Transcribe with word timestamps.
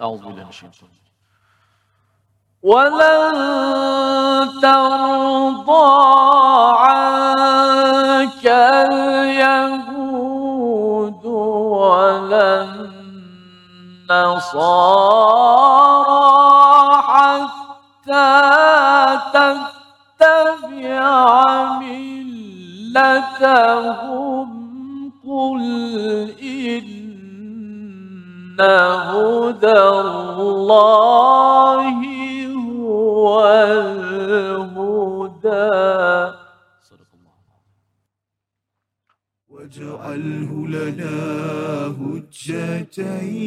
أعوذ 0.00 0.18
بالله 0.18 0.42
من 0.42 0.48
الشيطان 0.48 0.88
ولن 2.62 3.34
ترضى 4.62 5.92
عنك 6.78 8.46
اليهود 9.56 9.94
ولا 11.24 12.62
النصارى 14.10 14.72
حتى 17.02 18.30
تتبع 20.18 21.04
ملتهم. 21.78 23.44
قل 25.26 25.62
إن 26.42 27.03
هدى 28.60 29.80
الله 30.40 31.90
هو 32.54 33.44
الهدى 33.70 34.74
واجعله 39.48 40.50
لنا 40.68 41.18
هجتين. 42.00 43.44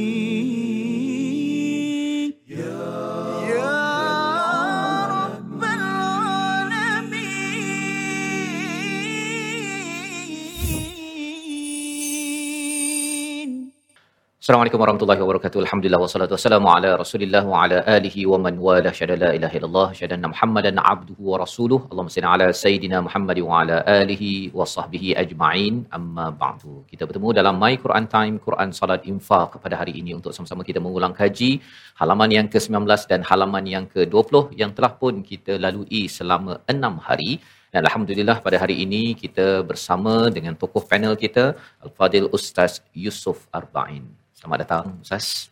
Assalamualaikum 14.47 14.81
warahmatullahi 14.81 15.21
wabarakatuh. 15.21 15.59
Alhamdulillah 15.63 15.99
wassalatu 16.03 16.33
wassalamu 16.35 16.67
ala 16.73 16.89
Rasulillah 17.01 17.41
wa 17.53 17.63
ala 17.63 17.77
alihi 17.95 18.21
wa 18.31 18.37
man 18.43 18.53
wala 18.65 18.91
syada 18.97 19.15
la 19.23 19.29
ilaha 19.37 19.55
illallah 19.57 19.87
syada 19.99 20.13
anna 20.17 20.29
Muhammadan 20.33 20.77
abduhu 20.91 21.23
wa 21.31 21.39
rasuluh. 21.41 21.79
Allahumma 21.89 22.13
salli 22.15 22.29
ala 22.35 22.45
sayidina 22.61 22.97
Muhammad 23.07 23.39
wa 23.47 23.57
ala 23.61 23.77
alihi 24.01 24.29
wa 24.59 24.65
sahbihi 24.73 25.09
ajma'in. 25.23 25.75
Amma 25.97 26.27
ba'du. 26.43 26.75
Kita 26.91 27.03
bertemu 27.09 27.33
dalam 27.39 27.59
My 27.63 27.73
Quran 27.85 28.05
Time 28.13 28.35
Quran 28.45 28.69
Salat 28.77 29.03
Infaq 29.13 29.57
pada 29.63 29.75
hari 29.81 29.95
ini 30.01 30.13
untuk 30.19 30.31
sama-sama 30.37 30.63
kita 30.69 30.79
mengulang 30.85 31.15
kaji 31.21 31.51
halaman 32.01 32.31
yang 32.37 32.47
ke-19 32.53 33.03
dan 33.11 33.27
halaman 33.31 33.67
yang 33.73 33.87
ke-20 33.95 34.55
yang 34.61 34.71
telah 34.77 34.93
pun 35.01 35.19
kita 35.31 35.59
lalui 35.65 36.03
selama 36.17 36.55
6 36.75 36.93
hari. 37.09 37.33
Dan 37.73 37.81
Alhamdulillah 37.89 38.37
pada 38.47 38.59
hari 38.63 38.77
ini 38.85 39.03
kita 39.23 39.47
bersama 39.71 40.15
dengan 40.37 40.55
tokoh 40.63 40.85
panel 40.93 41.19
kita 41.25 41.45
Al-Fadil 41.83 42.29
Ustaz 42.39 42.79
Yusuf 43.05 43.43
Arba'in. 43.59 44.07
Selamat 44.37 44.57
datang 44.63 44.85
Ustaz. 45.01 45.49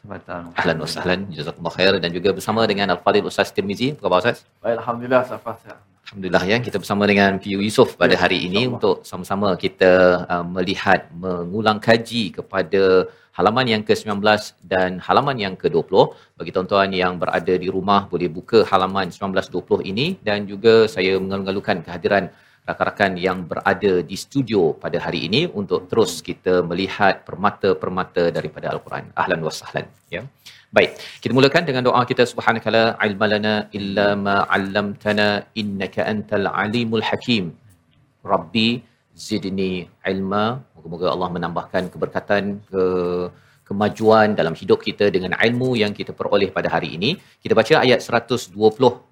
Selamat 0.00 0.18
datang. 0.24 0.44
Ahlan 0.56 0.76
wa 0.82 0.88
sahlan. 0.88 1.20
Jazakumullah 1.36 1.74
khair 1.76 1.94
dan 2.04 2.10
juga 2.16 2.30
bersama 2.36 2.60
dengan 2.70 2.86
Al-Fadil 2.94 3.28
Ustaz 3.30 3.52
Tirmizi. 3.56 3.88
Apa 3.92 4.04
khabar 4.04 4.20
Ustaz? 4.24 4.38
Baik, 4.64 4.76
Alhamdulillah, 4.80 5.22
Safah. 5.28 5.56
Alhamdulillah 6.04 6.42
ya 6.50 6.56
kita 6.66 6.76
bersama 6.82 7.04
dengan 7.10 7.36
PU 7.42 7.60
Yusof 7.66 7.90
pada 8.00 8.16
hari 8.22 8.38
ini 8.48 8.64
insyaAllah. 8.64 8.76
untuk 8.76 8.96
sama-sama 9.10 9.48
kita 9.64 9.92
uh, 10.32 10.44
melihat 10.56 11.00
mengulang 11.24 11.78
kaji 11.86 12.24
kepada 12.38 12.82
halaman 13.36 13.66
yang 13.72 13.82
ke-19 13.88 14.20
dan 14.72 14.90
halaman 15.06 15.36
yang 15.44 15.54
ke-20 15.62 15.92
bagi 16.40 16.50
tuan-tuan 16.56 16.90
yang 17.02 17.20
berada 17.22 17.54
di 17.64 17.68
rumah 17.76 18.00
boleh 18.12 18.28
buka 18.38 18.64
halaman 18.72 19.12
19-20 19.16 19.90
ini 19.92 20.06
dan 20.28 20.48
juga 20.52 20.74
saya 20.94 21.12
mengalu-alukan 21.24 21.80
kehadiran 21.88 22.24
rakan-rakan 22.68 23.12
yang 23.26 23.38
berada 23.50 23.92
di 24.10 24.16
studio 24.24 24.60
pada 24.84 24.98
hari 25.04 25.20
ini 25.28 25.40
untuk 25.60 25.80
terus 25.90 26.12
kita 26.28 26.54
melihat 26.70 27.14
permata-permata 27.28 28.24
daripada 28.36 28.66
Al-Quran. 28.72 29.12
Ahlan 29.22 29.40
wa 29.46 29.52
sahlan 29.60 29.86
ya. 30.14 30.22
Baik, 30.76 30.92
kita 31.22 31.32
mulakan 31.38 31.62
dengan 31.68 31.82
doa 31.86 32.00
kita 32.10 32.24
subhanakala 32.30 32.82
ilmalana 33.06 33.54
illa 33.78 34.08
ma 34.26 34.36
'allamtana 34.54 35.28
innaka 35.60 36.08
antal 36.12 36.48
alimul 36.64 37.04
hakim. 37.10 37.44
Rabbi 38.32 38.68
zidni 39.26 39.72
ilma. 40.12 40.44
Moga-moga 40.74 41.06
Allah 41.14 41.28
menambahkan 41.36 41.82
keberkatan 41.94 42.58
ke 42.70 42.84
kemajuan 43.68 44.36
dalam 44.38 44.54
hidup 44.60 44.80
kita 44.86 45.08
dengan 45.14 45.32
ilmu 45.46 45.72
yang 45.82 45.92
kita 45.98 46.12
peroleh 46.18 46.48
pada 46.56 46.68
hari 46.74 46.88
ini. 46.96 47.10
Kita 47.44 47.54
baca 47.60 47.74
ayat 47.84 48.00
120 48.04 48.52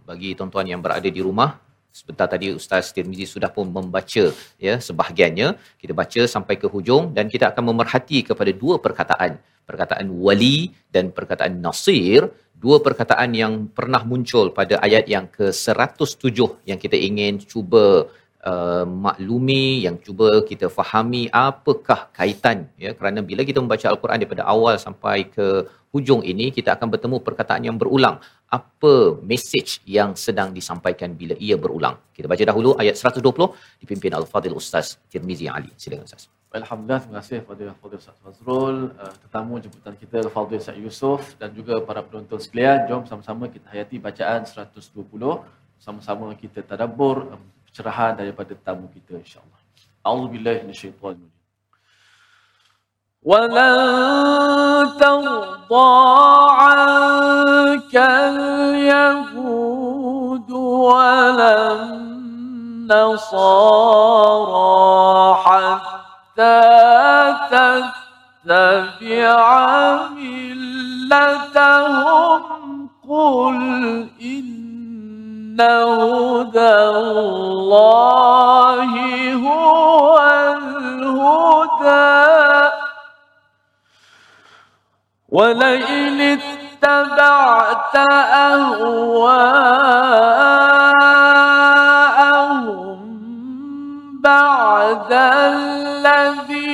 bagi 0.08 0.30
tuan-tuan 0.38 0.66
yang 0.72 0.80
berada 0.84 1.08
di 1.16 1.20
rumah. 1.28 1.50
Sebentar 1.92 2.24
tadi 2.24 2.48
Ustaz 2.56 2.88
Tirmizi 2.96 3.28
sudah 3.28 3.52
pun 3.52 3.68
membaca 3.68 4.24
ya 4.56 4.74
sebahagiannya. 4.80 5.48
Kita 5.76 5.92
baca 5.92 6.20
sampai 6.24 6.56
ke 6.56 6.64
hujung 6.64 7.12
dan 7.12 7.28
kita 7.28 7.52
akan 7.52 7.64
memerhati 7.68 8.24
kepada 8.24 8.48
dua 8.48 8.80
perkataan. 8.80 9.36
Perkataan 9.68 10.08
wali 10.08 10.72
dan 10.88 11.12
perkataan 11.12 11.60
nasir. 11.60 12.32
Dua 12.56 12.80
perkataan 12.80 13.36
yang 13.36 13.68
pernah 13.76 14.00
muncul 14.08 14.56
pada 14.56 14.80
ayat 14.86 15.04
yang 15.04 15.28
ke-107 15.36 16.64
yang 16.64 16.78
kita 16.80 16.96
ingin 16.96 17.42
cuba 17.44 18.08
uh, 18.50 18.84
maklumi 19.06 19.86
yang 19.86 19.96
cuba 20.04 20.42
kita 20.50 20.66
fahami 20.78 21.22
apakah 21.30 22.10
kaitan 22.18 22.68
ya. 22.84 22.90
Kerana 22.98 23.22
bila 23.22 23.46
kita 23.48 23.58
membaca 23.64 23.86
al-Quran 23.92 24.18
daripada 24.22 24.44
awal 24.54 24.76
sampai 24.86 25.30
ke 25.30 25.46
hujung 25.94 26.22
ini 26.24 26.48
kita 26.56 26.74
akan 26.76 26.88
bertemu 26.94 27.16
perkataan 27.26 27.62
yang 27.68 27.76
berulang. 27.78 28.18
Apa 28.52 29.16
message 29.24 29.80
yang 29.88 30.12
sedang 30.12 30.52
disampaikan 30.52 31.16
bila 31.16 31.32
ia 31.40 31.56
berulang? 31.56 31.96
Kita 32.12 32.28
baca 32.28 32.44
dahulu 32.44 32.76
ayat 32.76 33.00
120 33.00 33.24
dipimpin 33.80 34.12
al-Fadil 34.12 34.56
Ustaz 34.60 35.00
Tirmizi 35.08 35.48
Ali. 35.48 35.72
Silakan 35.80 36.04
Ustaz. 36.04 36.28
Alhamdulillah, 36.52 37.00
terima 37.00 37.16
kasih 37.24 37.40
kepada 37.48 37.72
Fadil 37.80 37.96
Ustaz 37.96 38.16
Fazrul, 38.20 38.92
uh, 38.92 39.14
tetamu 39.24 39.56
jemputan 39.56 39.96
kita 39.96 40.20
Fadil 40.28 40.60
Ustaz 40.60 40.76
Yusof 40.76 41.22
dan 41.40 41.48
juga 41.56 41.80
para 41.80 42.04
penonton 42.04 42.36
sekalian. 42.36 42.84
Jom 42.92 43.08
sama-sama 43.08 43.48
kita 43.48 43.72
hayati 43.72 43.96
bacaan 43.96 44.44
120. 44.44 45.00
Sama-sama 45.80 46.36
kita 46.36 46.60
tadabbur 46.60 47.32
um, 47.71 47.71
pencerahan 47.71 48.19
daripada 48.19 48.51
tamu 48.59 48.91
kita 48.91 49.15
insya-Allah. 49.15 49.59
A'udzubillahi 50.03 50.67
minasyaitanir 50.67 51.23
rajim. 51.23 51.31
ولن 53.27 54.87
ترضى 54.99 55.91
عنك 56.49 57.95
اليهود 58.71 59.67
ولا 60.51 61.73
النصارى 62.87 63.17
حتى 65.43 66.61
تتبع 68.47 69.43
ملتهم 71.07 72.41
قل 73.09 73.55
إن 74.21 75.61
هدى 75.61 76.79
الله 77.72 78.92
هو 79.34 80.18
الهدى. 80.58 82.02
ولئن 85.28 86.20
اتبعت 86.20 87.96
أهواءهم 88.52 89.02
بعد 94.20 95.12
الذي 95.12 96.71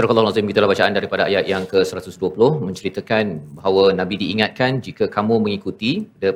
Surah 0.00 0.16
Al-Azim 0.20 0.48
kita 0.48 0.64
bacaan 0.70 0.94
daripada 0.96 1.22
ayat 1.28 1.44
yang 1.52 1.64
ke-120 1.70 2.40
menceritakan 2.66 3.24
bahawa 3.56 3.82
Nabi 3.98 4.14
diingatkan 4.22 4.80
jika 4.86 5.04
kamu 5.16 5.34
mengikuti 5.44 5.90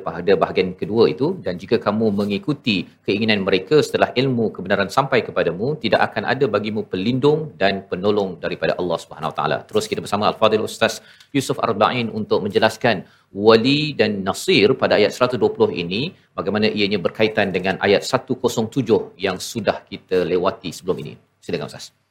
pada 0.07 0.33
bahagian 0.41 0.69
kedua 0.81 1.09
itu 1.13 1.27
dan 1.45 1.57
jika 1.61 1.81
kamu 1.85 2.13
mengikuti 2.19 2.75
keinginan 3.07 3.41
mereka 3.47 3.81
setelah 3.87 4.09
ilmu 4.21 4.45
kebenaran 4.57 4.93
sampai 4.97 5.25
kepadamu 5.25 5.81
tidak 5.81 6.01
akan 6.07 6.29
ada 6.33 6.45
bagimu 6.55 6.85
pelindung 6.91 7.57
dan 7.57 7.81
penolong 7.89 8.37
daripada 8.45 8.77
Allah 8.77 9.01
Subhanahu 9.01 9.33
Wa 9.33 9.37
Taala. 9.41 9.57
Terus 9.65 9.89
kita 9.89 10.05
bersama 10.05 10.29
Al-Fadil 10.29 10.65
Ustaz 10.69 11.01
Yusuf 11.33 11.57
Arba'in 11.57 12.13
untuk 12.21 12.45
menjelaskan 12.45 13.01
wali 13.33 13.97
dan 13.97 14.21
nasir 14.29 14.77
pada 14.77 15.01
ayat 15.01 15.09
120 15.09 15.73
ini 15.73 16.13
bagaimana 16.37 16.69
ianya 16.69 17.01
berkaitan 17.01 17.49
dengan 17.49 17.81
ayat 17.81 18.05
107 18.05 19.17
yang 19.17 19.41
sudah 19.51 19.79
kita 19.89 20.21
lewati 20.21 20.69
sebelum 20.69 20.99
ini. 21.01 21.15
Silakan 21.41 21.73
Ustaz. 21.73 22.04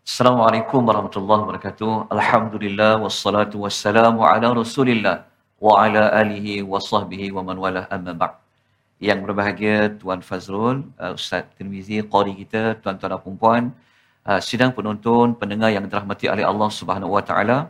Assalamualaikum 0.00 0.80
warahmatullahi 0.88 1.44
wabarakatuh. 1.44 2.08
Alhamdulillah 2.08 3.04
wassalatu 3.04 3.60
wassalamu 3.68 4.24
ala 4.24 4.48
Rasulillah 4.56 5.28
wa 5.60 5.76
ala 5.76 6.08
alihi 6.16 6.64
wa 6.64 6.80
sahbihi 6.80 7.28
wa 7.36 7.44
man 7.44 7.60
walah 7.60 7.84
amma 7.92 8.16
ba'd. 8.16 8.32
Yang 8.96 9.18
berbahagia 9.28 9.92
Tuan 10.00 10.24
Fazrul, 10.24 10.88
uh, 10.96 11.12
Ustaz 11.12 11.44
Tirmizi, 11.52 12.00
qari 12.00 12.32
kita, 12.32 12.80
tuan-tuan 12.80 13.12
dan 13.12 13.20
puan-puan, 13.20 13.62
uh, 14.24 14.40
sidang 14.40 14.72
penonton, 14.72 15.36
pendengar 15.36 15.68
yang 15.68 15.84
dirahmati 15.84 16.32
oleh 16.32 16.48
Allah 16.48 16.70
Subhanahu 16.72 17.12
wa 17.12 17.20
taala. 17.20 17.68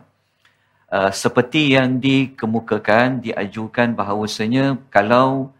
Uh, 0.87 1.11
seperti 1.11 1.75
yang 1.75 1.99
dikemukakan, 1.99 3.19
diajukan 3.27 3.91
bahawasanya 3.91 4.79
kalau 4.87 5.51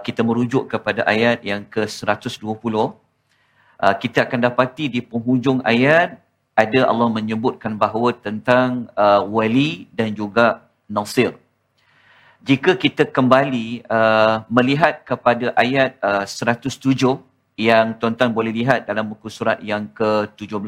kita 0.00 0.24
merujuk 0.24 0.64
kepada 0.72 1.04
ayat 1.04 1.44
yang 1.44 1.60
ke-120, 1.60 2.40
uh, 3.82 3.94
kita 3.94 4.26
akan 4.26 4.38
dapati 4.50 4.90
di 4.90 5.00
penghujung 5.00 5.62
ayat 5.62 6.18
ada 6.58 6.80
Allah 6.90 7.06
menyebutkan 7.06 7.78
bahawa 7.78 8.10
tentang 8.10 8.90
uh, 8.98 9.22
wali 9.22 9.86
dan 9.94 10.10
juga 10.10 10.66
nasir. 10.90 11.38
Jika 12.42 12.74
kita 12.74 13.06
kembali 13.06 13.86
uh, 13.86 14.42
melihat 14.50 15.06
kepada 15.06 15.54
ayat 15.54 15.94
uh, 16.02 16.26
107 16.26 17.18
yang 17.58 17.94
tuan-tuan 17.98 18.30
boleh 18.30 18.54
lihat 18.54 18.86
dalam 18.86 19.10
buku 19.10 19.26
surat 19.30 19.58
yang 19.62 19.90
ke-17 19.90 20.58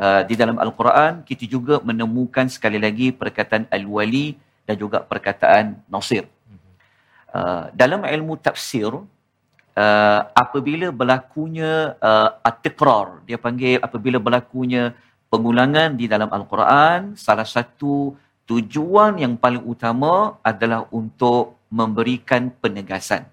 uh, 0.00 0.22
di 0.24 0.34
dalam 0.36 0.56
Al-Quran 0.56 1.24
kita 1.24 1.44
juga 1.44 1.80
menemukan 1.84 2.48
sekali 2.48 2.80
lagi 2.80 3.12
perkataan 3.12 3.68
al-wali 3.72 4.36
dan 4.64 4.76
juga 4.76 5.04
perkataan 5.04 5.80
nasir. 5.88 6.24
Uh, 7.32 7.68
dalam 7.76 8.00
ilmu 8.04 8.40
tafsir 8.40 8.88
uh, 9.76 10.20
apabila 10.32 10.88
berlakunya 10.90 11.94
uh, 12.00 12.40
at-tiqrar 12.42 13.22
dia 13.28 13.36
panggil 13.36 13.78
apabila 13.78 14.18
berlakunya 14.18 14.96
pengulangan 15.28 15.94
di 16.00 16.08
dalam 16.08 16.32
al-Quran 16.32 17.14
salah 17.14 17.46
satu 17.46 18.16
tujuan 18.48 19.20
yang 19.20 19.34
paling 19.36 19.62
utama 19.62 20.38
adalah 20.40 20.86
untuk 20.94 21.58
memberikan 21.66 22.48
penegasan. 22.62 23.26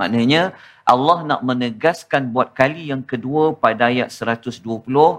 Maknanya 0.00 0.56
Allah 0.88 1.18
nak 1.28 1.40
menegaskan 1.44 2.32
buat 2.32 2.56
kali 2.56 2.88
yang 2.88 3.04
kedua 3.04 3.52
pada 3.52 3.92
ayat 3.92 4.08
120 4.08 4.64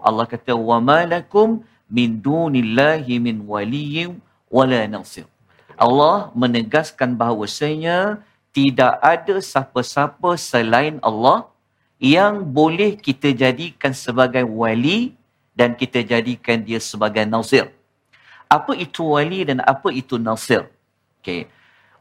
Allah 0.02 0.26
kata 0.26 0.58
wa 0.58 0.82
malakum 0.82 1.62
min 1.86 2.18
dunillahi 2.18 3.22
min 3.22 3.46
waliyyin 3.46 4.18
wala 4.50 4.82
nasir. 4.90 5.30
Allah 5.78 6.34
menegaskan 6.34 7.14
bahawasanya 7.14 8.26
tidak 8.52 9.00
ada 9.00 9.36
siapa-siapa 9.40 10.36
selain 10.36 11.00
Allah 11.00 11.48
yang 12.02 12.44
boleh 12.44 13.00
kita 13.00 13.32
jadikan 13.32 13.96
sebagai 13.96 14.44
wali 14.44 15.16
dan 15.56 15.78
kita 15.78 16.04
jadikan 16.04 16.60
dia 16.64 16.80
sebagai 16.82 17.24
nasir. 17.24 17.72
Apa 18.52 18.76
itu 18.76 19.16
wali 19.16 19.48
dan 19.48 19.64
apa 19.64 19.94
itu 19.96 20.20
nasir? 20.20 20.68
Okay. 21.22 21.48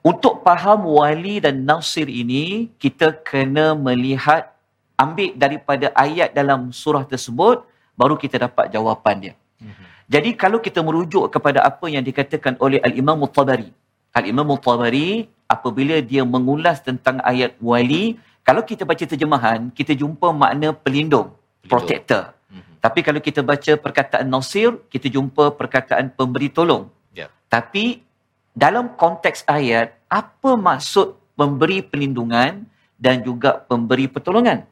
Untuk 0.00 0.40
faham 0.40 0.88
wali 0.88 1.44
dan 1.44 1.62
nasir 1.68 2.08
ini, 2.08 2.72
kita 2.80 3.20
kena 3.20 3.76
melihat, 3.76 4.48
ambil 4.96 5.36
daripada 5.36 5.92
ayat 5.92 6.32
dalam 6.32 6.72
surah 6.72 7.04
tersebut, 7.04 7.68
baru 8.00 8.16
kita 8.16 8.40
dapat 8.48 8.72
jawapan 8.72 9.14
dia. 9.20 9.34
Mm-hmm. 9.60 9.86
Jadi 10.08 10.30
kalau 10.40 10.58
kita 10.58 10.80
merujuk 10.80 11.28
kepada 11.28 11.60
apa 11.60 11.86
yang 11.92 12.00
dikatakan 12.00 12.56
oleh 12.64 12.80
Al-Imam 12.80 13.20
Al-Tabari. 13.28 13.68
Al-Imam 14.16 14.48
Al-Tabari 14.56 15.28
apabila 15.50 15.98
dia 15.98 16.22
mengulas 16.22 16.78
tentang 16.78 17.18
ayat 17.26 17.58
wali, 17.58 18.14
kalau 18.46 18.62
kita 18.62 18.86
baca 18.86 19.02
terjemahan, 19.02 19.74
kita 19.74 19.98
jumpa 19.98 20.30
makna 20.30 20.70
pelindung, 20.70 21.34
protector. 21.66 22.30
Mm-hmm. 22.46 22.78
Tapi 22.78 22.98
kalau 23.02 23.20
kita 23.20 23.42
baca 23.42 23.72
perkataan 23.74 24.30
nasir, 24.30 24.78
kita 24.86 25.10
jumpa 25.10 25.58
perkataan 25.58 26.14
pemberi 26.14 26.46
tolong. 26.54 26.86
Ya. 27.10 27.26
Tapi 27.50 28.06
dalam 28.54 28.94
konteks 28.94 29.42
ayat, 29.50 29.98
apa 30.06 30.54
maksud 30.54 31.18
pemberi 31.34 31.82
pelindungan 31.82 32.62
dan 32.94 33.26
juga 33.26 33.58
pemberi 33.58 34.06
pertolongan? 34.06 34.62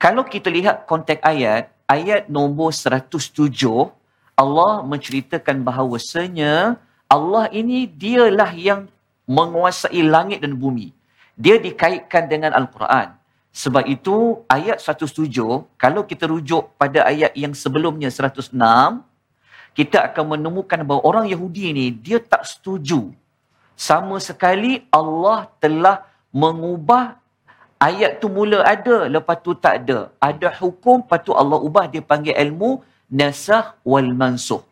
Kalau 0.00 0.24
kita 0.24 0.48
lihat 0.48 0.88
konteks 0.88 1.20
ayat, 1.20 1.68
ayat 1.90 2.30
nombor 2.30 2.72
107, 2.72 3.34
Allah 4.38 4.72
menceritakan 4.86 5.66
bahawasanya 5.66 6.78
Allah 7.10 7.50
ini 7.50 7.88
dialah 7.88 8.54
yang 8.54 8.86
menguasai 9.28 10.00
langit 10.00 10.40
dan 10.40 10.56
bumi. 10.56 10.96
Dia 11.38 11.60
dikaitkan 11.60 12.26
dengan 12.26 12.56
Al-Quran. 12.56 13.14
Sebab 13.52 13.84
itu 13.86 14.42
ayat 14.48 14.80
107, 14.80 15.28
kalau 15.78 16.02
kita 16.10 16.24
rujuk 16.26 16.74
pada 16.80 17.04
ayat 17.06 17.32
yang 17.36 17.52
sebelumnya 17.52 18.08
106, 18.10 18.56
kita 19.78 19.98
akan 20.10 20.24
menemukan 20.34 20.82
bahawa 20.82 21.02
orang 21.06 21.26
Yahudi 21.30 21.70
ini 21.70 21.86
dia 21.94 22.18
tak 22.18 22.42
setuju. 22.42 23.14
Sama 23.78 24.18
sekali 24.18 24.82
Allah 24.90 25.46
telah 25.62 26.02
mengubah 26.34 27.14
ayat 27.78 28.18
tu 28.18 28.26
mula 28.26 28.66
ada, 28.66 29.06
lepas 29.06 29.38
tu 29.38 29.54
tak 29.54 29.86
ada. 29.86 29.98
Ada 30.18 30.50
hukum, 30.58 31.06
lepas 31.06 31.22
tu 31.22 31.30
Allah 31.30 31.58
ubah, 31.62 31.86
dia 31.86 32.02
panggil 32.02 32.34
ilmu 32.34 32.82
nasah 33.06 33.78
wal 33.86 34.10
mansuh. 34.20 34.62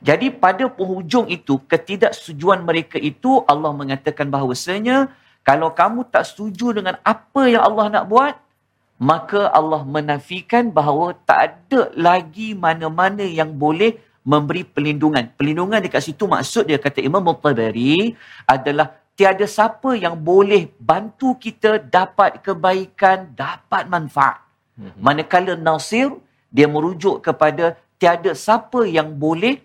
Jadi 0.00 0.32
pada 0.32 0.64
penghujung 0.64 1.28
itu, 1.28 1.60
ketidaksetujuan 1.68 2.64
mereka 2.64 2.96
itu, 2.96 3.44
Allah 3.44 3.72
mengatakan 3.76 4.32
bahawasanya, 4.32 5.12
kalau 5.44 5.72
kamu 5.72 6.08
tak 6.08 6.24
setuju 6.24 6.72
dengan 6.80 6.96
apa 7.04 7.42
yang 7.48 7.60
Allah 7.64 7.86
nak 8.00 8.04
buat, 8.08 8.34
maka 9.00 9.48
Allah 9.52 9.80
menafikan 9.84 10.68
bahawa 10.68 11.16
tak 11.24 11.38
ada 11.56 11.92
lagi 11.96 12.52
mana-mana 12.52 13.24
yang 13.24 13.52
boleh 13.52 13.96
memberi 14.20 14.64
pelindungan. 14.64 15.32
Pelindungan 15.36 15.80
dekat 15.80 16.04
situ 16.04 16.28
maksud 16.28 16.68
dia 16.68 16.76
kata 16.76 17.00
Imam 17.00 17.24
Mutabari 17.24 18.12
adalah 18.44 18.92
tiada 19.16 19.48
siapa 19.48 19.96
yang 19.96 20.16
boleh 20.16 20.68
bantu 20.76 21.36
kita 21.40 21.80
dapat 21.80 22.44
kebaikan, 22.44 23.32
dapat 23.32 23.88
manfaat. 23.88 24.44
Mm-hmm. 24.76 25.00
Manakala 25.00 25.52
Nasir, 25.56 26.12
dia 26.52 26.68
merujuk 26.68 27.24
kepada 27.24 27.80
tiada 27.96 28.36
siapa 28.36 28.84
yang 28.84 29.16
boleh 29.16 29.60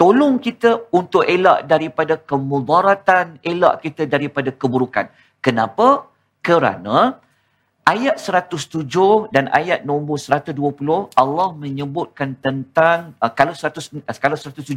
tolong 0.00 0.42
kita 0.42 0.90
untuk 0.90 1.22
elak 1.24 1.66
daripada 1.70 2.14
kemudaratan, 2.18 3.38
elak 3.40 3.84
kita 3.84 4.04
daripada 4.04 4.50
keburukan. 4.50 5.06
Kenapa? 5.44 6.08
Kerana 6.44 7.20
ayat 7.84 8.16
107 8.20 8.88
dan 9.34 9.48
ayat 9.52 9.84
nombor 9.84 10.16
120 10.16 10.56
Allah 11.16 11.48
menyebutkan 11.56 12.36
tentang 12.40 13.12
uh, 13.20 13.32
kalau 13.32 13.52
100 13.52 14.04
uh, 14.04 14.16
kalau 14.20 14.36
107 14.36 14.72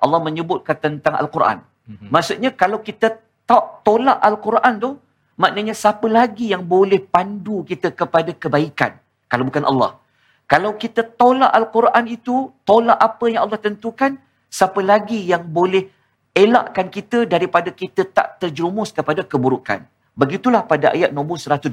Allah 0.00 0.20
menyebutkan 0.20 0.76
tentang 0.76 1.14
al-Quran. 1.20 1.60
Mm-hmm. 1.88 2.08
Maksudnya 2.12 2.50
kalau 2.52 2.80
kita 2.80 3.20
tak 3.46 3.64
tolak 3.86 4.18
al-Quran 4.20 4.74
tu 4.80 4.90
maknanya 5.36 5.76
siapa 5.76 6.08
lagi 6.08 6.52
yang 6.52 6.64
boleh 6.64 7.00
pandu 7.04 7.62
kita 7.62 7.92
kepada 7.92 8.32
kebaikan 8.32 8.96
kalau 9.28 9.44
bukan 9.48 9.64
Allah. 9.68 10.00
Kalau 10.46 10.78
kita 10.78 11.02
tolak 11.02 11.50
al-Quran 11.50 12.04
itu, 12.06 12.54
tolak 12.62 12.94
apa 13.02 13.24
yang 13.26 13.50
Allah 13.50 13.58
tentukan, 13.58 14.14
siapa 14.56 14.80
lagi 14.80 15.20
yang 15.20 15.44
boleh 15.44 15.92
elakkan 16.32 16.88
kita 16.88 17.28
daripada 17.28 17.68
kita 17.68 18.08
tak 18.08 18.40
terjerumus 18.40 18.88
kepada 18.88 19.20
keburukan. 19.20 19.84
Begitulah 20.16 20.64
pada 20.64 20.96
ayat 20.96 21.12
nombor 21.12 21.36
120. 21.36 21.68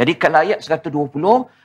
Jadi 0.00 0.12
kalau 0.16 0.38
ayat 0.40 0.64
120, 0.64 0.88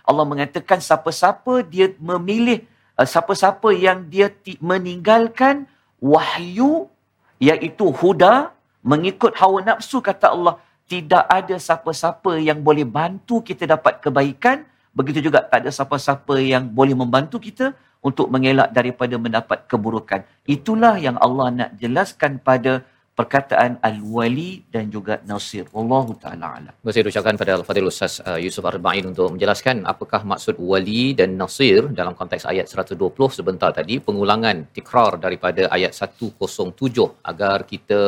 Allah 0.04 0.26
mengatakan 0.28 0.84
siapa-siapa 0.84 1.64
dia 1.64 1.96
memilih, 1.96 2.68
uh, 3.00 3.08
siapa-siapa 3.08 3.72
yang 3.72 4.04
dia 4.12 4.28
meninggalkan 4.60 5.72
wahyu, 6.04 6.92
iaitu 7.40 7.88
huda, 7.96 8.52
mengikut 8.84 9.40
hawa 9.40 9.64
nafsu, 9.64 10.04
kata 10.04 10.36
Allah, 10.36 10.60
tidak 10.92 11.24
ada 11.32 11.56
siapa-siapa 11.56 12.44
yang 12.44 12.60
boleh 12.60 12.84
bantu 12.84 13.40
kita 13.40 13.64
dapat 13.64 14.04
kebaikan, 14.04 14.68
begitu 14.92 15.32
juga 15.32 15.48
tak 15.48 15.64
ada 15.64 15.72
siapa-siapa 15.72 16.36
yang 16.44 16.68
boleh 16.68 16.92
membantu 16.92 17.40
kita 17.40 17.72
untuk 18.08 18.28
mengelak 18.34 18.70
daripada 18.78 19.16
mendapat 19.26 19.60
keburukan. 19.72 20.22
Itulah 20.56 20.96
yang 21.06 21.18
Allah 21.26 21.48
nak 21.60 21.70
jelaskan 21.82 22.38
pada 22.50 22.74
perkataan 23.20 23.72
al-wali 23.90 24.50
dan 24.74 24.86
juga 24.96 25.14
nasir. 25.30 25.64
Wallahu 25.76 26.14
taala 26.24 26.48
alam. 26.58 26.74
Terima 26.76 26.92
kasih 26.92 27.12
ucapkan 27.12 27.36
pada 27.42 27.52
Al-Fadhil 27.58 27.90
Ustaz 27.92 28.14
uh, 28.28 28.40
Yusuf 28.46 28.64
Arba'in 28.72 29.06
untuk 29.12 29.28
menjelaskan 29.36 29.88
apakah 29.94 30.22
maksud 30.32 30.56
wali 30.72 31.06
dan 31.20 31.40
nasir 31.42 31.82
dalam 32.00 32.14
konteks 32.20 32.46
ayat 32.54 32.68
120 32.68 33.38
sebentar 33.38 33.72
tadi 33.80 33.98
pengulangan 34.08 34.68
tikrar 34.76 35.12
daripada 35.26 35.64
ayat 35.78 35.96
107 35.96 37.08
agar 37.32 37.58
kita 37.72 38.02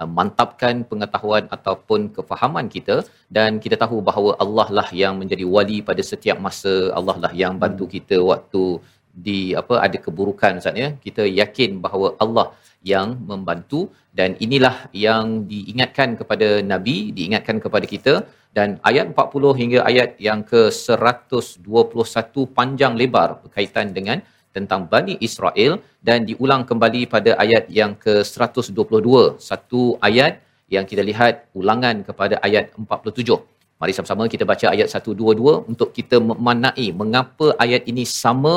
uh, 0.00 0.10
mantapkan 0.18 0.82
pengetahuan 0.90 1.46
ataupun 1.56 2.10
kefahaman 2.18 2.66
kita 2.76 2.98
dan 3.38 3.62
kita 3.64 3.78
tahu 3.84 3.98
bahawa 4.10 4.30
Allah 4.44 4.68
lah 4.80 4.88
yang 5.02 5.14
menjadi 5.22 5.46
wali 5.56 5.78
pada 5.90 6.02
setiap 6.12 6.38
masa 6.48 6.74
Allah 6.98 7.16
lah 7.24 7.32
yang 7.44 7.54
bantu 7.62 7.86
kita 7.96 8.18
waktu 8.32 8.64
di 9.26 9.40
apa 9.60 9.74
ada 9.86 9.98
keburukan 10.06 10.60
Ustaz 10.60 10.78
ya. 10.82 10.88
Kita 11.04 11.22
yakin 11.40 11.70
bahawa 11.84 12.08
Allah 12.24 12.46
yang 12.92 13.08
membantu 13.30 13.80
dan 14.18 14.30
inilah 14.44 14.76
yang 15.06 15.26
diingatkan 15.52 16.14
kepada 16.20 16.48
nabi 16.72 16.96
diingatkan 17.18 17.58
kepada 17.64 17.88
kita. 17.94 18.14
Dan 18.56 18.68
ayat 18.90 19.06
40 19.12 19.60
hingga 19.60 19.80
ayat 19.90 20.10
yang 20.26 20.40
ke 20.50 20.62
121 20.72 22.56
panjang 22.58 22.94
lebar 23.00 23.28
berkaitan 23.44 23.92
dengan 23.96 24.18
tentang 24.56 24.82
Bani 24.92 25.14
Israel. 25.28 25.72
Dan 26.08 26.26
diulang 26.30 26.64
kembali 26.70 27.02
pada 27.14 27.30
ayat 27.44 27.64
yang 27.80 27.92
ke-122 28.04 29.08
satu 29.50 29.82
ayat 30.08 30.34
yang 30.74 30.84
kita 30.90 31.02
lihat 31.10 31.34
ulangan 31.60 31.96
kepada 32.08 32.36
ayat 32.46 32.64
47 32.76 33.40
mari 33.80 33.92
sama-sama 33.96 34.26
kita 34.34 34.44
baca 34.52 34.66
ayat 34.74 34.88
122 34.90 35.70
untuk 35.70 35.88
kita 35.98 36.16
memanai 36.30 36.86
mengapa 37.00 37.54
ayat 37.64 37.82
ini 37.90 38.04
sama 38.22 38.56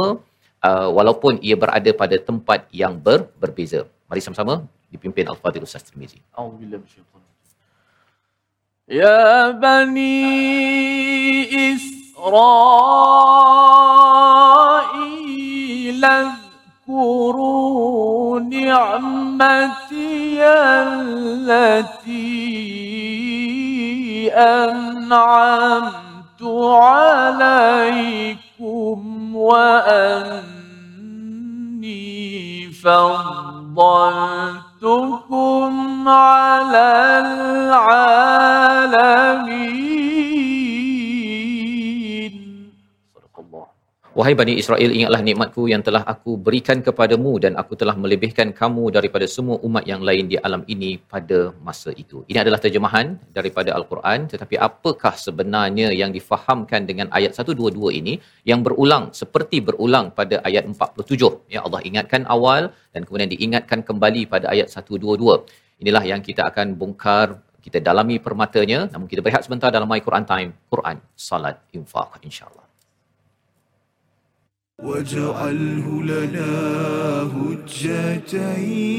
uh, 0.66 0.88
walaupun 0.96 1.32
ia 1.42 1.56
berada 1.58 1.90
pada 2.02 2.16
tempat 2.18 2.60
yang 2.70 2.94
ber, 2.96 3.28
berbeza 3.42 3.80
mari 4.08 4.20
sama-sama 4.24 4.54
dipimpin 4.92 5.26
Al-Fadhil 5.32 5.64
Ustaz 5.68 5.82
Tirmizi 5.86 6.18
A'udzubillah 6.34 6.78
minasyaitanir 6.80 7.24
يا 8.88 9.50
بني 9.50 10.14
إسرائيل 11.74 12.46
اذكروا 16.86 18.40
نعمتي 18.40 20.44
التي 20.86 22.26
أنعمت 24.34 26.42
عليكم 26.86 28.36
وأني 29.41 30.51
فضلتكم 32.71 33.79
على 36.09 36.89
العالمين. 37.71 38.21
Wahai 44.11 44.35
Bani 44.39 44.53
Israel, 44.61 44.91
ingatlah 44.91 45.23
nikmatku 45.23 45.71
yang 45.71 45.79
telah 45.87 46.03
aku 46.13 46.31
berikan 46.45 46.83
kepadamu 46.87 47.39
dan 47.43 47.55
aku 47.61 47.79
telah 47.79 47.95
melebihkan 47.95 48.51
kamu 48.51 48.91
daripada 48.91 49.23
semua 49.23 49.55
umat 49.67 49.87
yang 49.91 50.03
lain 50.07 50.27
di 50.31 50.35
alam 50.47 50.67
ini 50.73 50.99
pada 51.13 51.55
masa 51.67 51.95
itu. 51.95 52.19
Ini 52.27 52.43
adalah 52.43 52.59
terjemahan 52.59 53.15
daripada 53.37 53.71
Al-Quran. 53.77 54.27
Tetapi 54.33 54.59
apakah 54.67 55.15
sebenarnya 55.15 55.95
yang 55.95 56.11
difahamkan 56.17 56.83
dengan 56.89 57.07
ayat 57.17 57.39
122 57.39 57.71
ini 57.99 58.19
yang 58.43 58.59
berulang 58.67 59.15
seperti 59.15 59.63
berulang 59.63 60.11
pada 60.11 60.43
ayat 60.49 60.67
47. 60.67 61.47
Ya 61.55 61.63
Allah 61.63 61.79
ingatkan 61.79 62.27
awal 62.27 62.75
dan 62.91 63.07
kemudian 63.07 63.31
diingatkan 63.31 63.79
kembali 63.79 64.27
pada 64.33 64.51
ayat 64.51 64.67
122. 64.67 65.07
Inilah 65.79 66.03
yang 66.03 66.19
kita 66.19 66.51
akan 66.51 66.75
bongkar 66.75 67.39
kita 67.63 67.79
dalami 67.79 68.19
permatanya 68.19 68.91
namun 68.91 69.07
kita 69.07 69.23
berehat 69.23 69.45
sebentar 69.47 69.71
dalam 69.71 69.87
My 69.87 70.01
Quran 70.01 70.25
Time 70.25 70.49
Quran 70.73 70.97
Salat 71.13 71.61
Infaq 71.77 72.17
insyaAllah 72.25 72.70
واجعله 74.83 76.03
لنا 76.03 76.51
هجتين. 77.35 78.91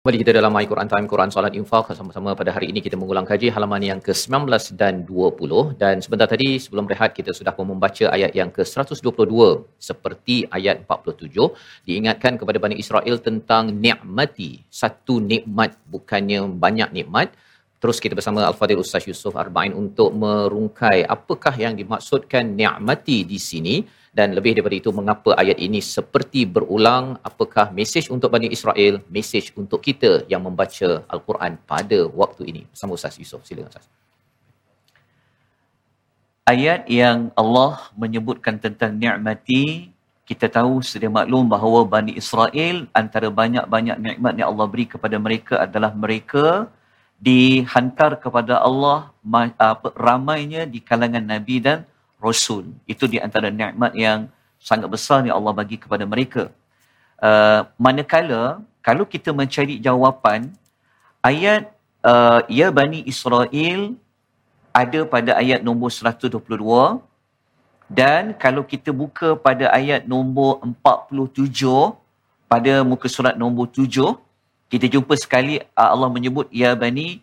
Kembali 0.00 0.24
kita 0.24 0.32
dalam 0.32 0.56
My 0.56 0.64
Quran 0.64 0.88
Time, 0.88 1.04
Quran 1.04 1.28
Salat 1.28 1.52
Infaq. 1.52 1.92
Sama-sama 1.92 2.32
pada 2.32 2.56
hari 2.56 2.72
ini 2.72 2.80
kita 2.80 2.96
mengulang 2.96 3.28
kaji 3.28 3.52
halaman 3.52 3.84
yang 3.84 4.00
ke-19 4.00 4.48
dan 4.72 5.04
20. 5.04 5.76
Dan 5.76 6.00
sebentar 6.00 6.24
tadi 6.24 6.56
sebelum 6.56 6.88
rehat 6.88 7.12
kita 7.12 7.36
sudah 7.36 7.52
pun 7.52 7.68
membaca 7.68 8.08
ayat 8.08 8.32
yang 8.32 8.48
ke-122 8.48 9.28
seperti 9.76 10.48
ayat 10.48 10.88
47. 10.88 11.36
Diingatkan 11.84 12.40
kepada 12.40 12.56
Bani 12.56 12.80
Israel 12.80 13.20
tentang 13.20 13.76
ni'mati. 13.76 14.64
Satu 14.72 15.20
nikmat 15.20 15.76
bukannya 15.84 16.48
banyak 16.48 16.96
nikmat. 16.96 17.36
Terus 17.80 17.96
kita 18.04 18.12
bersama 18.18 18.44
Al-Fadhil 18.44 18.80
Ustaz 18.84 19.08
Yusof 19.08 19.34
Arba'in 19.42 19.72
untuk 19.72 20.12
merungkai 20.22 20.98
apakah 21.14 21.54
yang 21.56 21.72
dimaksudkan 21.80 22.44
ni'mati 22.58 23.24
di 23.24 23.38
sini 23.40 23.76
dan 24.12 24.36
lebih 24.36 24.52
daripada 24.52 24.76
itu 24.76 24.90
mengapa 24.92 25.32
ayat 25.42 25.56
ini 25.66 25.80
seperti 25.80 26.44
berulang? 26.44 27.16
Apakah 27.24 27.72
mesej 27.78 28.12
untuk 28.14 28.28
Bani 28.34 28.52
Israel 28.56 29.00
mesej 29.16 29.56
untuk 29.56 29.80
kita 29.80 30.28
yang 30.32 30.44
membaca 30.44 30.90
Al-Quran 31.08 31.56
pada 31.72 31.98
waktu 32.20 32.42
ini? 32.52 32.62
Bersama 32.68 33.00
Ustaz 33.00 33.16
Yusof 33.16 33.48
silakan 33.48 33.72
Ustaz. 33.72 33.88
Ayat 36.52 36.84
yang 37.00 37.32
Allah 37.42 37.88
menyebutkan 37.96 38.60
tentang 38.60 38.92
ni'mati 39.00 39.88
kita 40.28 40.46
tahu 40.52 40.84
sedia 40.84 41.08
maklum 41.08 41.48
bahawa 41.54 41.80
Bani 41.94 42.12
Israel 42.20 42.76
antara 43.00 43.32
banyak-banyak 43.40 43.96
nikmat 44.04 44.34
yang 44.36 44.52
Allah 44.52 44.66
beri 44.68 44.84
kepada 44.84 45.16
mereka 45.16 45.54
adalah 45.64 45.90
mereka 45.96 46.68
dihantar 47.20 48.16
kepada 48.16 48.64
Allah 48.64 49.12
ramainya 49.92 50.64
di 50.64 50.80
kalangan 50.80 51.20
Nabi 51.20 51.60
dan 51.60 51.84
Rasul. 52.16 52.72
Itu 52.88 53.04
di 53.04 53.20
antara 53.20 53.52
nikmat 53.52 53.92
yang 53.92 54.32
sangat 54.56 54.88
besar 54.88 55.20
yang 55.28 55.36
Allah 55.36 55.52
bagi 55.52 55.76
kepada 55.76 56.08
mereka. 56.08 56.48
Uh, 57.20 57.68
manakala 57.76 58.64
kalau 58.80 59.04
kita 59.04 59.28
mencari 59.36 59.76
jawapan 59.76 60.48
ayat 61.20 61.68
uh, 62.00 62.40
ya 62.48 62.72
Bani 62.72 63.04
Israel 63.04 63.92
ada 64.72 65.00
pada 65.04 65.36
ayat 65.36 65.60
nombor 65.60 65.92
122 65.92 66.32
dan 67.92 68.32
kalau 68.40 68.62
kita 68.64 68.88
buka 68.88 69.36
pada 69.36 69.68
ayat 69.76 70.08
nombor 70.08 70.64
47 70.64 71.52
pada 72.48 72.72
muka 72.86 73.06
surat 73.10 73.36
nombor 73.36 73.68
7 73.68 74.16
kita 74.70 74.86
jumpa 74.86 75.14
sekali 75.18 75.58
uh, 75.74 75.90
Allah 75.94 76.08
menyebut 76.08 76.46
ya 76.54 76.72
Bani 76.78 77.20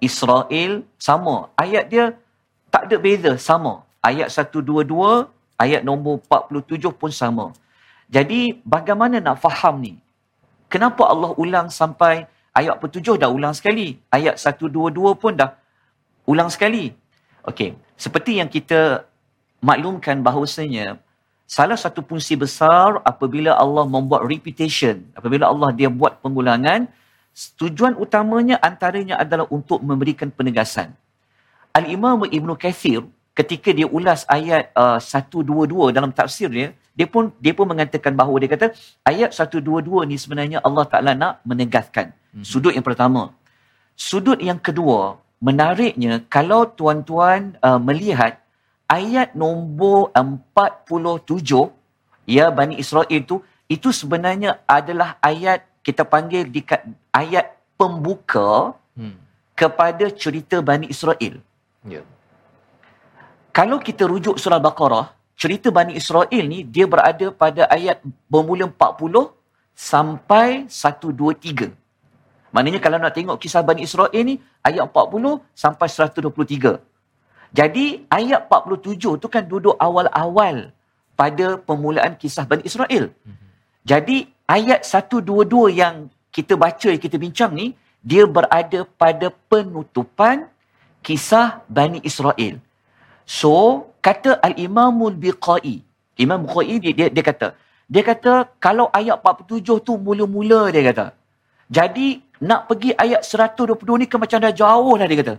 Israel. 0.00 0.82
Sama. 0.96 1.52
Ayat 1.54 1.84
dia 1.92 2.04
tak 2.72 2.88
ada 2.88 2.96
beza 2.96 3.32
sama. 3.36 3.84
Ayat 4.00 4.32
122 4.32 4.88
ayat 5.60 5.82
nombor 5.84 6.24
47 6.24 7.00
pun 7.00 7.10
sama. 7.12 7.46
Jadi 8.08 8.58
bagaimana 8.64 9.20
nak 9.22 9.38
faham 9.44 9.82
ni? 9.82 9.94
Kenapa 10.72 11.06
Allah 11.06 11.30
ulang 11.38 11.68
sampai 11.70 12.26
ayat 12.50 12.80
47 12.80 13.22
dah 13.22 13.30
ulang 13.30 13.54
sekali? 13.54 14.00
Ayat 14.10 14.40
122 14.40 15.20
pun 15.20 15.32
dah 15.36 15.54
ulang 16.26 16.50
sekali. 16.50 16.90
Okey 17.46 17.86
seperti 17.96 18.38
yang 18.38 18.48
kita 18.52 19.08
maklumkan 19.64 20.20
bahawasanya 20.20 21.00
salah 21.46 21.78
satu 21.78 22.02
fungsi 22.02 22.34
besar 22.34 22.98
apabila 23.06 23.54
Allah 23.54 23.86
membuat 23.86 24.26
repetition 24.26 25.06
apabila 25.14 25.46
Allah 25.46 25.70
dia 25.70 25.86
buat 25.86 26.18
pengulangan 26.18 26.90
tujuan 27.62 27.94
utamanya 27.96 28.58
antaranya 28.58 29.14
adalah 29.22 29.46
untuk 29.52 29.78
memberikan 29.80 30.28
penegasan. 30.28 30.90
Al-Imam 31.70 32.26
Ibn 32.26 32.50
Kathir 32.58 33.06
ketika 33.36 33.70
dia 33.70 33.86
ulas 33.86 34.24
ayat 34.26 34.72
uh, 34.72 34.98
122 34.98 35.92
dalam 35.92 36.10
tafsir 36.10 36.48
dia 36.48 36.72
dia 36.96 37.04
pun 37.04 37.28
dia 37.36 37.52
pun 37.52 37.68
mengatakan 37.68 38.16
bahawa 38.16 38.40
dia 38.40 38.50
kata 38.56 38.66
ayat 39.04 39.36
122 39.36 40.08
ni 40.08 40.16
sebenarnya 40.16 40.58
Allah 40.64 40.84
Taala 40.88 41.12
nak 41.12 41.44
menegaskan. 41.44 42.16
Hmm. 42.32 42.44
sudut 42.44 42.72
yang 42.72 42.86
pertama. 42.88 43.36
Sudut 43.92 44.40
yang 44.40 44.56
kedua 44.56 45.20
menariknya 45.36 46.24
kalau 46.32 46.64
tuan-tuan 46.64 47.60
uh, 47.60 47.76
melihat 47.76 48.40
ayat 48.86 49.34
nombor 49.34 50.14
47 50.14 51.70
ya 52.26 52.50
Bani 52.54 52.78
Israel 52.78 53.10
itu 53.10 53.42
itu 53.66 53.90
sebenarnya 53.90 54.62
adalah 54.66 55.18
ayat 55.18 55.66
kita 55.82 56.02
panggil 56.06 56.46
di 56.46 56.62
ayat 57.14 57.54
pembuka 57.78 58.74
hmm. 58.98 59.16
kepada 59.58 60.06
cerita 60.10 60.58
Bani 60.62 60.90
Israel. 60.90 61.42
Ya. 61.86 62.02
Kalau 63.54 63.78
kita 63.78 64.06
rujuk 64.06 64.36
surah 64.42 64.60
Baqarah, 64.62 65.14
cerita 65.38 65.68
Bani 65.70 65.94
Israel 65.98 66.42
ni 66.52 66.62
dia 66.62 66.86
berada 66.86 67.30
pada 67.42 67.66
ayat 67.76 68.02
bermula 68.30 68.66
40 68.70 69.32
sampai 69.76 70.66
123. 70.70 71.74
Maknanya 72.54 72.80
kalau 72.80 72.98
nak 73.02 73.12
tengok 73.12 73.36
kisah 73.42 73.60
Bani 73.60 73.84
Israel 73.84 74.22
ni 74.28 74.40
ayat 74.64 74.86
40 74.88 75.42
sampai 75.52 75.86
123. 75.92 76.80
Jadi 77.58 78.04
ayat 78.12 78.40
47 78.52 79.22
tu 79.22 79.28
kan 79.34 79.44
duduk 79.52 79.76
awal-awal 79.80 80.56
pada 81.16 81.46
permulaan 81.56 82.12
kisah 82.20 82.44
Bani 82.50 82.62
Israel. 82.68 83.04
Jadi 83.90 84.28
ayat 84.44 84.84
122 84.84 85.72
yang 85.80 86.12
kita 86.36 86.52
baca, 86.64 86.88
yang 86.92 87.00
kita 87.00 87.16
bincang 87.16 87.52
ni, 87.56 87.66
dia 88.04 88.28
berada 88.36 88.84
pada 89.00 89.32
penutupan 89.50 90.44
kisah 91.00 91.64
Bani 91.76 92.04
Israel. 92.04 92.60
So, 93.24 93.52
kata 94.04 94.36
Al-Imamul 94.46 95.16
Biqai, 95.16 95.80
Imam 96.20 96.44
Biqai 96.44 96.76
dia, 96.84 96.92
dia, 96.98 97.06
dia 97.16 97.24
kata, 97.30 97.48
dia 97.88 98.02
kata 98.10 98.32
kalau 98.66 98.86
ayat 98.98 99.16
47 99.24 99.86
tu 99.86 99.92
mula-mula 100.06 100.60
dia 100.74 100.82
kata. 100.90 101.06
Jadi 101.70 102.08
nak 102.48 102.60
pergi 102.68 102.90
ayat 103.04 103.22
122 103.24 104.02
ni 104.02 104.06
ke 104.10 104.16
macam 104.22 104.38
dah 104.44 104.54
jauh 104.60 104.94
lah 105.00 105.06
dia 105.10 105.18
kata. 105.22 105.34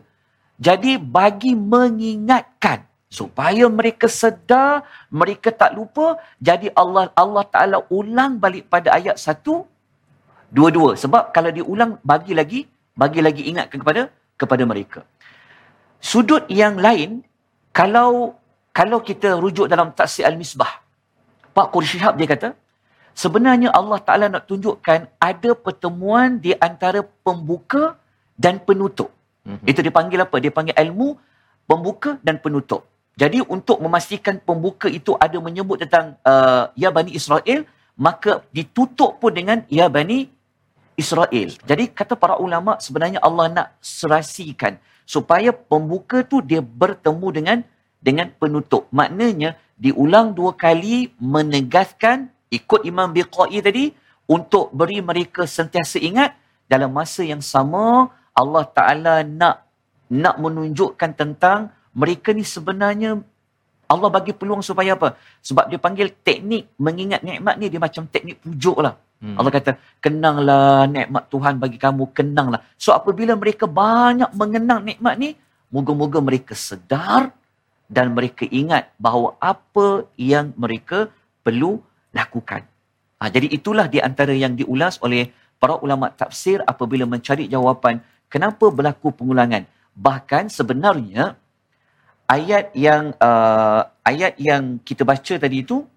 Jadi 0.57 0.97
bagi 0.97 1.53
mengingatkan 1.53 2.81
supaya 3.07 3.69
mereka 3.69 4.09
sedar, 4.09 4.83
mereka 5.13 5.53
tak 5.53 5.77
lupa. 5.77 6.17
Jadi 6.41 6.73
Allah 6.73 7.13
Allah 7.13 7.45
Taala 7.47 7.77
ulang 7.93 8.41
balik 8.41 8.67
pada 8.67 8.97
ayat 8.97 9.21
satu, 9.21 9.63
dua-dua. 10.49 10.97
Sebab 10.97 11.29
kalau 11.31 11.53
diulang 11.53 12.01
bagi 12.01 12.33
lagi, 12.33 12.65
bagi 12.97 13.21
lagi 13.21 13.45
ingatkan 13.47 13.79
kepada 13.79 14.09
kepada 14.33 14.63
mereka. 14.65 14.99
Sudut 16.01 16.45
yang 16.49 16.77
lain, 16.77 17.25
kalau 17.73 18.37
kalau 18.73 19.01
kita 19.01 19.37
rujuk 19.41 19.65
dalam 19.65 19.89
tafsir 19.93 20.25
Al-Misbah, 20.29 20.85
Pak 21.57 21.67
Quraish 21.73 21.97
Shihab 21.97 22.13
dia 22.17 22.29
kata, 22.29 22.49
sebenarnya 23.17 23.73
Allah 23.73 23.97
Ta'ala 23.97 24.25
nak 24.29 24.45
tunjukkan 24.45 25.09
ada 25.17 25.51
pertemuan 25.57 26.37
di 26.37 26.53
antara 26.53 27.01
pembuka 27.25 27.97
dan 28.37 28.61
penutup. 28.61 29.16
Mhm. 29.47 29.63
Itu 29.63 29.79
dipanggil 29.79 30.19
apa? 30.19 30.35
Dia 30.43 30.51
panggil 30.51 30.75
ilmu 30.75 31.15
pembuka 31.63 32.19
dan 32.19 32.43
penutup. 32.43 32.83
Jadi 33.17 33.41
untuk 33.41 33.79
memastikan 33.81 34.37
pembuka 34.37 34.91
itu 34.91 35.15
ada 35.17 35.39
menyebut 35.41 35.81
tentang 35.81 36.19
uh, 36.21 36.69
Ya 36.77 36.93
Bani 36.93 37.15
Israel, 37.15 37.65
maka 37.97 38.45
ditutup 38.53 39.17
pun 39.17 39.33
dengan 39.33 39.63
Ya 39.71 39.89
Bani 39.89 40.29
Israel. 40.99 41.49
Jadi 41.65 41.89
kata 41.89 42.13
para 42.13 42.37
ulama 42.37 42.77
sebenarnya 42.77 43.23
Allah 43.23 43.49
nak 43.49 43.67
serasikan 43.81 44.77
supaya 45.07 45.49
pembuka 45.55 46.21
tu 46.21 46.43
dia 46.43 46.61
bertemu 46.61 47.27
dengan 47.33 47.57
dengan 48.03 48.29
penutup. 48.37 48.85
Maknanya 48.93 49.57
diulang 49.79 50.37
dua 50.37 50.53
kali 50.53 51.09
menegaskan 51.17 52.29
ikut 52.53 52.85
Imam 52.85 53.09
Biqai 53.09 53.61
tadi 53.65 53.93
untuk 54.29 54.69
beri 54.75 54.99
mereka 55.01 55.47
sentiasa 55.47 55.97
ingat 55.97 56.35
dalam 56.67 56.91
masa 56.91 57.23
yang 57.23 57.41
sama 57.41 58.11
Allah 58.37 58.63
Taala 58.69 59.25
nak 59.25 59.65
nak 60.13 60.35
menunjukkan 60.37 61.11
tentang 61.17 61.73
mereka 61.97 62.31
ni 62.31 62.45
sebenarnya 62.45 63.17
Allah 63.87 64.09
bagi 64.11 64.35
peluang 64.35 64.61
supaya 64.61 64.93
apa? 64.99 65.15
Sebab 65.41 65.71
dia 65.71 65.79
panggil 65.79 66.11
teknik 66.11 66.69
mengingat 66.77 67.23
nikmat 67.23 67.55
ni 67.55 67.71
dia 67.71 67.81
macam 67.81 68.03
teknik 68.05 68.37
pujuk 68.43 68.77
lah. 68.83 68.99
Hmm. 69.17 69.33
Allah 69.39 69.49
kata, 69.49 69.71
kenanglah 69.97 70.85
nikmat 70.85 71.23
Tuhan 71.33 71.57
bagi 71.57 71.81
kamu, 71.81 72.13
kenanglah. 72.13 72.61
So 72.77 72.93
apabila 72.93 73.33
mereka 73.33 73.65
banyak 73.65 74.29
mengenang 74.37 74.85
nikmat 74.85 75.15
ni, 75.17 75.33
moga-moga 75.73 76.21
mereka 76.21 76.53
sedar 76.53 77.33
dan 77.87 78.13
mereka 78.13 78.43
ingat 78.45 78.91
bahawa 78.99 79.39
apa 79.39 80.05
yang 80.19 80.51
mereka 80.59 81.07
perlu 81.41 81.79
lakukan. 82.11 82.67
Ha, 83.17 83.31
jadi 83.33 83.49
itulah 83.49 83.89
di 83.89 83.97
antara 84.03 84.35
yang 84.35 84.53
diulas 84.53 85.01
oleh 85.01 85.33
para 85.57 85.79
ulama 85.81 86.13
tafsir 86.13 86.61
apabila 86.61 87.09
mencari 87.09 87.49
jawapan 87.49 87.97
kenapa 88.31 88.69
berlaku 88.71 89.11
pengulangan. 89.11 89.65
Bahkan 89.97 90.53
sebenarnya 90.53 91.35
ayat 92.29 92.69
yang 92.77 93.15
uh, 93.17 93.87
ayat 94.05 94.37
yang 94.37 94.77
kita 94.83 95.01
baca 95.07 95.33
tadi 95.39 95.63
itu 95.65 95.87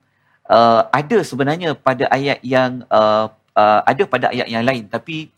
uh, 0.48 0.82
ada 0.88 1.18
sebenarnya 1.20 1.76
pada 1.76 2.08
ayat 2.08 2.38
yang 2.40 2.86
uh, 2.88 3.28
uh, 3.54 3.80
ada 3.84 4.02
pada 4.08 4.32
ayat 4.32 4.48
yang 4.48 4.64
lain. 4.64 4.88
Tapi 4.88 5.28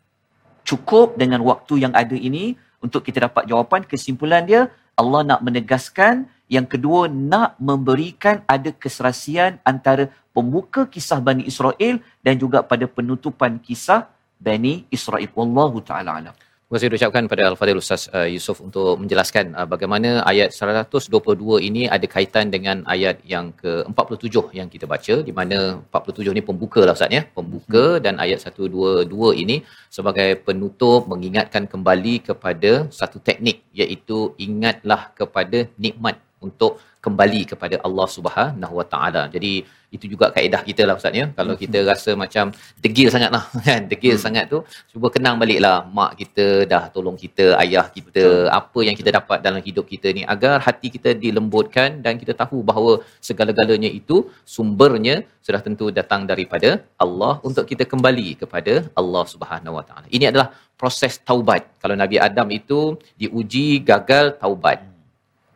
cukup 0.62 1.18
dengan 1.18 1.42
waktu 1.42 1.82
yang 1.88 1.92
ada 1.96 2.14
ini 2.14 2.54
untuk 2.78 3.02
kita 3.02 3.26
dapat 3.26 3.48
jawapan. 3.50 3.82
Kesimpulan 3.82 4.46
dia 4.46 4.70
Allah 4.94 5.26
nak 5.26 5.40
menegaskan 5.42 6.28
yang 6.52 6.68
kedua 6.68 7.08
nak 7.08 7.56
memberikan 7.56 8.44
ada 8.44 8.70
keserasian 8.70 9.56
antara 9.64 10.12
pembuka 10.36 10.84
kisah 10.84 11.18
Bani 11.18 11.48
Israel 11.48 11.98
dan 12.20 12.36
juga 12.36 12.60
pada 12.60 12.84
penutupan 12.84 13.56
kisah 13.56 14.06
Bani 14.36 14.84
Israel. 14.92 15.32
Wallahu 15.32 15.80
taala 15.80 16.20
alam 16.20 16.36
Kasih 16.72 16.88
diucapkan 16.88 17.28
pada 17.30 17.42
Al-Fadhil 17.52 17.80
Ustaz 17.80 18.02
uh, 18.16 18.24
Yusof 18.24 18.58
untuk 18.66 18.96
menjelaskan 19.00 19.52
uh, 19.52 19.68
bagaimana 19.72 20.24
ayat 20.30 20.56
122 20.56 21.60
ini 21.68 21.82
ada 21.94 22.06
kaitan 22.14 22.48
dengan 22.54 22.80
ayat 22.94 23.20
yang 23.32 23.52
ke-47 23.60 24.56
yang 24.58 24.72
kita 24.72 24.88
baca 24.92 25.14
di 25.20 25.32
mana 25.38 25.58
47 25.92 26.32
ni 26.32 26.40
pembuka 26.40 26.80
lah 26.80 26.96
Ustaz 26.96 27.12
ya. 27.12 27.28
Pembuka 27.38 28.00
dan 28.04 28.16
ayat 28.24 28.40
122 28.40 29.04
ini 29.42 29.56
sebagai 29.92 30.40
penutup 30.46 31.12
mengingatkan 31.12 31.68
kembali 31.68 32.14
kepada 32.32 32.88
satu 32.88 33.20
teknik 33.20 33.60
iaitu 33.76 34.32
ingatlah 34.46 35.12
kepada 35.20 35.68
nikmat 35.76 36.16
untuk 36.40 36.80
kembali 37.04 37.40
kepada 37.50 37.76
Allah 37.86 38.08
Subhanahu 38.16 38.74
Wa 38.78 38.86
Taala. 38.92 39.22
Jadi 39.34 39.52
itu 39.96 40.06
juga 40.12 40.26
kaedah 40.34 40.60
kita 40.68 40.82
lah 40.88 40.94
Ustaz 40.98 41.18
ya. 41.20 41.26
Kalau 41.38 41.54
kita 41.62 41.78
rasa 41.90 42.10
macam 42.22 42.44
degil 42.84 43.08
sangat 43.14 43.30
lah 43.36 43.44
kan. 43.68 43.80
Degil 43.92 44.14
hmm. 44.16 44.22
sangat 44.24 44.44
tu 44.52 44.58
cuba 44.92 45.08
kenang 45.14 45.36
balik 45.42 45.60
lah 45.64 45.76
mak 45.96 46.12
kita 46.20 46.46
dah 46.72 46.82
tolong 46.94 47.16
kita, 47.24 47.46
ayah 47.62 47.86
kita, 47.96 48.24
Betul. 48.24 48.46
apa 48.60 48.80
yang 48.88 48.96
kita 49.00 49.10
dapat 49.18 49.38
dalam 49.46 49.60
hidup 49.68 49.86
kita 49.94 50.08
ni 50.18 50.22
agar 50.34 50.54
hati 50.66 50.88
kita 50.96 51.12
dilembutkan 51.24 52.00
dan 52.04 52.16
kita 52.22 52.32
tahu 52.42 52.60
bahawa 52.70 52.92
segala-galanya 53.28 53.90
itu 54.00 54.18
sumbernya 54.56 55.16
sudah 55.46 55.60
tentu 55.66 55.90
datang 55.98 56.22
daripada 56.32 56.70
Allah 57.04 57.34
untuk 57.48 57.66
kita 57.72 57.84
kembali 57.92 58.28
kepada 58.42 58.74
Allah 59.00 59.24
Subhanahu 59.34 59.76
Wa 59.78 59.84
Taala. 59.90 60.06
Ini 60.16 60.30
adalah 60.30 60.48
proses 60.80 61.14
taubat. 61.28 61.62
Kalau 61.82 61.98
Nabi 62.02 62.16
Adam 62.28 62.48
itu 62.60 62.80
diuji 63.22 63.66
gagal 63.90 64.38
taubat 64.42 64.91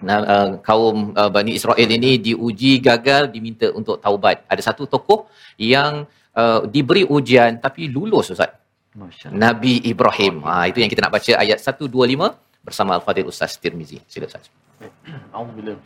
uh, 0.08 0.58
kaum 0.66 1.14
uh, 1.14 1.30
Bani 1.30 1.54
Israel 1.60 1.90
ini 1.98 2.18
diuji 2.18 2.82
gagal 2.82 3.30
diminta 3.34 3.70
untuk 3.74 4.02
taubat. 4.02 4.42
Ada 4.50 4.74
satu 4.74 4.90
tokoh 4.90 5.30
yang 5.58 6.10
uh, 6.34 6.66
diberi 6.66 7.06
ujian 7.06 7.62
tapi 7.62 7.88
lulus 7.92 8.34
Ustaz. 8.34 8.52
Nabi 9.32 9.80
Ibrahim. 9.88 10.44
Ha, 10.44 10.68
itu 10.68 10.84
yang 10.84 10.92
kita 10.92 11.08
nak 11.08 11.16
baca 11.16 11.32
ayat 11.40 11.64
125 11.64 11.88
bersama 12.60 13.00
Al-Fadhil 13.00 13.32
Ustaz 13.32 13.56
Tirmizi. 13.56 14.04
Sila 14.10 14.28
Ustaz. 14.28 14.52
Alhamdulillah. 15.32 15.80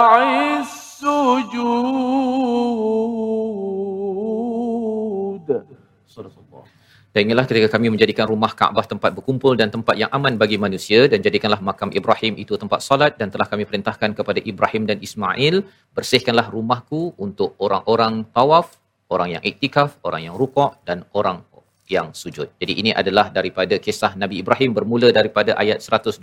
Dan 7.12 7.28
inilah 7.28 7.44
ketika 7.44 7.68
kami 7.76 7.92
menjadikan 7.92 8.24
rumah 8.24 8.56
Kaabah 8.56 8.88
tempat 8.88 9.12
berkumpul 9.12 9.52
dan 9.60 9.68
tempat 9.68 10.00
yang 10.00 10.08
aman 10.16 10.40
bagi 10.40 10.56
manusia 10.56 11.04
dan 11.12 11.20
jadikanlah 11.20 11.60
makam 11.60 11.92
Ibrahim 11.92 12.40
itu 12.40 12.56
tempat 12.56 12.80
solat 12.80 13.20
dan 13.20 13.28
telah 13.28 13.44
kami 13.44 13.68
perintahkan 13.68 14.16
kepada 14.16 14.40
Ibrahim 14.40 14.88
dan 14.88 14.96
Ismail 14.96 15.60
bersihkanlah 15.92 16.48
rumahku 16.48 17.12
untuk 17.20 17.52
orang-orang 17.60 18.24
tawaf, 18.32 18.80
orang 19.12 19.36
yang 19.36 19.42
iktikaf, 19.44 20.00
orang 20.08 20.32
yang 20.32 20.34
rukuk 20.40 20.72
dan 20.88 21.04
orang 21.12 21.44
yang 21.92 22.16
sujud. 22.16 22.48
Jadi 22.56 22.72
ini 22.80 22.90
adalah 23.00 23.28
daripada 23.28 23.76
kisah 23.76 24.16
Nabi 24.16 24.40
Ibrahim 24.40 24.72
bermula 24.72 25.12
daripada 25.12 25.52
ayat 25.62 25.84
124. 25.84 26.16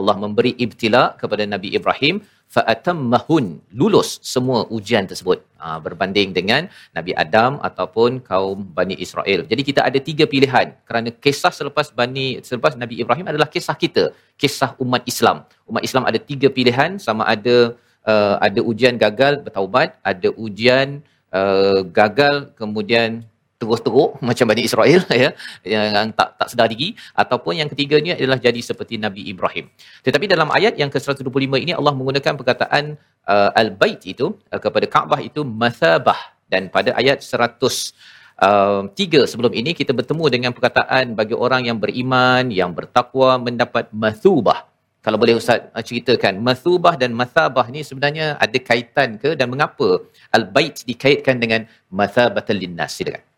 Allah 0.00 0.16
memberi 0.16 0.56
ibtila 0.56 1.18
kepada 1.20 1.44
Nabi 1.44 1.76
Ibrahim 1.76 2.24
fa'atammahun. 2.54 3.62
Lulus 3.80 4.18
semua 4.32 4.66
ujian 4.76 5.06
tersebut. 5.10 5.38
Ha, 5.62 5.78
berbanding 5.86 6.34
dengan 6.38 6.66
Nabi 6.96 7.12
Adam 7.24 7.62
ataupun 7.68 8.18
kaum 8.30 8.58
Bani 8.78 8.96
Israel. 8.98 9.46
Jadi 9.50 9.62
kita 9.68 9.80
ada 9.88 9.98
tiga 10.08 10.24
pilihan. 10.26 10.74
Kerana 10.88 11.14
kisah 11.14 11.52
selepas 11.54 11.94
Bani 11.94 12.42
selepas 12.42 12.74
Nabi 12.82 12.98
Ibrahim 13.02 13.30
adalah 13.30 13.48
kisah 13.54 13.76
kita, 13.84 14.10
kisah 14.34 14.74
umat 14.82 15.06
Islam. 15.12 15.46
Umat 15.70 15.82
Islam 15.88 16.04
ada 16.10 16.18
tiga 16.18 16.50
pilihan. 16.50 16.98
Sama 17.06 17.22
ada 17.34 17.78
uh, 18.02 18.36
ada 18.42 18.60
ujian 18.66 18.98
gagal 18.98 19.46
bertaubat, 19.46 19.94
ada 20.02 20.28
ujian 20.34 21.06
uh, 21.30 21.80
gagal 21.86 22.50
kemudian 22.58 23.22
terus 23.60 23.84
teruk 23.84 24.16
macam 24.24 24.48
Bani 24.48 24.64
Israel 24.64 25.04
ya 25.22 25.30
yang 25.68 26.08
tak 26.16 26.40
tak 26.40 26.48
sedar 26.48 26.66
diri 26.72 26.96
ataupun 27.12 27.60
yang 27.60 27.68
ketiganya 27.68 28.16
adalah 28.16 28.40
jadi 28.40 28.60
seperti 28.64 28.96
Nabi 28.96 29.28
Ibrahim. 29.28 29.68
Tetapi 30.00 30.24
dalam 30.24 30.48
ayat 30.48 30.80
yang 30.80 30.88
ke-125 30.88 31.52
ini 31.60 31.76
Allah 31.76 31.92
menggunakan 31.92 32.40
perkataan 32.40 32.96
uh, 33.28 33.50
al-bait 33.52 34.00
itu 34.08 34.32
uh, 34.48 34.56
kepada 34.56 34.88
Kaabah 34.88 35.20
itu 35.20 35.44
mathabah 35.44 36.16
dan 36.48 36.72
pada 36.72 36.96
ayat 36.96 37.20
100 37.20 38.18
Uh, 38.40 38.88
tiga 38.96 39.28
sebelum 39.28 39.52
ini 39.52 39.76
kita 39.76 39.92
bertemu 39.92 40.24
dengan 40.32 40.50
perkataan 40.56 41.12
bagi 41.12 41.36
orang 41.36 41.68
yang 41.68 41.76
beriman, 41.76 42.48
yang 42.48 42.72
bertakwa 42.72 43.36
mendapat 43.36 43.92
mathubah. 43.92 44.64
Kalau 45.04 45.20
boleh 45.20 45.36
Ustaz 45.36 45.68
uh, 45.76 45.84
ceritakan, 45.84 46.40
mathubah 46.40 46.96
dan 46.96 47.12
mathabah 47.12 47.68
ni 47.68 47.84
sebenarnya 47.84 48.40
ada 48.40 48.56
kaitan 48.56 49.20
ke 49.20 49.36
dan 49.36 49.52
mengapa 49.52 50.08
al-bait 50.32 50.80
dikaitkan 50.88 51.36
dengan 51.36 51.68
mathabatal 51.92 52.56
linnas? 52.56 52.96
Silakan. 52.96 53.29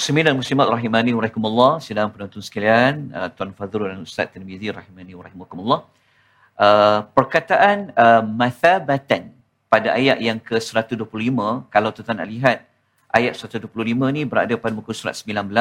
Sembilan 0.00 0.32
muslimat 0.32 0.64
rahimani 0.64 1.12
wa 1.12 1.20
rahimakumullah. 1.20 1.72
Sidang 1.84 2.08
penonton 2.08 2.40
sekalian, 2.40 3.12
uh, 3.12 3.28
Tuan 3.36 3.52
Fadrul 3.52 3.92
dan 3.92 4.00
Ustaz 4.00 4.32
Tirmizi 4.32 4.72
rahimani 4.72 5.12
wa 5.12 5.28
rahimakumullah. 5.28 5.80
Uh, 6.56 7.04
perkataan 7.12 7.92
uh, 7.92 8.24
mathabatan 8.24 9.28
pada 9.68 9.92
ayat 9.92 10.16
yang 10.24 10.40
ke-125, 10.40 11.04
kalau 11.68 11.92
tuan 11.92 12.16
nak 12.16 12.28
lihat 12.32 12.64
ayat 13.12 13.36
125 13.36 13.68
ni 14.16 14.24
berada 14.24 14.56
pada 14.56 14.72
muka 14.72 14.96
surat 14.96 15.12
19 15.12 15.52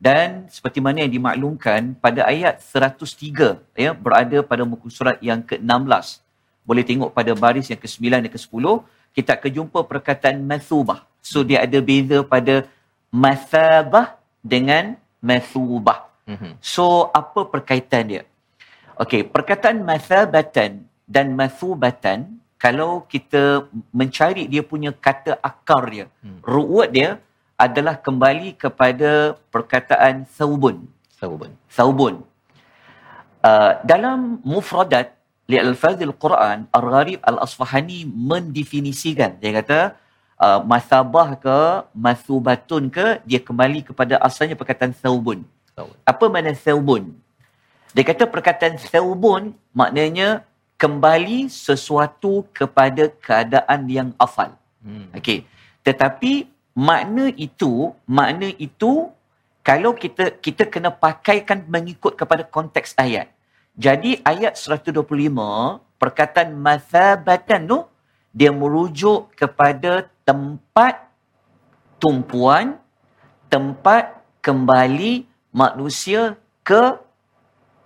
dan 0.00 0.48
seperti 0.48 0.80
mana 0.80 1.04
yang 1.04 1.12
dimaklumkan 1.12 1.92
pada 2.00 2.24
ayat 2.24 2.64
103 2.64 3.60
ya 3.76 3.92
berada 3.92 4.40
pada 4.48 4.64
muka 4.64 4.88
surat 4.88 5.20
yang 5.20 5.44
ke-16. 5.44 6.24
Boleh 6.64 6.88
tengok 6.88 7.12
pada 7.12 7.36
baris 7.36 7.68
yang 7.68 7.76
ke-9 7.76 8.16
dan 8.16 8.32
ke-10 8.32 8.64
kita 9.12 9.36
akan 9.36 9.50
jumpa 9.52 9.84
perkataan 9.84 10.40
mathubah. 10.40 11.04
So 11.20 11.44
dia 11.44 11.68
ada 11.68 11.76
beza 11.84 12.24
pada 12.24 12.64
mathabah 13.10 14.16
dengan 14.44 14.96
mathubah. 15.18 16.08
Mm-hmm. 16.28 16.52
So 16.60 17.08
apa 17.12 17.48
perkaitan 17.48 18.04
dia? 18.08 18.22
Okey, 18.98 19.26
perkataan 19.30 19.86
mathabatan 19.86 20.84
dan 21.06 21.26
mathubatan 21.32 22.38
kalau 22.58 23.06
kita 23.06 23.70
mencari 23.94 24.50
dia 24.50 24.66
punya 24.66 24.90
kata 24.90 25.38
akar 25.38 25.86
dia, 25.86 26.06
hmm. 26.26 26.42
ru'ut 26.42 26.90
dia 26.90 27.22
adalah 27.54 27.94
kembali 27.94 28.58
kepada 28.58 29.38
perkataan 29.54 30.26
saubun. 30.34 30.90
Saubun. 31.14 31.50
Saubun. 31.70 32.14
Uh, 33.38 33.78
dalam 33.86 34.42
mufradat 34.42 35.14
li 35.46 35.54
al-fadhil 35.54 36.14
Quran, 36.18 36.66
Ar-Gharib 36.74 37.22
Al-Asfahani 37.22 38.10
mendefinisikan. 38.10 39.38
Dia 39.38 39.62
kata, 39.62 39.78
uh, 40.38 40.60
masabah 40.64 41.34
ke 41.36 41.58
masubatun 41.92 42.88
ke 42.88 43.20
dia 43.26 43.42
kembali 43.42 43.84
kepada 43.84 44.16
asalnya 44.22 44.54
perkataan 44.54 44.94
saubun. 44.94 45.44
Apa 46.02 46.26
makna 46.26 46.54
saubun? 46.58 47.14
Dia 47.94 48.02
kata 48.02 48.26
perkataan 48.26 48.78
saubun 48.78 49.54
maknanya 49.70 50.42
kembali 50.78 51.50
sesuatu 51.50 52.46
kepada 52.54 53.10
keadaan 53.18 53.80
yang 53.90 54.10
afal. 54.18 54.54
Hmm. 54.82 55.10
Okey. 55.14 55.46
Tetapi 55.82 56.46
makna 56.74 57.30
itu, 57.34 57.94
makna 58.06 58.50
itu 58.58 59.10
kalau 59.66 59.92
kita 59.94 60.38
kita 60.38 60.64
kena 60.66 60.90
pakaikan 60.94 61.66
mengikut 61.66 62.14
kepada 62.14 62.46
konteks 62.46 62.94
ayat. 62.98 63.30
Jadi 63.78 64.18
ayat 64.26 64.58
125 64.58 64.94
perkataan 66.02 66.50
mathabatan 66.54 67.62
tu 67.66 67.78
dia 68.34 68.50
merujuk 68.54 69.30
kepada 69.34 70.06
tempat 70.28 71.08
tumpuan 71.96 72.76
tempat 73.48 74.20
kembali 74.44 75.24
manusia 75.56 76.36
ke 76.60 77.00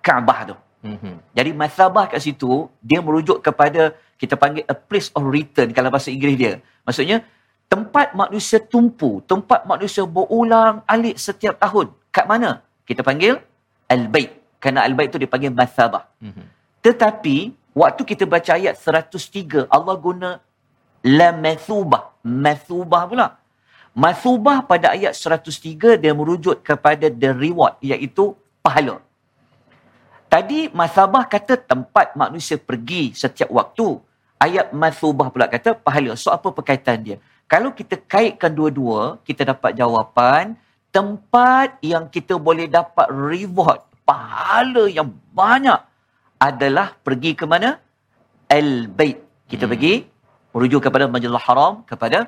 Kaabah 0.03 0.51
tu. 0.51 0.57
Mm-hmm. 0.83 1.15
Jadi 1.39 1.51
mathabah 1.55 2.11
kat 2.11 2.19
situ 2.19 2.67
dia 2.83 2.99
merujuk 2.99 3.39
kepada 3.39 3.95
kita 4.19 4.35
panggil 4.35 4.67
a 4.67 4.75
place 4.75 5.15
of 5.15 5.23
return 5.31 5.71
kalau 5.71 5.95
bahasa 5.95 6.11
Inggeris 6.11 6.35
dia. 6.35 6.53
Maksudnya 6.83 7.23
tempat 7.71 8.19
manusia 8.19 8.59
tumpu, 8.59 9.23
tempat 9.23 9.63
manusia 9.63 10.03
berulang 10.03 10.83
alik 10.91 11.15
setiap 11.23 11.55
tahun. 11.63 11.95
Kat 12.11 12.27
mana? 12.27 12.67
Kita 12.83 13.07
panggil 13.07 13.39
al-bait. 13.87 14.35
Kerana 14.59 14.83
al-bait 14.83 15.15
tu 15.15 15.23
dipanggil 15.23 15.55
mathabah. 15.55 16.11
Mm-hmm. 16.19 16.47
Tetapi 16.83 17.37
waktu 17.79 18.03
kita 18.03 18.27
baca 18.27 18.59
ayat 18.59 18.75
103 18.75 19.71
Allah 19.71 19.95
guna 19.95 20.43
la 21.07 21.35
mathubah. 21.35 22.15
Mathubah 22.23 23.03
pula. 23.11 23.29
Mathubah 23.93 24.65
pada 24.65 24.97
ayat 24.97 25.13
103 25.13 26.01
dia 26.01 26.13
merujuk 26.17 26.65
kepada 26.65 27.13
the 27.13 27.31
reward 27.35 27.77
iaitu 27.85 28.33
pahala. 28.65 29.03
Tadi 30.33 30.73
masabah 30.73 31.29
kata 31.29 31.61
tempat 31.61 32.17
manusia 32.17 32.57
pergi 32.57 33.13
setiap 33.13 33.53
waktu. 33.53 34.01
Ayat 34.41 34.73
masubah 34.73 35.29
pula 35.29 35.47
kata 35.47 35.77
pahala. 35.77 36.17
So 36.17 36.33
apa 36.33 36.49
perkaitan 36.51 37.05
dia? 37.05 37.17
Kalau 37.45 37.77
kita 37.77 38.01
kaitkan 38.01 38.49
dua-dua, 38.49 39.21
kita 39.29 39.45
dapat 39.45 39.77
jawapan 39.77 40.57
tempat 40.93 41.81
yang 41.81 42.07
kita 42.07 42.37
boleh 42.37 42.69
dapat 42.69 43.09
reward, 43.09 43.81
pahala 44.05 44.87
yang 44.93 45.09
banyak 45.33 45.81
adalah 46.37 46.93
pergi 47.01 47.33
ke 47.33 47.49
mana? 47.49 47.81
Al-Bait. 48.47 49.49
Kita 49.49 49.65
hmm. 49.65 49.73
pergi 49.73 49.95
merujuk 50.53 50.81
kepada 50.85 51.05
Majlis 51.15 51.43
Haram, 51.47 51.83
kepada 51.91 52.19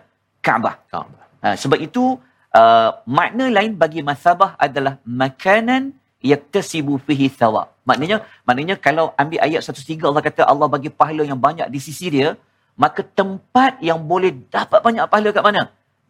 Kaabah. 0.45 0.75
Kaabah. 0.93 1.23
Ha, 1.45 1.49
sebab 1.61 1.79
itu, 1.87 2.17
uh, 2.61 2.91
makna 3.19 3.47
lain 3.57 3.73
bagi 3.83 4.01
masabah 4.01 4.51
adalah 4.67 4.95
makanan 5.23 5.93
yaktasibu 6.33 6.97
fihi 7.07 7.29
thawab. 7.29 7.69
Maknanya, 7.89 8.25
maknanya 8.49 8.77
kalau 8.87 9.13
ambil 9.21 9.41
ayat 9.47 9.61
103 9.61 10.09
Allah 10.09 10.25
kata 10.25 10.43
Allah 10.53 10.69
bagi 10.75 10.89
pahala 10.89 11.23
yang 11.31 11.37
banyak 11.47 11.69
di 11.69 11.81
sisi 11.87 12.09
dia, 12.09 12.33
maka 12.81 13.05
tempat 13.21 13.79
yang 13.89 14.01
boleh 14.13 14.33
dapat 14.49 14.81
banyak 14.87 15.05
pahala 15.13 15.29
kat 15.37 15.45
mana? 15.45 15.63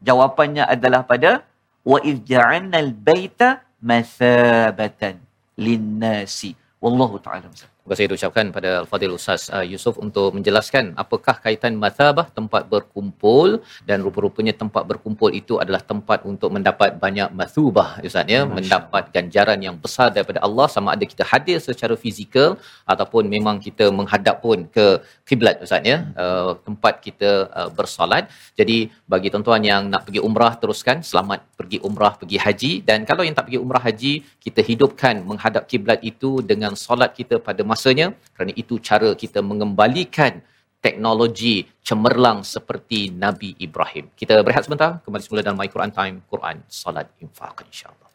Jawapannya 0.08 0.64
adalah 0.74 1.02
pada 1.02 1.42
wa 1.82 1.98
iz 2.10 2.18
ja'alnal 2.30 2.90
baita 2.94 3.48
masabatan 3.90 5.18
linnasi. 5.58 6.54
Wallahu 6.78 7.18
ta'ala. 7.18 7.50
Terima 7.84 8.00
kasih 8.00 8.16
ucapkan 8.16 8.46
pada 8.56 8.70
Al-Fadhil 8.80 9.12
Ustaz 9.16 9.42
uh, 9.56 9.60
Yusuf 9.70 9.94
untuk 10.04 10.28
menjelaskan 10.36 10.84
apakah 11.02 11.34
kaitan 11.44 11.72
mathabah 11.82 12.24
tempat 12.38 12.62
berkumpul 12.72 13.60
dan 13.88 14.00
rupa-rupanya 14.06 14.54
tempat 14.62 14.88
berkumpul 14.90 15.28
itu 15.40 15.60
adalah 15.62 15.82
tempat 15.90 16.24
untuk 16.30 16.48
mendapat 16.56 16.96
banyak 17.02 17.28
mathubah 17.40 18.00
Ustaz 18.08 18.24
ya. 18.34 18.40
Mendapat 18.58 19.12
ganjaran 19.16 19.60
yang 19.66 19.76
besar 19.84 20.08
daripada 20.16 20.40
Allah 20.46 20.66
sama 20.76 20.96
ada 20.96 21.04
kita 21.12 21.28
hadir 21.32 21.60
secara 21.66 21.92
fizikal 22.04 22.56
ataupun 22.88 23.28
memang 23.34 23.60
kita 23.66 23.92
menghadap 23.98 24.40
pun 24.44 24.64
ke 24.76 24.86
kiblat 25.28 25.60
Ustaz 25.66 25.84
ya. 25.84 25.98
Uh, 26.16 26.56
tempat 26.64 27.04
kita 27.04 27.52
uh, 27.52 27.68
bersolat. 27.68 28.32
Jadi 28.56 28.78
bagi 29.04 29.28
tuan-tuan 29.28 29.60
yang 29.72 29.92
nak 29.92 30.08
pergi 30.08 30.24
umrah 30.24 30.56
teruskan. 30.56 31.04
Selamat 31.10 31.44
pergi 31.60 31.84
umrah 31.84 32.16
pergi 32.16 32.40
haji. 32.46 32.72
Dan 32.88 33.04
kalau 33.04 33.28
yang 33.28 33.36
tak 33.36 33.52
pergi 33.52 33.60
umrah 33.60 33.84
haji 33.84 34.14
kita 34.40 34.64
hidupkan 34.72 35.20
menghadap 35.28 35.68
kiblat 35.68 36.00
itu 36.00 36.40
dengan 36.40 36.72
solat 36.86 37.12
kita 37.20 37.36
pada 37.44 37.73
masanya 37.73 38.13
kerana 38.35 38.53
itu 38.55 38.79
cara 38.79 39.13
kita 39.13 39.41
mengembalikan 39.41 40.41
teknologi 40.79 41.67
cemerlang 41.83 42.43
seperti 42.43 43.11
Nabi 43.11 43.55
Ibrahim. 43.59 44.07
Kita 44.15 44.39
berehat 44.43 44.65
sebentar, 44.65 45.03
kembali 45.03 45.23
semula 45.23 45.43
dalam 45.43 45.59
My 45.59 45.67
Quran 45.67 45.91
Time, 45.91 46.15
Quran, 46.27 46.63
Salat, 46.67 47.07
Infaq 47.19 47.67
insyaAllah. 47.67 48.07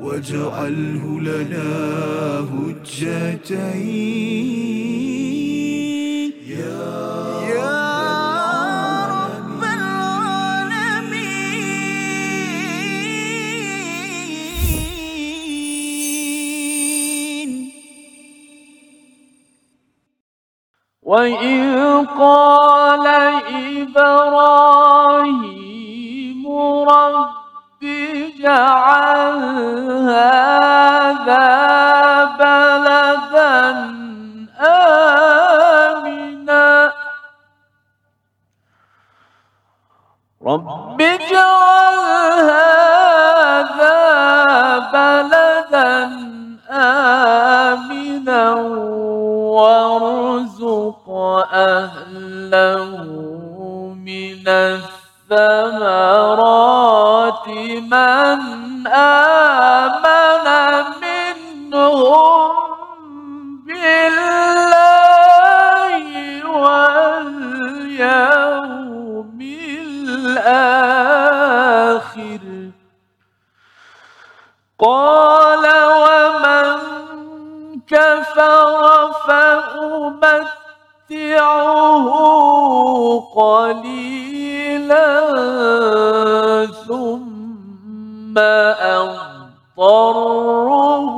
واجعله 0.00 1.04
لنا 1.20 1.70
هجتين 2.46 3.50
يا 6.46 7.23
وإذ 21.15 22.05
قال 22.19 23.07
إبراهيم 23.87 25.31
رب 26.89 27.83
اجعل 27.83 29.37
هذا 30.09 30.74
وارزق 51.45 51.53
أهله 51.53 52.95
من 54.05 54.47
الثمرات 54.47 55.87
من 57.47 58.87
آمن 58.87 59.34
أضطره 89.85 91.15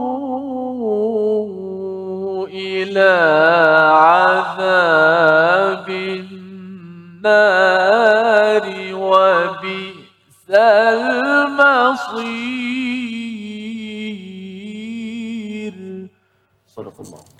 إلى 2.51 3.13
عذاب 3.93 5.89
النار 6.19 7.35
وبئس 8.93 10.49
المصير. 10.49 11.27
صدق 16.75 16.97
الله. 16.99 17.36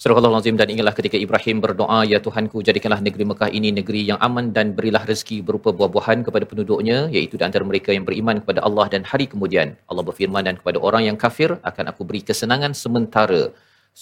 Surah 0.00 0.16
Al-Azim 0.16 0.56
dan 0.56 0.72
ingatlah 0.72 0.96
ketika 0.96 1.20
Ibrahim 1.20 1.60
berdoa, 1.60 2.08
Ya 2.08 2.24
Tuhanku, 2.24 2.64
jadikanlah 2.64 3.04
negeri 3.04 3.28
Mekah 3.28 3.52
ini 3.52 3.68
negeri 3.68 4.08
yang 4.08 4.16
aman 4.16 4.48
dan 4.48 4.72
berilah 4.72 5.04
rezeki 5.04 5.44
berupa 5.44 5.76
buah-buahan 5.76 6.24
kepada 6.24 6.48
penduduknya, 6.48 7.12
iaitu 7.12 7.36
di 7.36 7.44
antara 7.44 7.68
mereka 7.68 7.92
yang 7.92 8.08
beriman 8.08 8.40
kepada 8.40 8.64
Allah 8.64 8.88
dan 8.88 9.04
hari 9.04 9.28
kemudian. 9.28 9.76
Allah 9.92 10.00
berfirman 10.00 10.48
dan 10.48 10.56
kepada 10.56 10.80
orang 10.80 11.04
yang 11.04 11.20
kafir, 11.20 11.52
akan 11.60 11.92
aku 11.92 12.08
beri 12.08 12.24
kesenangan 12.24 12.72
sementara 12.72 13.52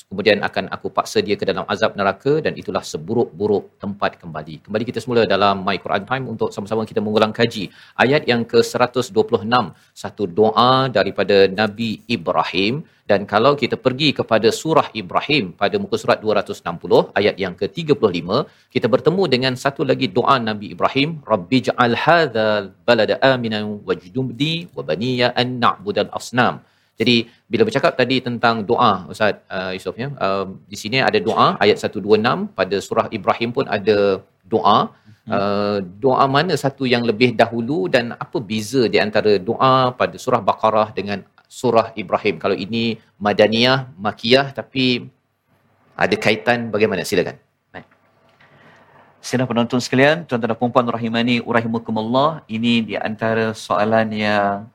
kemudian 0.08 0.38
akan 0.48 0.70
aku 0.74 0.88
paksa 0.94 1.18
dia 1.26 1.34
ke 1.40 1.44
dalam 1.48 1.64
azab 1.72 1.96
neraka 1.98 2.32
dan 2.44 2.54
itulah 2.60 2.84
seburuk-buruk 2.84 3.80
tempat 3.82 4.20
kembali. 4.22 4.54
Kembali 4.68 4.84
kita 4.90 5.00
semula 5.02 5.24
dalam 5.34 5.64
My 5.66 5.76
Quran 5.84 6.04
Time 6.10 6.24
untuk 6.32 6.52
sama-sama 6.54 6.84
kita 6.90 7.00
mengulang 7.02 7.32
kaji. 7.34 7.64
Ayat 8.04 8.28
yang 8.30 8.44
ke-126, 8.52 9.14
satu 10.02 10.24
doa 10.28 10.86
daripada 10.92 11.48
Nabi 11.50 11.90
Ibrahim. 12.06 12.84
Dan 13.08 13.24
kalau 13.24 13.56
kita 13.56 13.80
pergi 13.80 14.12
kepada 14.12 14.48
surah 14.52 14.92
Ibrahim 14.92 15.56
pada 15.60 15.80
muka 15.82 15.96
surat 15.96 16.20
260 16.20 17.16
ayat 17.18 17.40
yang 17.40 17.56
ke-35 17.56 18.20
kita 18.74 18.86
bertemu 18.94 19.22
dengan 19.34 19.52
satu 19.56 19.80
lagi 19.90 20.12
doa 20.12 20.36
Nabi 20.36 20.76
Ibrahim 20.76 21.24
Rabbi 21.32 21.58
ja'al 21.68 21.96
hadzal 22.04 22.68
balada 22.84 23.16
aminan 23.32 23.80
wajdubni 23.88 24.68
wa 24.76 24.84
baniya 24.90 25.32
an 25.40 25.56
na'budal 25.56 26.12
asnam 26.12 26.60
jadi 26.98 27.16
bila 27.46 27.62
bercakap 27.68 27.92
tadi 28.00 28.16
tentang 28.26 28.66
doa 28.70 29.06
Ustaz 29.12 29.38
uh, 29.56 29.70
Yusof 29.74 29.94
ya, 30.02 30.08
uh, 30.26 30.46
di 30.70 30.76
sini 30.82 30.98
ada 31.08 31.18
doa 31.28 31.54
ayat 31.62 31.78
126 31.78 32.50
pada 32.58 32.76
surah 32.86 33.06
Ibrahim 33.18 33.50
pun 33.56 33.64
ada 33.78 33.98
doa. 34.54 34.78
Uh, 35.28 35.84
doa 36.04 36.24
mana 36.24 36.56
satu 36.56 36.88
yang 36.88 37.04
lebih 37.04 37.36
dahulu 37.40 37.84
dan 37.94 38.16
apa 38.16 38.40
beza 38.40 38.88
di 38.88 38.96
antara 38.96 39.36
doa 39.36 39.92
pada 39.92 40.16
surah 40.16 40.40
Baqarah 40.40 40.88
dengan 40.98 41.20
surah 41.44 41.92
Ibrahim? 42.02 42.40
Kalau 42.42 42.56
ini 42.56 42.96
Madaniyah, 43.20 43.92
Makiyah 44.06 44.56
tapi 44.56 45.04
ada 46.04 46.16
kaitan 46.16 46.72
bagaimana? 46.74 47.04
Silakan. 47.04 47.36
Sila 49.18 49.44
penonton 49.50 49.82
sekalian, 49.82 50.24
tuan-tuan 50.24 50.54
dan 50.54 50.70
puan 50.72 50.86
rahimani, 50.88 51.42
rahimakumullah. 51.42 52.46
Ini 52.48 52.86
di 52.88 52.94
antara 52.96 53.50
soalan 53.52 54.08
yang 54.14 54.70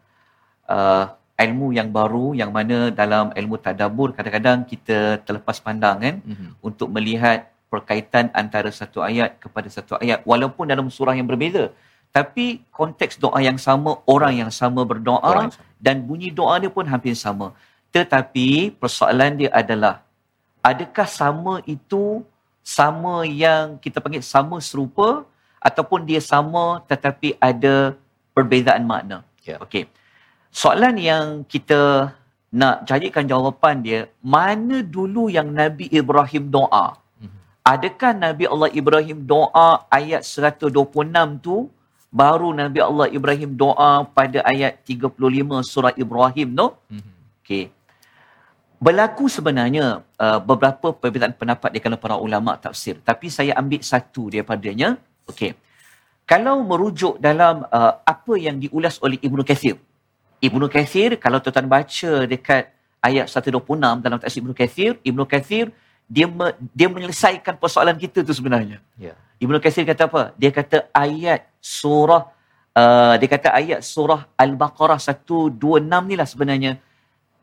uh, 0.68 1.06
ilmu 1.34 1.74
yang 1.74 1.90
baru 1.90 2.38
yang 2.38 2.54
mana 2.54 2.94
dalam 2.94 3.34
ilmu 3.34 3.58
tadabur 3.58 4.14
kadang-kadang 4.14 4.62
kita 4.70 5.18
terlepas 5.26 5.58
pandang 5.58 5.98
kan 5.98 6.16
mm-hmm. 6.22 6.50
untuk 6.62 6.94
melihat 6.94 7.50
perkaitan 7.74 8.30
antara 8.38 8.70
satu 8.70 9.02
ayat 9.02 9.42
kepada 9.42 9.66
satu 9.66 9.98
ayat 9.98 10.22
walaupun 10.30 10.70
dalam 10.70 10.88
surah 10.94 11.18
yang 11.18 11.26
berbeza 11.26 11.74
tapi 12.14 12.62
konteks 12.70 13.18
doa 13.18 13.42
yang 13.42 13.58
sama 13.58 13.98
orang 14.06 14.46
yang 14.46 14.52
sama 14.54 14.86
berdoa 14.86 15.50
yang 15.50 15.50
sama. 15.50 15.66
dan 15.82 16.06
bunyi 16.06 16.30
doa 16.30 16.62
dia 16.62 16.70
pun 16.70 16.86
hampir 16.86 17.18
sama 17.18 17.50
tetapi 17.90 18.78
persoalan 18.78 19.42
dia 19.42 19.50
adalah 19.50 20.06
adakah 20.62 21.10
sama 21.10 21.66
itu 21.66 22.22
sama 22.62 23.26
yang 23.26 23.82
kita 23.82 23.98
panggil 23.98 24.22
sama 24.22 24.62
serupa 24.62 25.26
ataupun 25.58 26.06
dia 26.06 26.22
sama 26.22 26.86
tetapi 26.86 27.36
ada 27.42 27.98
perbezaan 28.38 28.86
makna 28.86 29.26
yeah. 29.42 29.58
okey 29.66 29.90
soalan 30.54 30.96
yang 31.02 31.26
kita 31.50 32.14
nak 32.54 32.86
carikan 32.86 33.26
jawapan 33.26 33.82
dia, 33.82 34.00
mana 34.22 34.86
dulu 34.86 35.26
yang 35.34 35.50
Nabi 35.50 35.90
Ibrahim 35.90 36.54
doa? 36.54 37.02
Adakah 37.64 38.12
Nabi 38.12 38.44
Allah 38.46 38.70
Ibrahim 38.76 39.24
doa 39.24 39.88
ayat 39.88 40.22
126 40.28 40.70
tu 41.40 41.72
baru 42.12 42.52
Nabi 42.52 42.80
Allah 42.84 43.08
Ibrahim 43.08 43.56
doa 43.56 44.04
pada 44.06 44.44
ayat 44.46 44.84
35 44.86 45.16
surah 45.64 45.96
Ibrahim 45.96 46.48
tu? 46.60 46.68
Okey. 47.42 47.72
Berlaku 48.84 49.32
sebenarnya 49.32 50.04
uh, 50.20 50.40
beberapa 50.44 50.92
perbezaan 50.92 51.34
pendapat 51.40 51.72
di 51.72 51.80
kalangan 51.80 52.04
para 52.04 52.16
ulama 52.20 52.60
tafsir, 52.60 53.00
tapi 53.00 53.32
saya 53.32 53.56
ambil 53.56 53.80
satu 53.80 54.28
daripadanya. 54.28 55.00
Okey. 55.32 55.56
Kalau 56.28 56.68
merujuk 56.68 57.16
dalam 57.24 57.64
uh, 57.72 57.94
apa 58.04 58.34
yang 58.36 58.60
diulas 58.60 59.00
oleh 59.00 59.16
Ibnu 59.24 59.40
Katsir, 59.48 59.80
Ibnu 60.44 60.66
Kathir, 60.68 61.16
kalau 61.24 61.40
tuan-tuan 61.40 61.68
baca 61.72 62.12
dekat 62.28 62.64
ayat 63.00 63.26
126 63.32 64.04
dalam 64.04 64.18
tafsir 64.20 64.40
Ibnu 64.44 64.54
Kathir, 64.60 64.92
Ibnu 65.00 65.24
Kathir 65.24 65.66
dia 66.16 66.28
me, 66.28 66.52
dia 66.76 66.88
menyelesaikan 66.92 67.56
persoalan 67.56 67.96
kita 67.96 68.20
tu 68.28 68.36
sebenarnya. 68.36 68.84
Ya. 69.00 69.16
Ibnu 69.40 69.58
Kathir 69.64 69.88
kata 69.88 70.04
apa? 70.12 70.24
Dia 70.36 70.52
kata 70.52 70.78
ayat 70.92 71.48
surah 71.64 72.28
uh, 72.76 73.16
dia 73.20 73.30
kata 73.32 73.50
ayat 73.60 73.80
surah 73.88 74.28
Al-Baqarah 74.44 75.00
126 75.00 75.58
ni 76.10 76.16
lah 76.20 76.28
sebenarnya 76.28 76.72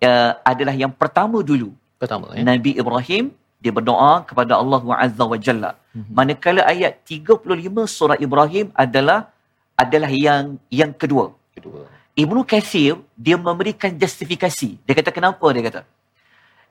uh, 0.05 0.33
adalah 0.45 0.75
yang 0.77 0.93
pertama 0.93 1.41
dulu. 1.51 1.73
Pertama 2.01 2.37
ya. 2.37 2.45
Nabi 2.45 2.77
Ibrahim 2.77 3.33
dia 3.61 3.73
berdoa 3.77 4.25
kepada 4.29 4.57
Allah 4.57 4.81
Azza 5.05 5.25
wa 5.25 5.39
Jalla. 5.47 5.73
Mm-hmm. 5.93 6.15
Manakala 6.17 6.63
ayat 6.65 7.05
35 7.05 7.97
surah 7.97 8.17
Ibrahim 8.27 8.73
adalah 8.73 9.29
adalah 9.77 10.11
yang 10.13 10.57
yang 10.73 10.93
kedua. 10.93 11.33
Kedua. 11.57 11.85
Ibnu 12.23 12.41
Kathir 12.51 12.95
dia 13.27 13.37
memberikan 13.49 13.91
justifikasi. 14.03 14.71
Dia 14.87 14.95
kata 14.99 15.11
kenapa 15.19 15.47
dia 15.57 15.65
kata? 15.69 15.81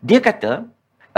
Dia 0.09 0.19
kata 0.27 0.51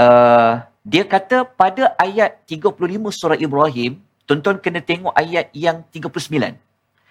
uh, 0.04 0.54
dia 0.82 1.04
kata 1.14 1.38
pada 1.62 1.84
ayat 2.06 2.42
35 2.50 2.74
surah 3.20 3.38
Ibrahim, 3.48 3.92
tuan-tuan 4.26 4.58
kena 4.66 4.82
tengok 4.92 5.14
ayat 5.24 5.54
yang 5.54 5.86
39. 5.94 6.58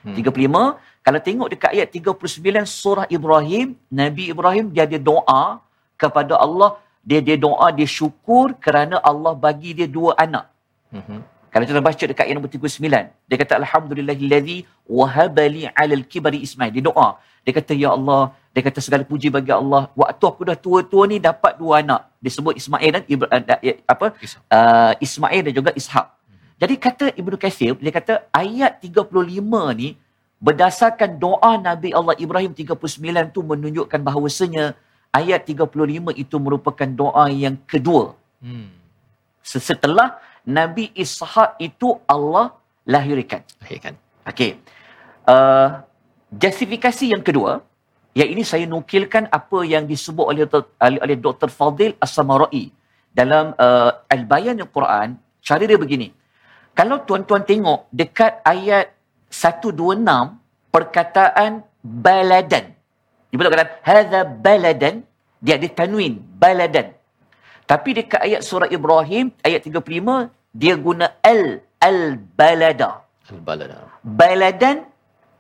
Hmm. 0.00 0.16
35, 0.16 1.04
kalau 1.06 1.20
tengok 1.26 1.48
dekat 1.52 1.70
ayat 1.76 1.88
39 1.92 2.64
surah 2.66 3.06
Ibrahim, 3.16 3.76
Nabi 4.00 4.24
Ibrahim 4.32 4.72
dia 4.74 4.84
ada 4.88 4.98
doa 5.10 5.42
kepada 6.00 6.34
Allah, 6.44 6.70
dia 7.04 7.20
dia 7.26 7.36
doa, 7.46 7.68
dia 7.78 7.88
syukur 7.98 8.56
kerana 8.64 8.96
Allah 9.10 9.32
bagi 9.46 9.70
dia 9.78 9.88
dua 9.98 10.16
anak. 10.24 10.48
Hmm. 10.90 11.22
Kalau 11.50 11.64
kita 11.66 11.82
baca 11.82 12.04
dekat 12.10 12.24
ayat 12.26 12.36
nombor 12.38 12.52
39, 12.54 12.78
dia 13.26 13.36
kata 13.42 13.52
alhamdulillahillazi 13.58 14.58
wahabali 14.86 15.66
'alal 15.74 16.04
kibari 16.06 16.38
Ismail. 16.46 16.70
Dia 16.70 16.84
doa. 16.86 17.18
Dia 17.42 17.52
kata 17.58 17.72
ya 17.74 17.90
Allah, 17.96 18.30
dia 18.54 18.62
kata 18.66 18.78
segala 18.78 19.02
puji 19.02 19.28
bagi 19.34 19.50
Allah. 19.50 19.90
Waktu 19.98 20.24
aku 20.30 20.42
dah 20.46 20.54
tua-tua 20.54 21.10
ni 21.10 21.18
dapat 21.18 21.58
dua 21.58 21.82
anak. 21.82 22.06
Dia 22.22 22.30
sebut 22.30 22.54
Ismail 22.54 22.90
dan 22.94 23.02
Ibra, 23.08 23.26
uh, 23.32 23.76
apa? 23.94 24.06
Uh, 24.46 24.92
Ismail 25.02 25.42
dan 25.48 25.52
juga 25.56 25.70
Ishak. 25.74 26.06
Jadi 26.60 26.74
kata 26.76 27.06
Ibnu 27.16 27.36
Katsir, 27.40 27.72
dia 27.72 27.92
kata 27.98 28.14
ayat 28.36 28.84
35 28.84 29.80
ni 29.80 29.96
berdasarkan 30.36 31.16
doa 31.16 31.56
Nabi 31.56 31.88
Allah 31.96 32.14
Ibrahim 32.20 32.52
39 32.52 33.32
tu 33.32 33.40
menunjukkan 33.40 34.00
bahawasanya 34.04 34.76
ayat 35.08 35.40
35 35.48 36.12
itu 36.14 36.36
merupakan 36.36 36.88
doa 36.88 37.32
yang 37.32 37.56
kedua. 37.64 38.12
Hmm. 38.44 38.68
Setelah 39.40 40.20
Nabi 40.46 40.90
Ishak 40.96 41.60
itu 41.60 42.00
Allah 42.08 42.56
lahirkan. 42.88 43.44
Lahirkan. 43.60 43.94
Okey. 44.26 44.60
Uh, 45.28 45.84
justifikasi 46.32 47.12
yang 47.12 47.22
kedua, 47.22 47.60
yang 48.16 48.28
ini 48.30 48.42
saya 48.42 48.66
nukilkan 48.66 49.30
apa 49.30 49.58
yang 49.62 49.86
disebut 49.86 50.26
oleh 50.26 50.44
oleh, 50.46 51.00
oleh 51.00 51.16
Dr. 51.16 51.48
Fadil 51.52 51.94
As-Samarai 52.02 52.72
dalam 53.10 53.54
uh, 53.54 53.90
Al-Bayan 54.10 54.58
Al-Quran, 54.58 55.18
cara 55.42 55.62
dia 55.66 55.78
begini. 55.78 56.10
Kalau 56.74 57.02
tuan-tuan 57.02 57.42
tengok 57.42 57.90
dekat 57.90 58.40
ayat 58.46 58.94
126 59.30 60.06
perkataan 60.70 61.62
baladan. 61.82 62.74
Dia 63.30 63.36
betul 63.38 63.52
kata 63.54 63.66
hadza 63.86 64.20
baladan, 64.26 64.94
dia 65.38 65.54
ada 65.58 65.68
tanwin 65.70 66.18
baladan. 66.38 66.94
Tapi 67.70 67.90
dekat 67.98 68.20
ayat 68.26 68.42
surah 68.42 68.68
Ibrahim 68.76 69.30
ayat 69.46 69.60
35 69.62 70.58
dia 70.60 70.74
guna 70.74 71.06
al 71.22 71.62
al 71.78 72.18
balada. 72.38 72.90
Al 73.30 73.40
balada. 73.48 73.78
Baladan 74.02 74.76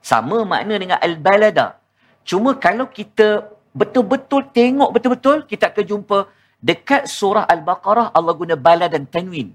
Sama 0.00 0.48
makna 0.48 0.80
dengan 0.80 0.96
al-balada. 1.06 1.76
Cuma 2.24 2.56
kalau 2.56 2.88
kita 2.88 3.52
betul-betul 3.76 4.48
tengok 4.48 4.96
betul-betul, 4.96 5.44
kita 5.44 5.68
akan 5.68 5.84
jumpa 5.84 6.18
dekat 6.56 7.04
surah 7.04 7.44
Al-Baqarah 7.44 8.08
Allah 8.16 8.32
guna 8.32 8.56
bala 8.56 8.88
dan 8.88 9.04
tanwin. 9.04 9.52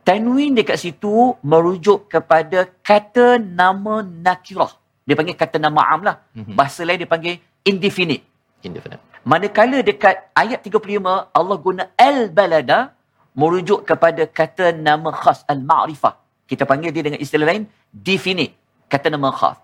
Tanwin 0.00 0.56
dekat 0.56 0.80
situ 0.80 1.36
merujuk 1.44 2.08
kepada 2.08 2.64
kata 2.80 3.36
nama 3.36 4.00
nakirah. 4.00 4.72
Dia 5.04 5.12
panggil 5.18 5.36
kata 5.36 5.60
nama 5.60 5.80
am 5.92 6.00
lah. 6.08 6.16
Mhm. 6.32 6.56
Bahasa 6.56 6.80
lain 6.88 7.04
dia 7.04 7.10
panggil 7.10 7.36
indefinite. 7.66 8.24
Indefinite. 8.64 9.15
Manakala 9.26 9.82
dekat 9.82 10.30
ayat 10.38 10.62
35 10.62 11.02
Allah 11.34 11.56
guna 11.58 11.90
al-balada 11.98 12.94
merujuk 13.34 13.82
kepada 13.82 14.22
kata 14.22 14.70
nama 14.70 15.10
khas 15.10 15.42
al-ma'rifah. 15.50 16.14
Kita 16.46 16.62
panggil 16.62 16.94
dia 16.94 17.02
dengan 17.02 17.18
istilah 17.18 17.50
lain 17.50 17.66
definite. 17.90 18.54
Kata 18.86 19.10
nama 19.10 19.34
khas. 19.34 19.58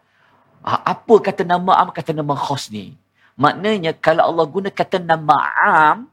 Ha, 0.66 0.82
apa 0.82 1.14
kata 1.22 1.46
nama 1.46 1.78
am, 1.78 1.94
kata 1.94 2.10
nama 2.10 2.34
khas 2.34 2.74
ni? 2.74 2.98
Maknanya 3.38 3.94
kalau 3.94 4.34
Allah 4.34 4.46
guna 4.50 4.68
kata 4.68 4.98
nama 4.98 5.38
am, 5.62 6.10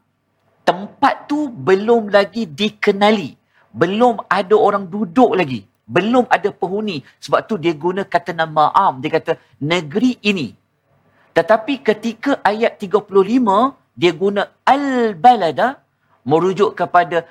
tempat 0.61 1.25
tu 1.25 1.49
belum 1.49 2.13
lagi 2.13 2.45
dikenali. 2.45 3.33
Belum 3.73 4.21
ada 4.29 4.53
orang 4.53 4.85
duduk 4.85 5.33
lagi. 5.33 5.65
Belum 5.89 6.29
ada 6.29 6.53
penghuni. 6.53 7.01
Sebab 7.17 7.49
tu 7.49 7.57
dia 7.57 7.73
guna 7.73 8.05
kata 8.05 8.29
nama 8.29 8.69
am. 8.77 9.01
Dia 9.01 9.09
kata 9.17 9.41
negeri 9.57 10.21
ini. 10.21 10.53
Tetapi 11.37 11.73
ketika 11.85 12.41
ayat 12.41 12.79
35, 12.81 13.75
dia 13.99 14.11
guna 14.15 14.49
al-balada 14.63 15.79
merujuk 16.23 16.75
kepada 16.75 17.27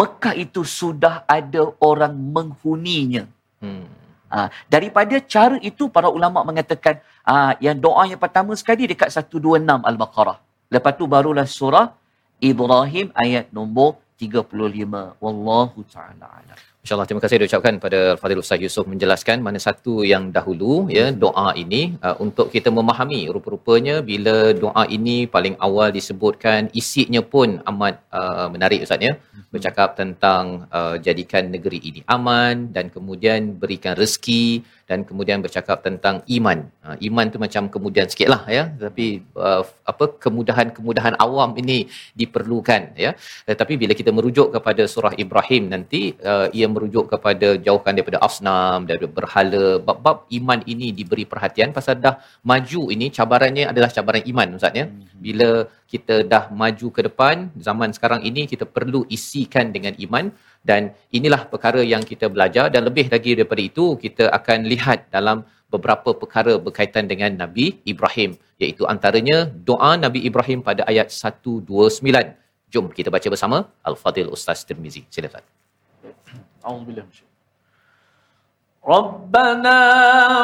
Mekah 0.00 0.34
itu 0.40 0.64
sudah 0.64 1.28
ada 1.28 1.68
orang 1.84 2.16
menghuninya. 2.16 3.28
Hmm. 3.60 3.84
Ha, 4.30 4.46
daripada 4.70 5.18
cara 5.20 5.58
itu 5.58 5.90
para 5.90 6.06
ulama 6.06 6.46
mengatakan 6.46 7.02
ha, 7.26 7.58
yang 7.58 7.74
doa 7.74 8.06
yang 8.06 8.16
pertama 8.16 8.54
sekali 8.54 8.86
dekat 8.86 9.10
126 9.10 9.66
Al-Baqarah. 9.90 10.38
Lepas 10.70 10.92
tu 10.94 11.04
barulah 11.10 11.44
surah 11.44 11.92
Ibrahim 12.38 13.10
ayat 13.12 13.50
nombor 13.50 13.98
35. 14.16 15.18
Wallahu 15.18 15.78
ta'ala 15.90 16.26
alam. 16.40 16.69
InsyaAllah 16.80 17.08
terima 17.08 17.20
kasih 17.22 17.38
diucapkan 17.40 17.74
pada 17.76 17.98
Al-Fadhil 18.16 18.40
Ustaz 18.42 18.62
Yusof 18.64 18.86
menjelaskan 18.92 19.44
mana 19.46 19.58
satu 19.64 19.94
yang 20.10 20.32
dahulu 20.36 20.88
ya 20.96 21.12
doa 21.24 21.48
ini 21.62 21.82
uh, 22.00 22.16
untuk 22.24 22.46
kita 22.54 22.72
memahami 22.72 23.28
rupa-rupanya 23.34 24.00
bila 24.10 24.36
doa 24.56 24.84
ini 24.96 25.16
paling 25.34 25.60
awal 25.66 25.92
disebutkan 25.98 26.72
isinya 26.80 27.20
pun 27.20 27.60
amat 27.68 28.00
uh, 28.20 28.48
menarik 28.54 28.80
Ustaz 28.86 29.04
ya 29.08 29.12
bercakap 29.52 29.92
tentang 30.00 30.64
uh, 30.78 30.96
jadikan 31.06 31.52
negeri 31.52 31.80
ini 31.90 32.00
aman 32.16 32.72
dan 32.72 32.88
kemudian 32.88 33.60
berikan 33.60 33.92
rezeki 33.92 34.64
dan 34.90 35.06
kemudian 35.06 35.38
bercakap 35.44 35.84
tentang 35.86 36.16
iman. 36.36 36.66
Uh, 36.86 36.96
iman 37.06 37.26
tu 37.34 37.38
macam 37.44 37.68
kemudian 37.74 38.06
sikitlah 38.10 38.42
ya 38.56 38.64
tapi 38.84 39.06
uh, 39.38 39.62
apa 39.92 40.04
kemudahan-kemudahan 40.24 41.14
awam 41.26 41.52
ini 41.60 41.78
diperlukan 42.16 42.96
ya. 43.04 43.12
Tetapi 43.50 43.76
bila 43.82 43.92
kita 44.00 44.10
merujuk 44.16 44.48
kepada 44.56 44.82
surah 44.94 45.14
Ibrahim 45.14 45.70
nanti 45.74 46.16
uh, 46.24 46.48
ia 46.56 46.69
merujuk 46.74 47.04
kepada 47.12 47.48
jauhkan 47.66 47.92
daripada 47.96 48.18
asnam 48.26 48.86
daripada 48.88 49.10
berhala. 49.18 49.64
Bab-bab 49.88 50.16
iman 50.38 50.60
ini 50.72 50.88
diberi 50.98 51.24
perhatian 51.32 51.70
pasal 51.76 51.96
dah 52.06 52.14
maju 52.50 52.82
ini. 52.94 53.06
Cabarannya 53.18 53.64
adalah 53.72 53.90
cabaran 53.96 54.24
iman 54.32 54.56
ustaz 54.58 54.78
ya. 54.80 54.86
Bila 55.26 55.50
kita 55.92 56.16
dah 56.32 56.44
maju 56.62 56.88
ke 56.96 57.00
depan 57.08 57.36
zaman 57.68 57.90
sekarang 57.96 58.20
ini 58.30 58.44
kita 58.52 58.66
perlu 58.76 59.02
isikan 59.16 59.68
dengan 59.76 59.94
iman. 60.06 60.26
Dan 60.70 60.92
inilah 61.18 61.42
perkara 61.52 61.80
yang 61.92 62.02
kita 62.10 62.28
belajar. 62.34 62.66
Dan 62.74 62.82
lebih 62.88 63.06
lagi 63.14 63.32
daripada 63.38 63.62
itu 63.70 63.86
kita 64.04 64.26
akan 64.38 64.58
lihat 64.72 65.08
dalam 65.16 65.38
beberapa 65.74 66.10
perkara 66.22 66.54
berkaitan 66.66 67.06
dengan 67.12 67.30
Nabi 67.42 67.66
Ibrahim. 67.92 68.30
Iaitu 68.62 68.84
antaranya 68.92 69.38
doa 69.70 69.92
Nabi 70.04 70.20
Ibrahim 70.30 70.60
pada 70.68 70.82
ayat 70.90 71.08
129 71.14 72.40
jom 72.74 72.86
kita 72.98 73.08
baca 73.14 73.28
bersama 73.34 73.58
Al-Fadil 73.90 74.30
Ustaz 74.36 74.62
Tirmizi. 74.68 75.02
Sila 75.14 75.30
Ustaz 75.32 75.44
أعوذ 76.66 76.84
بالله 76.84 77.02
من 77.02 77.08
الشيطان. 77.08 77.30
ربنا 78.88 79.80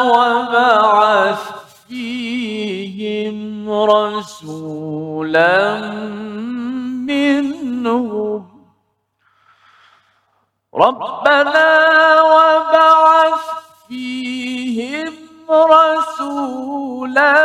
وبعث 0.03 1.43
فيهم 1.89 3.71
رسولا 3.71 5.57
منهم. 7.07 8.43
ربنا 10.75 11.69
وبعث 12.23 13.47
فيهم 13.89 15.15
رسولا 15.51 17.37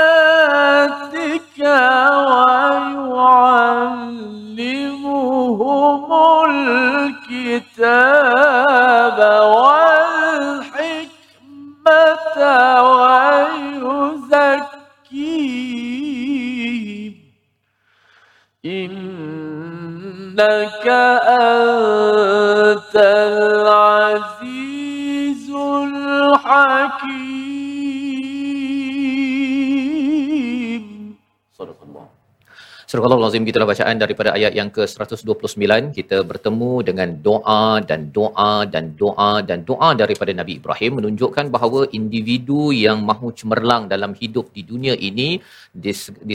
ويعلمهم 1.60 2.74
الكتاب 7.30 7.90
والحكمة 9.54 10.84
ويزكيهم. 12.82 14.14
إنك 18.66 20.06
أنت 21.28 22.96
العزيز 24.36 24.66
الحكيم. 25.84 27.23
Surah 32.94 33.10
Al-Azim 33.10 33.42
gitulah 33.50 33.66
bacaan 33.66 33.98
daripada 34.02 34.30
ayat 34.38 34.54
yang 34.58 34.70
ke-129 34.70 35.98
kita 35.98 36.18
bertemu 36.32 36.72
dengan 36.88 37.10
doa 37.26 37.82
dan 37.90 38.14
doa 38.18 38.70
dan 38.74 38.94
doa 39.00 39.32
dan 39.48 39.66
doa 39.70 39.90
daripada 40.02 40.30
Nabi 40.40 40.62
Ibrahim 40.62 41.02
menunjukkan 41.02 41.50
bahawa 41.56 41.90
individu 42.00 42.70
yang 42.70 43.02
mahu 43.02 43.34
cemerlang 43.40 43.90
dalam 43.94 44.14
hidup 44.22 44.54
di 44.54 44.62
dunia 44.62 44.94
ini 45.10 45.42
di, 45.74 45.90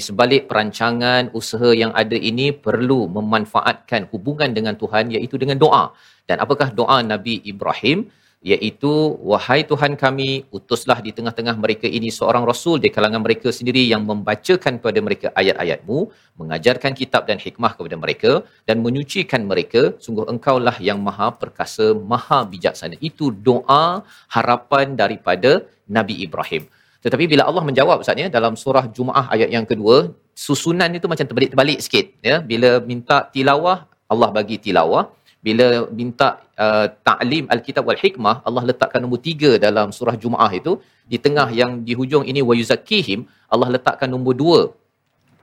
sebalik 0.08 0.50
perancangan 0.50 1.30
usaha 1.40 1.70
yang 1.82 1.94
ada 2.02 2.18
ini 2.30 2.50
perlu 2.50 3.06
memanfaatkan 3.06 4.10
hubungan 4.10 4.50
dengan 4.50 4.74
Tuhan 4.82 5.14
iaitu 5.14 5.38
dengan 5.38 5.62
doa. 5.62 5.94
Dan 6.26 6.42
apakah 6.42 6.74
doa 6.74 6.98
Nabi 7.06 7.38
Ibrahim 7.52 8.10
iaitu 8.38 9.18
wahai 9.30 9.66
Tuhan 9.70 9.92
kami 10.02 10.46
utuslah 10.56 10.98
di 11.06 11.10
tengah-tengah 11.16 11.58
mereka 11.58 11.86
ini 11.98 12.08
seorang 12.18 12.46
rasul 12.50 12.78
di 12.84 12.88
kalangan 12.96 13.22
mereka 13.26 13.50
sendiri 13.50 13.82
yang 13.92 14.06
membacakan 14.06 14.78
kepada 14.78 15.00
mereka 15.06 15.26
ayat-ayatmu 15.40 15.98
mengajarkan 16.40 16.94
kitab 17.00 17.26
dan 17.30 17.38
hikmah 17.42 17.72
kepada 17.74 17.96
mereka 17.98 18.32
dan 18.68 18.78
menyucikan 18.86 19.42
mereka. 19.50 19.82
Sungguh 20.04 20.26
engkaulah 20.32 20.76
yang 20.88 21.02
maha 21.08 21.28
perkasa 21.42 21.86
maha 22.12 22.40
bijaksana. 22.52 22.94
Itu 23.10 23.34
doa 23.48 24.06
harapan 24.36 24.94
daripada 25.02 25.66
Nabi 25.90 26.22
Ibrahim. 26.26 26.64
Tetapi 27.04 27.24
bila 27.32 27.42
Allah 27.50 27.62
menjawab 27.68 28.02
Ustaz 28.02 28.22
ya 28.22 28.30
dalam 28.38 28.54
surah 28.62 28.86
Jumaah 28.96 29.26
ayat 29.34 29.50
yang 29.56 29.66
kedua 29.70 30.14
susunan 30.46 30.90
itu 30.98 31.06
macam 31.10 31.26
terbalik-terbalik 31.26 31.78
sikit 31.82 32.06
ya. 32.30 32.38
Bila 32.50 32.70
minta 32.90 33.18
tilawah 33.34 33.78
Allah 34.12 34.30
bagi 34.38 34.58
tilawah. 34.66 35.04
Bila 35.46 35.86
minta 35.98 36.28
uh, 36.64 36.86
ta'lim 37.08 37.44
al-kitab 37.54 37.84
wal 37.88 38.00
hikmah 38.04 38.36
Allah 38.48 38.62
letakkan 38.70 39.00
nombor 39.04 39.20
tiga 39.28 39.50
dalam 39.66 39.88
surah 39.98 40.16
Jumaah 40.22 40.52
itu 40.60 40.72
di 41.12 41.18
tengah 41.24 41.48
yang 41.60 41.72
di 41.86 41.94
hujung 42.00 42.24
ini 42.30 42.40
wa 42.48 42.54
yuzakkihim 42.60 43.20
Allah 43.54 43.68
letakkan 43.76 44.10
nombor 44.14 44.34
dua 44.42 44.60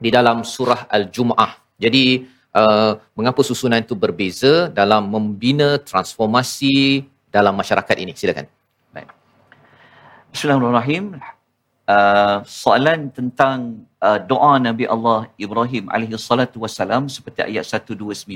di 0.04 0.12
dalam 0.16 0.44
surah 0.44 0.80
al-Jumaah. 0.96 1.52
Jadi 1.84 2.04
uh, 2.60 2.92
mengapa 3.16 3.40
susunan 3.40 3.80
itu 3.86 3.96
berbeza 4.04 4.68
dalam 4.80 5.08
membina 5.14 5.80
transformasi 5.80 6.76
dalam 7.32 7.56
masyarakat 7.56 7.96
ini? 8.04 8.12
Silakan. 8.12 8.46
Bismillahirrahmanirrahim. 10.36 11.16
Uh, 11.88 12.44
soalan 12.44 13.08
tentang 13.08 13.88
uh, 14.04 14.20
doa 14.20 14.60
Nabi 14.60 14.84
Allah 14.84 15.32
Ibrahim 15.40 15.88
alaihi 15.88 16.12
salatu 16.20 16.60
wassalam 16.60 17.08
seperti 17.08 17.40
ayat 17.48 17.64
129. 17.64 18.28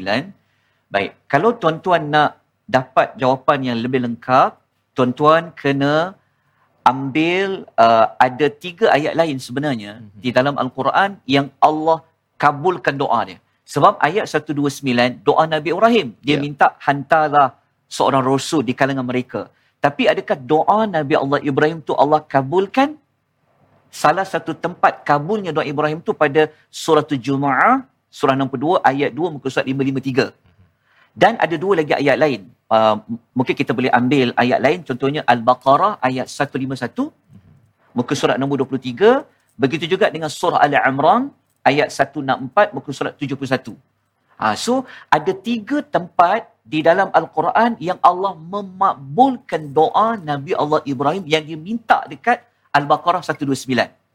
Baik, 0.88 1.12
kalau 1.28 1.52
tuan-tuan 1.60 2.08
nak 2.08 2.40
dapat 2.76 3.18
jawapan 3.20 3.58
yang 3.68 3.78
lebih 3.84 4.00
lengkap, 4.06 4.50
tuan-tuan 4.94 5.50
kena 5.60 6.14
ambil 6.86 7.66
uh, 7.84 8.06
ada 8.26 8.46
tiga 8.64 8.86
ayat 8.96 9.12
lain 9.20 9.36
sebenarnya 9.46 9.92
mm-hmm. 9.98 10.20
di 10.22 10.30
dalam 10.38 10.54
Al-Quran 10.62 11.10
yang 11.36 11.46
Allah 11.68 11.98
kabulkan 12.42 12.94
doa 13.02 13.20
dia. 13.28 13.38
Sebab 13.74 14.02
ayat 14.08 14.26
129 14.26 15.22
doa 15.28 15.44
Nabi 15.54 15.68
Ibrahim 15.74 16.08
dia 16.26 16.36
Ya. 16.38 16.42
minta 16.42 16.68
hantarlah 16.86 17.48
seorang 17.96 18.22
rasul 18.32 18.62
di 18.68 18.72
kalangan 18.80 19.06
mereka. 19.06 19.40
Tapi 19.84 20.02
adakah 20.12 20.38
doa 20.52 20.78
Nabi 20.96 21.14
Allah 21.22 21.38
Ibrahim 21.50 21.78
tu 21.88 21.94
Allah 22.02 22.20
kabulkan? 22.34 22.98
Salah 24.02 24.26
satu 24.32 24.54
tempat 24.64 25.02
kabulnya 25.08 25.50
doa 25.56 25.66
Ibrahim 25.66 25.98
tu 26.08 26.14
pada 26.22 26.42
surah 26.82 27.06
Jumaah 27.26 27.86
surah 28.18 28.34
62 28.34 28.82
ayat 28.90 29.10
2 29.14 29.34
muka 29.34 29.46
surat 29.54 29.66
553. 29.66 30.34
Dan 31.22 31.34
ada 31.44 31.56
dua 31.62 31.72
lagi 31.80 31.94
ayat 31.94 32.16
lain. 32.22 32.42
Uh, 32.70 33.02
mungkin 33.34 33.54
kita 33.58 33.74
boleh 33.74 33.90
ambil 33.90 34.30
ayat 34.38 34.62
lain 34.62 34.80
contohnya 34.86 35.26
Al-Baqarah 35.26 35.98
ayat 35.98 36.30
151 36.30 37.10
muka 37.90 38.12
surat 38.14 38.38
nombor 38.38 38.62
23. 38.62 39.26
Begitu 39.58 39.84
juga 39.90 40.06
dengan 40.08 40.30
surah 40.30 40.62
Al-Imran 40.62 41.34
ayat 41.66 41.90
164 41.90 42.70
muka 42.76 42.90
surat 42.94 43.12
71. 43.18 43.74
Ha, 44.40 44.56
so 44.56 44.88
ada 45.12 45.32
tiga 45.36 45.84
tempat 45.84 46.48
di 46.64 46.80
dalam 46.80 47.12
Al-Quran 47.12 47.76
yang 47.76 47.98
Allah 48.00 48.32
memakbulkan 48.32 49.68
doa 49.68 50.16
Nabi 50.16 50.56
Allah 50.56 50.80
Ibrahim 50.88 51.26
yang 51.28 51.44
dia 51.44 51.58
minta 51.60 52.06
dekat 52.08 52.40
Al-Baqarah 52.72 53.20
129. 53.20 53.66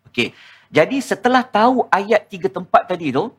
Okey. 0.10 0.32
Jadi 0.74 0.98
setelah 1.04 1.46
tahu 1.46 1.86
ayat 1.94 2.26
tiga 2.32 2.50
tempat 2.50 2.90
tadi 2.90 3.14
tu, 3.14 3.30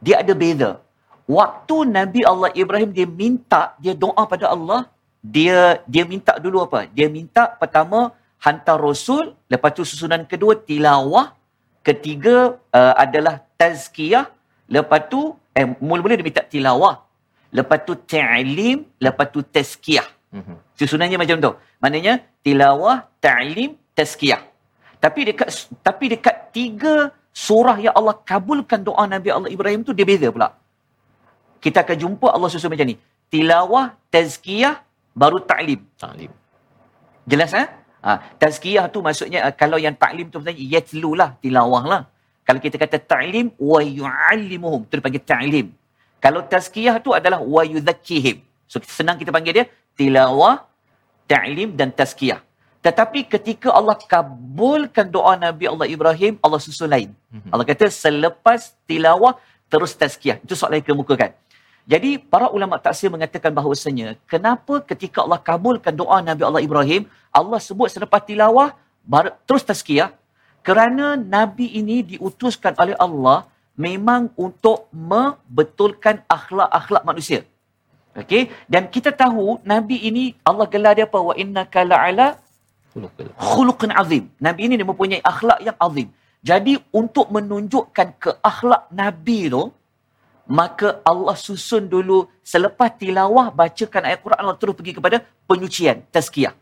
dia 0.00 0.22
ada 0.22 0.32
beza. 0.32 0.80
Waktu 1.28 1.76
Nabi 1.92 2.24
Allah 2.24 2.48
Ibrahim 2.56 2.88
dia 2.88 3.04
minta, 3.04 3.76
dia 3.76 3.92
doa 3.92 4.24
pada 4.24 4.48
Allah, 4.48 4.88
dia 5.20 5.84
dia 5.84 6.08
minta 6.08 6.40
dulu 6.40 6.64
apa? 6.64 6.88
Dia 6.88 7.12
minta 7.12 7.52
pertama 7.52 8.16
hantar 8.40 8.80
rasul, 8.80 9.36
lepas 9.52 9.76
tu 9.76 9.84
susunan 9.84 10.24
kedua 10.24 10.56
tilawah, 10.56 11.36
ketiga 11.84 12.56
uh, 12.72 12.94
adalah 12.96 13.44
tazkiyah, 13.60 14.24
lepas 14.72 15.04
tu 15.12 15.36
eh 15.52 15.68
mula-mula 15.84 16.16
dia 16.16 16.24
minta 16.24 16.40
tilawah, 16.40 17.04
lepas 17.52 17.78
tu 17.84 17.92
ta'lim, 17.92 18.88
lepas 18.96 19.28
tu 19.28 19.44
tazkiyah. 19.44 20.08
Mhm. 20.32 20.54
Susunannya 20.80 21.18
macam 21.20 21.36
tu. 21.44 21.52
Maknanya 21.82 22.24
tilawah, 22.40 23.04
ta'lim, 23.20 23.76
tazkiyah. 23.92 24.40
Tapi 24.96 25.28
dekat 25.28 25.48
tapi 25.84 26.04
dekat 26.08 26.56
tiga 26.56 27.12
surah 27.36 27.76
yang 27.78 27.94
Allah 27.94 28.16
kabulkan 28.16 28.80
doa 28.82 29.04
Nabi 29.04 29.28
Allah 29.28 29.50
Ibrahim 29.52 29.84
tu 29.84 29.92
dia 29.92 30.08
beza 30.08 30.32
pula. 30.32 30.56
Kita 31.58 31.82
akan 31.82 31.96
jumpa 31.98 32.26
Allah 32.30 32.48
susun 32.50 32.70
macam 32.70 32.86
ni. 32.86 32.96
Tilawah, 33.28 33.98
tazkiyah, 34.14 34.80
baru 35.12 35.42
ta'lim. 35.42 35.80
Ta'lim. 35.98 36.30
Jelas 37.28 37.52
eh? 37.52 37.66
Ha, 37.98 38.38
tazkiyah 38.38 38.86
tu 38.94 39.02
maksudnya 39.02 39.50
uh, 39.50 39.52
kalau 39.52 39.76
yang 39.76 39.92
ta'lim 39.92 40.30
tu 40.30 40.38
maksudnya 40.38 40.56
yatlu 40.56 41.18
lah, 41.18 41.34
tilawah 41.42 41.84
lah. 41.84 42.02
Kalau 42.46 42.60
kita 42.62 42.80
kata 42.80 42.96
ta'lim 43.02 43.52
wa 43.60 43.80
yu'allimuhum, 43.84 44.88
tu 44.88 44.96
dipanggil 44.96 45.20
ta'lim. 45.20 45.66
Kalau 46.22 46.40
tazkiyah 46.46 47.02
tu 47.04 47.12
adalah 47.12 47.42
wa 47.42 47.62
yudhakkihim. 47.62 48.40
So 48.70 48.80
senang 48.80 49.20
kita 49.20 49.34
panggil 49.34 49.52
dia 49.60 49.66
tilawah, 49.98 50.64
ta'lim 51.28 51.74
dan 51.76 51.92
tazkiyah. 51.92 52.40
Tetapi 52.78 53.26
ketika 53.26 53.74
Allah 53.74 53.98
kabulkan 53.98 55.10
doa 55.10 55.34
Nabi 55.34 55.66
Allah 55.66 55.86
Ibrahim, 55.90 56.38
Allah 56.40 56.60
susun 56.62 56.88
lain. 56.88 57.10
Mhm. 57.34 57.50
Allah 57.52 57.66
kata 57.66 57.90
selepas 57.90 58.72
tilawah 58.88 59.34
terus 59.68 59.92
tazkiyah. 59.98 60.38
Itu 60.40 60.54
soalan 60.54 60.80
yang 60.80 60.94
kemukakan. 60.94 61.34
Jadi 61.88 62.20
para 62.32 62.52
ulama 62.52 62.76
tafsir 62.76 63.08
mengatakan 63.08 63.48
bahawasanya 63.58 64.20
kenapa 64.32 64.84
ketika 64.84 65.24
Allah 65.24 65.40
kabulkan 65.40 65.96
doa 65.96 66.20
Nabi 66.20 66.42
Allah 66.44 66.60
Ibrahim, 66.60 67.02
Allah 67.32 67.58
sebut 67.68 67.88
selepas 67.88 68.20
tilawah 68.28 68.76
terus 69.48 69.64
tazkiyah 69.64 70.12
kerana 70.60 71.16
Nabi 71.16 71.66
ini 71.80 72.04
diutuskan 72.12 72.76
oleh 72.76 72.92
Allah 73.00 73.48
memang 73.72 74.28
untuk 74.36 74.84
membetulkan 74.92 76.20
akhlak-akhlak 76.36 77.02
manusia. 77.08 77.40
Okey, 78.20 78.50
dan 78.66 78.90
kita 78.94 79.10
tahu 79.14 79.62
Nabi 79.72 79.96
ini 80.10 80.24
Allah 80.44 80.66
gelar 80.72 80.92
dia 80.98 81.06
apa? 81.08 81.18
Wa 81.22 81.34
innaka 81.42 81.86
la'ala 81.86 82.36
khuluqun 83.38 83.94
azim. 83.94 84.26
Nabi 84.46 84.60
ini 84.66 84.74
dia 84.76 84.88
mempunyai 84.92 85.22
akhlak 85.32 85.58
yang 85.64 85.78
azim. 85.86 86.08
Jadi 86.42 86.74
untuk 87.00 87.30
menunjukkan 87.36 88.08
ke 88.22 88.30
akhlak 88.50 88.90
Nabi 88.90 89.38
tu, 89.54 89.62
maka 90.48 91.04
Allah 91.04 91.36
susun 91.36 91.84
dulu 91.84 92.24
selepas 92.40 92.88
tilawah 92.96 93.52
bacakan 93.52 94.08
ayat 94.08 94.24
Quran 94.24 94.40
Allah 94.40 94.56
terus 94.56 94.72
pergi 94.72 94.96
kepada 94.96 95.20
penyucian, 95.44 96.00
tazkiyah. 96.08 96.56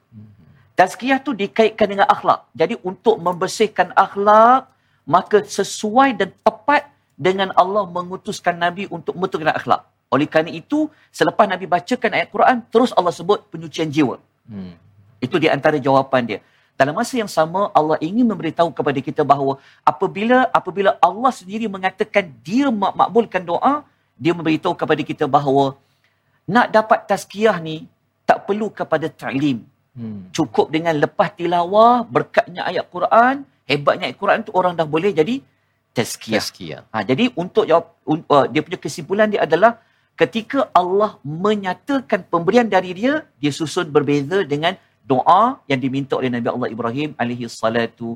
Tazkiyah 0.75 1.23
tu 1.23 1.31
dikaitkan 1.33 1.87
dengan 1.87 2.11
akhlak. 2.11 2.51
Jadi 2.51 2.75
untuk 2.83 3.17
membersihkan 3.23 3.95
akhlak, 3.95 4.67
maka 5.07 5.47
sesuai 5.47 6.19
dan 6.19 6.35
tepat 6.43 6.91
dengan 7.15 7.55
Allah 7.55 7.87
mengutuskan 7.87 8.59
Nabi 8.59 8.91
untuk 8.91 9.15
membetulkan 9.15 9.55
akhlak. 9.55 9.87
Oleh 10.11 10.27
kerana 10.27 10.51
itu, 10.51 10.91
selepas 11.15 11.47
Nabi 11.47 11.71
bacakan 11.71 12.11
ayat 12.13 12.29
Quran, 12.35 12.57
terus 12.69 12.91
Allah 12.93 13.15
sebut 13.15 13.47
penyucian 13.49 13.89
jiwa. 13.89 14.19
Hmm. 14.51 14.75
Itu 15.23 15.39
di 15.39 15.47
antara 15.47 15.79
jawapan 15.79 16.23
dia. 16.27 16.41
Dalam 16.77 16.93
masa 16.93 17.17
yang 17.17 17.31
sama 17.33 17.73
Allah 17.73 17.97
ingin 18.05 18.29
memberitahu 18.29 18.69
kepada 18.79 19.01
kita 19.01 19.23
bahawa 19.25 19.57
apabila 19.81 20.45
apabila 20.53 20.91
Allah 21.01 21.33
sendiri 21.33 21.67
mengatakan 21.73 22.29
dia 22.45 22.69
mak- 22.69 22.93
makbulkan 23.01 23.43
doa, 23.49 23.75
dia 24.21 24.33
memberitahu 24.37 24.77
kepada 24.77 25.01
kita 25.01 25.25
bahawa 25.25 25.77
nak 26.45 26.69
dapat 26.77 27.09
tazkiyah 27.11 27.57
ni 27.65 27.89
tak 28.29 28.45
perlu 28.45 28.69
kepada 28.69 29.09
ta'lim. 29.09 29.65
Hmm. 29.97 30.29
Cukup 30.37 30.69
dengan 30.69 30.93
lepas 31.01 31.33
tilawah, 31.33 32.05
berkatnya 32.05 32.69
ayat 32.69 32.85
Quran, 32.93 33.49
hebatnya 33.65 34.13
ayat 34.13 34.19
Quran 34.21 34.39
tu 34.45 34.53
orang 34.53 34.77
dah 34.77 34.85
boleh 34.85 35.11
jadi 35.17 35.41
tazkiyah. 35.97 36.41
Tazkiyah. 36.45 36.83
Ha, 36.93 37.01
jadi 37.09 37.33
untuk 37.33 37.65
jawab 37.65 37.97
uh, 38.05 38.47
dia 38.53 38.61
punya 38.61 38.77
kesimpulan 38.77 39.33
dia 39.33 39.41
adalah 39.49 39.81
ketika 40.21 40.69
Allah 40.77 41.17
menyatakan 41.25 42.29
pemberian 42.29 42.69
dari 42.69 42.93
dia, 42.93 43.25
dia 43.41 43.53
susun 43.53 43.89
berbeza 43.89 44.45
dengan 44.45 44.77
doa 45.13 45.43
yang 45.71 45.81
diminta 45.85 46.15
oleh 46.21 46.31
Nabi 46.37 46.49
Allah 46.55 46.69
Ibrahim 46.77 47.11
alaihi 47.23 47.47
salatu 47.63 48.09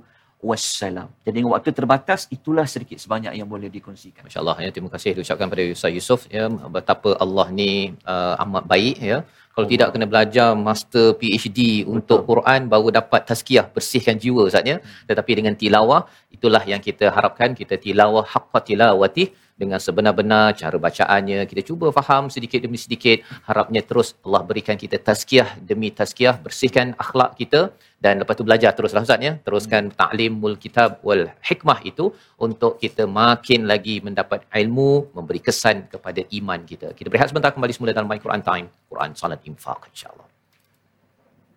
wassalam. 0.48 1.08
Jadi 1.24 1.34
dengan 1.36 1.52
waktu 1.54 1.70
terbatas, 1.78 2.20
itulah 2.36 2.64
sedikit 2.74 2.98
sebanyak 3.04 3.32
yang 3.38 3.48
boleh 3.54 3.68
dikongsikan. 3.76 4.24
Masya 4.26 4.40
Allah 4.42 4.56
ya 4.64 4.70
terima 4.74 4.90
kasih 4.94 5.10
diucapkan 5.16 5.48
pada 5.52 5.64
Ustaz 5.76 5.92
Yusof 5.96 6.22
ya 6.36 6.44
betapa 6.76 7.10
Allah 7.24 7.46
ni 7.58 7.70
uh, 8.12 8.34
amat 8.44 8.64
baik 8.72 8.96
ya 9.10 9.18
kalau 9.54 9.66
Allah. 9.66 9.72
tidak 9.74 9.88
kena 9.92 10.06
belajar 10.12 10.48
master 10.68 11.06
PhD 11.20 11.60
untuk 11.96 12.24
Quran 12.30 12.72
baru 12.72 12.88
dapat 12.98 13.28
tazkiyah 13.30 13.66
bersihkan 13.76 14.16
jiwa 14.24 14.48
Ustaz 14.50 14.64
ya 14.72 14.76
tetapi 15.10 15.32
dengan 15.38 15.54
tilawah 15.62 16.00
itulah 16.36 16.62
yang 16.72 16.80
kita 16.88 17.12
harapkan 17.16 17.52
kita 17.60 17.76
tilawah 17.86 18.24
haqqa 18.34 18.60
tilawati 18.70 19.26
dengan 19.61 19.79
sebenar-benar 19.85 20.45
cara 20.61 20.77
bacaannya 20.85 21.39
kita 21.49 21.61
cuba 21.69 21.87
faham 21.97 22.23
sedikit 22.35 22.59
demi 22.65 22.77
sedikit 22.85 23.17
harapnya 23.47 23.81
terus 23.89 24.07
Allah 24.25 24.43
berikan 24.49 24.75
kita 24.83 24.97
tazkiyah 25.07 25.49
demi 25.69 25.89
tazkiyah 25.99 26.35
bersihkan 26.45 26.91
akhlak 27.03 27.31
kita 27.39 27.61
dan 28.03 28.19
lepas 28.21 28.35
tu 28.39 28.43
belajar 28.49 28.71
teruslah 28.77 29.03
Ustaz 29.07 29.23
ya 29.27 29.33
teruskan 29.47 29.83
ta'limul 30.01 30.57
kitab 30.65 30.99
wal 31.07 31.23
hikmah 31.49 31.79
itu 31.91 32.05
untuk 32.47 32.75
kita 32.83 33.03
makin 33.21 33.63
lagi 33.71 33.95
mendapat 34.07 34.43
ilmu 34.61 34.91
memberi 35.15 35.41
kesan 35.47 35.87
kepada 35.93 36.21
iman 36.39 36.59
kita 36.71 36.87
kita 36.99 37.07
berehat 37.11 37.31
sebentar 37.31 37.51
kembali 37.55 37.73
semula 37.75 37.95
dalam 37.97 38.11
My 38.11 38.19
Quran 38.25 38.43
Time 38.51 38.67
Quran 38.91 39.11
Salat 39.15 39.41
Infaq 39.51 39.81
insyaallah 39.93 40.27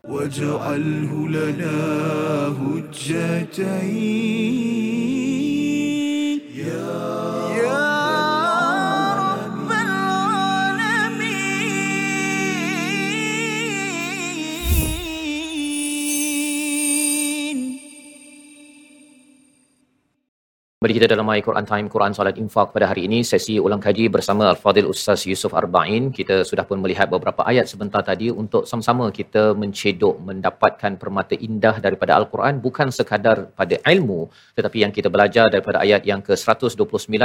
واجعله 0.08 1.28
لنا 1.28 1.78
هجتين 2.60 4.00
يا 6.54 7.21
Kembali 20.83 20.99
kita 20.99 21.15
dalam 21.15 21.27
My 21.31 21.39
Quran 21.39 21.63
Time, 21.63 21.87
Quran 21.87 22.11
Salat 22.11 22.35
Infaq 22.43 22.75
pada 22.75 22.91
hari 22.91 23.07
ini, 23.07 23.23
sesi 23.23 23.55
ulang 23.55 23.79
kaji 23.79 24.11
bersama 24.11 24.51
Al-Fadhil 24.51 24.91
Ustaz 24.91 25.23
Yusuf 25.31 25.55
Arba'in. 25.55 26.11
Kita 26.17 26.43
sudah 26.43 26.67
pun 26.67 26.75
melihat 26.83 27.07
beberapa 27.07 27.39
ayat 27.51 27.71
sebentar 27.71 28.03
tadi 28.03 28.27
untuk 28.41 28.67
sama-sama 28.67 29.07
kita 29.19 29.55
mencedok, 29.61 30.19
mendapatkan 30.19 30.99
permata 30.99 31.39
indah 31.47 31.79
daripada 31.85 32.19
Al-Quran 32.19 32.59
bukan 32.59 32.91
sekadar 32.91 33.55
pada 33.55 33.79
ilmu, 33.93 34.27
tetapi 34.59 34.83
yang 34.83 34.91
kita 34.91 35.07
belajar 35.07 35.47
daripada 35.47 35.79
ayat 35.85 36.03
yang 36.03 36.19
ke-129, 36.19 37.15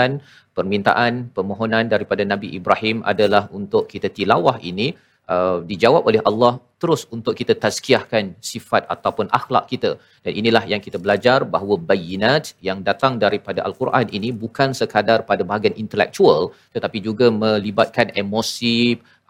permintaan, 0.54 1.34
permohonan 1.34 1.90
daripada 1.90 2.22
Nabi 2.22 2.54
Ibrahim 2.54 3.02
adalah 3.02 3.50
untuk 3.50 3.90
kita 3.90 4.06
tilawah 4.06 4.62
ini 4.62 4.94
uh, 5.34 5.58
dijawab 5.70 6.02
oleh 6.10 6.22
Allah 6.30 6.52
terus 6.82 7.02
untuk 7.16 7.34
kita 7.40 7.54
tazkiyahkan 7.64 8.24
sifat 8.50 8.82
ataupun 8.94 9.26
akhlak 9.38 9.64
kita. 9.72 9.90
Dan 10.24 10.32
inilah 10.40 10.64
yang 10.72 10.82
kita 10.86 10.98
belajar 11.04 11.42
bahawa 11.54 11.74
bayinat 11.90 12.54
yang 12.68 12.78
datang 12.88 13.18
daripada 13.24 13.60
al-Quran 13.68 14.06
ini 14.18 14.30
bukan 14.42 14.70
sekadar 14.80 15.26
pada 15.30 15.42
bahagian 15.50 15.74
intelektual 15.82 16.54
tetapi 16.74 16.98
juga 17.08 17.28
melibatkan 17.42 18.14
emosi 18.22 18.76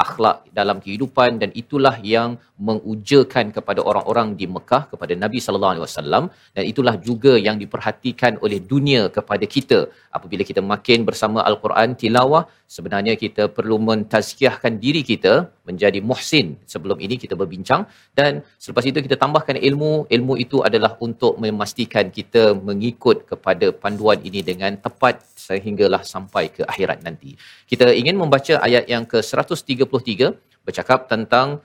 akhlak 0.07 0.47
dalam 0.59 0.79
kehidupan. 0.85 1.41
Dan 1.43 1.51
itulah 1.63 1.97
yang 2.15 2.39
mengujakan 2.59 3.55
kepada 3.57 3.81
orang-orang 3.91 4.29
di 4.41 4.47
Mekah 4.55 4.83
kepada 4.93 5.15
Nabi 5.23 5.39
sallallahu 5.45 5.73
alaihi 5.75 5.85
wasallam. 5.87 6.25
Dan 6.57 6.65
itulah 6.71 6.95
juga 7.09 7.33
yang 7.47 7.57
diperhatikan 7.63 8.33
oleh 8.45 8.59
dunia 8.73 9.03
kepada 9.17 9.47
kita. 9.55 9.79
Apabila 10.17 10.43
kita 10.51 10.63
makin 10.73 11.07
bersama 11.09 11.47
al-Quran 11.51 11.95
tilawah 12.03 12.43
sebenarnya 12.77 13.15
kita 13.25 13.47
perlu 13.57 13.77
mentazkiyahkan 13.89 14.73
diri 14.85 15.03
kita 15.11 15.35
menjadi 15.69 16.01
muhsin 16.11 16.59
sebelum 16.73 16.99
ini 17.07 17.15
kita 17.25 17.35
berbincang. 17.41 17.87
Dan 18.19 18.43
selepas 18.63 18.85
itu 18.91 18.99
kita 19.07 19.17
tambahkan 19.23 19.57
ilmu. 19.69 19.93
Ilmu 20.17 20.35
itu 20.45 20.61
adalah 20.69 20.93
untuk 21.07 21.39
memastikan 21.45 22.11
kita 22.19 22.45
mengikut 22.69 23.25
kepada 23.31 23.69
panduan 23.85 24.19
ini 24.29 24.43
dengan 24.51 24.75
tepat 24.87 25.23
sehinggalah 25.47 26.03
sampai 26.15 26.45
ke 26.57 26.63
akhirat 26.73 27.01
nanti. 27.07 27.39
Kita 27.71 27.89
ingin 28.01 28.19
membaca 28.19 28.55
ayat 28.67 28.85
yang 28.91 29.07
ke 29.07 29.23
133 29.23 30.35
bercakap 30.67 31.09
tentang 31.13 31.65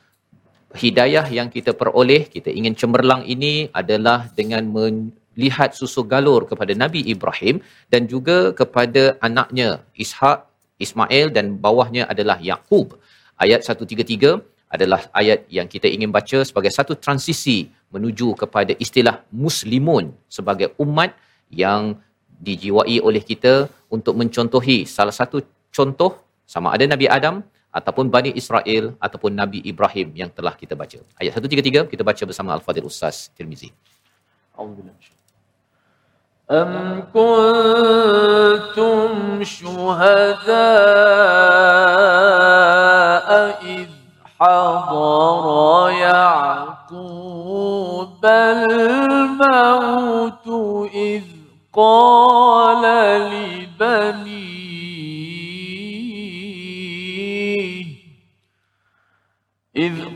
hidayah 0.81 1.25
yang 1.37 1.49
kita 1.55 1.71
peroleh 1.81 2.25
kita 2.35 2.49
ingin 2.59 2.73
cemerlang 2.81 3.21
ini 3.33 3.69
adalah 3.81 4.29
dengan 4.39 4.63
melihat 4.75 5.71
susu 5.79 6.01
galur 6.13 6.49
kepada 6.49 6.73
Nabi 6.83 7.01
Ibrahim 7.13 7.61
dan 7.93 8.09
juga 8.13 8.37
kepada 8.59 9.15
anaknya 9.27 9.85
Ishak 9.93 10.49
Ismail 10.85 11.29
dan 11.35 11.61
bawahnya 11.65 12.09
adalah 12.09 12.37
Yakub. 12.41 12.97
Ayat 13.37 13.61
133 13.65 14.41
adalah 14.73 15.01
ayat 15.13 15.45
yang 15.57 15.69
kita 15.69 15.85
ingin 15.85 16.09
baca 16.09 16.41
sebagai 16.41 16.73
satu 16.73 16.97
transisi 16.97 17.69
menuju 17.93 18.33
kepada 18.41 18.73
istilah 18.85 19.21
muslimun 19.29 20.09
sebagai 20.25 20.73
umat 20.81 21.13
yang 21.53 21.93
dijiwai 22.41 22.97
oleh 23.07 23.21
kita 23.21 23.69
untuk 23.93 24.17
mencontohi 24.17 24.89
salah 24.89 25.13
satu 25.13 25.45
contoh 25.69 26.11
sama 26.53 26.73
ada 26.75 26.85
Nabi 26.89 27.05
Adam 27.17 27.45
ataupun 27.72 28.08
Bani 28.14 28.30
Israel 28.40 28.84
ataupun 29.06 29.30
Nabi 29.32 29.58
Ibrahim 29.70 30.08
yang 30.16 30.30
telah 30.32 30.54
kita 30.56 30.74
baca. 30.74 30.98
Ayat 31.20 31.32
133 31.36 31.92
kita 31.92 32.02
baca 32.10 32.22
bersama 32.24 32.50
Al-Fadhil 32.56 32.88
Ustaz 32.88 33.28
Tirmizi. 33.36 33.68
Alhamdulillah. 34.56 34.96
أم 36.48 37.04
كنتم 37.12 39.12
شهداء 39.44 40.48
إذ 43.68 43.92
حضر 44.40 45.44
يعقوب 45.92 48.24
الموت 48.24 50.48
إذ 50.94 51.22
قال 51.72 52.41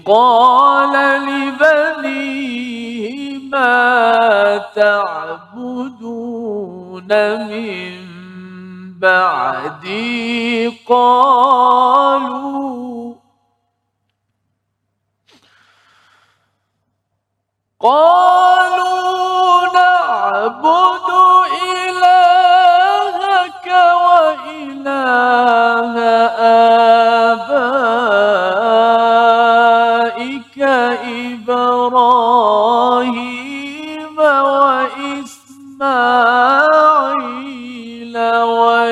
قال 0.08 0.94
لبنيه 1.28 3.08
ما 3.38 4.58
تعبدون 4.76 5.88
من 7.48 7.98
بعدي؟ 9.00 10.68
قالوا 10.88 12.28
قالوا 17.80 18.27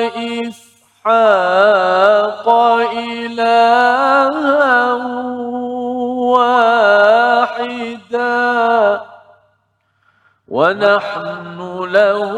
وإسحاق 0.05 1.09
إلها 3.05 4.93
واحدا 6.35 8.41
ونحن 10.47 11.59
له 11.97 12.31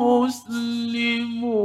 مسلمون 0.00 1.60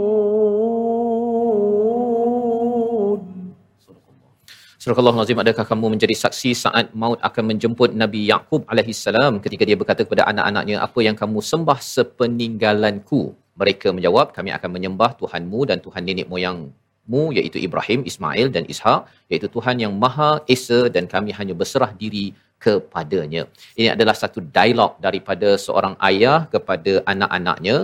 Surah 4.86 5.02
Allah 5.02 5.18
Nazim, 5.18 5.42
adakah 5.42 5.66
kamu 5.66 5.98
menjadi 5.98 6.14
saksi 6.14 6.54
saat 6.54 6.94
maut 6.94 7.18
akan 7.18 7.50
menjemput 7.50 7.98
Nabi 7.98 8.30
Yaqub 8.30 8.70
alaihi 8.70 8.94
salam 8.94 9.42
ketika 9.42 9.66
dia 9.66 9.74
berkata 9.74 10.06
kepada 10.06 10.30
anak-anaknya, 10.30 10.78
apa 10.78 11.02
yang 11.02 11.18
kamu 11.18 11.42
sembah 11.42 11.82
sepeninggalanku? 11.82 13.34
Mereka 13.61 13.89
menjawab, 13.97 14.27
kami 14.37 14.51
akan 14.57 14.71
menyembah 14.77 15.11
Tuhanmu 15.21 15.61
dan 15.71 15.79
Tuhan 15.87 16.03
nenek 16.09 16.27
moyangmu 16.33 17.23
iaitu 17.39 17.59
Ibrahim, 17.67 18.01
Ismail 18.11 18.49
dan 18.55 18.65
Ishak 18.75 19.01
iaitu 19.31 19.49
Tuhan 19.57 19.77
yang 19.85 19.93
Maha 20.05 20.31
Esa 20.55 20.81
dan 20.95 21.05
kami 21.15 21.31
hanya 21.39 21.55
berserah 21.61 21.93
diri 22.03 22.27
kepadanya. 22.65 23.43
Ini 23.81 23.89
adalah 23.97 24.15
satu 24.23 24.39
dialog 24.57 24.93
daripada 25.07 25.49
seorang 25.67 25.95
ayah 26.09 26.39
kepada 26.55 26.93
anak-anaknya. 27.13 27.77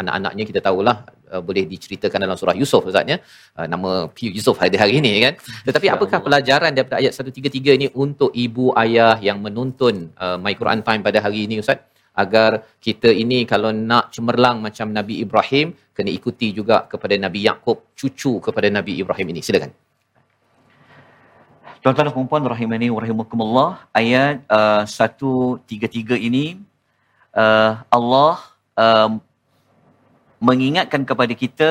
Anak-anaknya 0.00 0.44
kita 0.50 0.60
tahulah 0.66 0.96
uh, 1.30 1.42
boleh 1.48 1.64
diceritakan 1.72 2.18
dalam 2.26 2.36
surah 2.40 2.56
Yusuf 2.60 2.82
Ustaz 2.90 3.06
ya. 3.12 3.18
Uh, 3.58 3.66
nama 3.72 3.90
P 4.14 4.34
Yusuf 4.38 4.58
hari 4.62 4.78
hari 4.82 4.94
ini 4.98 5.12
kan. 5.24 5.34
Tetapi 5.66 5.86
apakah 5.94 6.18
pelajaran 6.26 6.74
daripada 6.74 6.98
ayat 7.02 7.14
133 7.14 7.78
ini 7.78 7.86
untuk 8.04 8.30
ibu 8.46 8.74
ayah 8.84 9.14
yang 9.28 9.38
menonton 9.46 10.10
uh, 10.18 10.36
My 10.44 10.54
Quran 10.60 10.82
Time 10.86 11.02
pada 11.06 11.22
hari 11.26 11.46
ini 11.46 11.62
Ustaz? 11.62 11.78
Agar 12.14 12.62
kita 12.78 13.10
ini 13.10 13.42
kalau 13.42 13.74
nak 13.74 14.14
cemerlang 14.14 14.62
macam 14.62 14.94
Nabi 14.94 15.18
Ibrahim 15.24 15.74
kena 15.90 16.10
ikuti 16.14 16.54
juga 16.54 16.86
kepada 16.86 17.14
Nabi 17.18 17.42
Yakub 17.46 17.90
cucu 17.98 18.38
kepada 18.38 18.70
Nabi 18.70 19.02
Ibrahim 19.02 19.34
ini 19.34 19.42
silakan 19.42 19.74
Tuan-tuan 21.84 22.08
dan 22.08 22.24
puan 22.24 22.40
rahimani 22.48 22.88
wa 22.88 22.96
rahimakumullah 23.04 23.70
ayat 23.92 24.40
uh, 24.48 24.88
133 24.88 26.16
ini 26.16 26.56
uh, 27.36 27.76
Allah 27.92 28.40
uh, 28.72 29.20
mengingatkan 30.40 31.04
kepada 31.04 31.36
kita 31.36 31.70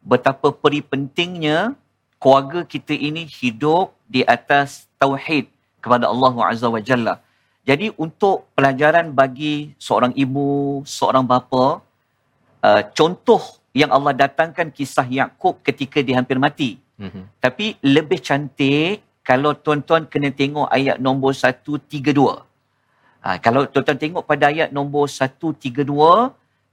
betapa 0.00 0.56
peri 0.56 0.80
pentingnya 0.80 1.76
keluarga 2.16 2.64
kita 2.64 2.96
ini 2.96 3.28
hidup 3.28 3.92
di 4.08 4.24
atas 4.24 4.86
tauhid 4.96 5.52
kepada 5.82 6.06
Allah 6.06 6.32
Azza 6.46 6.70
wa 6.70 6.78
Jalla. 6.78 7.18
Jadi 7.62 7.94
untuk 7.94 8.50
pelajaran 8.58 9.14
bagi 9.14 9.70
seorang 9.78 10.10
ibu, 10.18 10.82
seorang 10.82 11.22
bapa, 11.22 11.78
uh, 12.58 12.82
contoh 12.90 13.38
yang 13.70 13.94
Allah 13.94 14.26
datangkan 14.26 14.68
kisah 14.68 15.06
Yakub 15.06 15.62
ketika 15.62 16.02
dia 16.02 16.18
hampir 16.18 16.42
mati. 16.42 16.82
mm-hmm. 16.98 17.24
Tapi 17.38 17.78
lebih 17.86 18.18
cantik 18.18 19.00
kalau 19.22 19.54
tuan-tuan 19.54 20.04
kena 20.10 20.34
tengok 20.34 20.66
ayat 20.68 20.98
nombor 20.98 21.32
132. 21.38 22.02
Ha, 23.22 23.38
kalau 23.38 23.62
tuan-tuan 23.70 23.98
tengok 23.98 24.26
pada 24.26 24.50
ayat 24.50 24.74
nombor 24.74 25.06
132, 25.06 25.70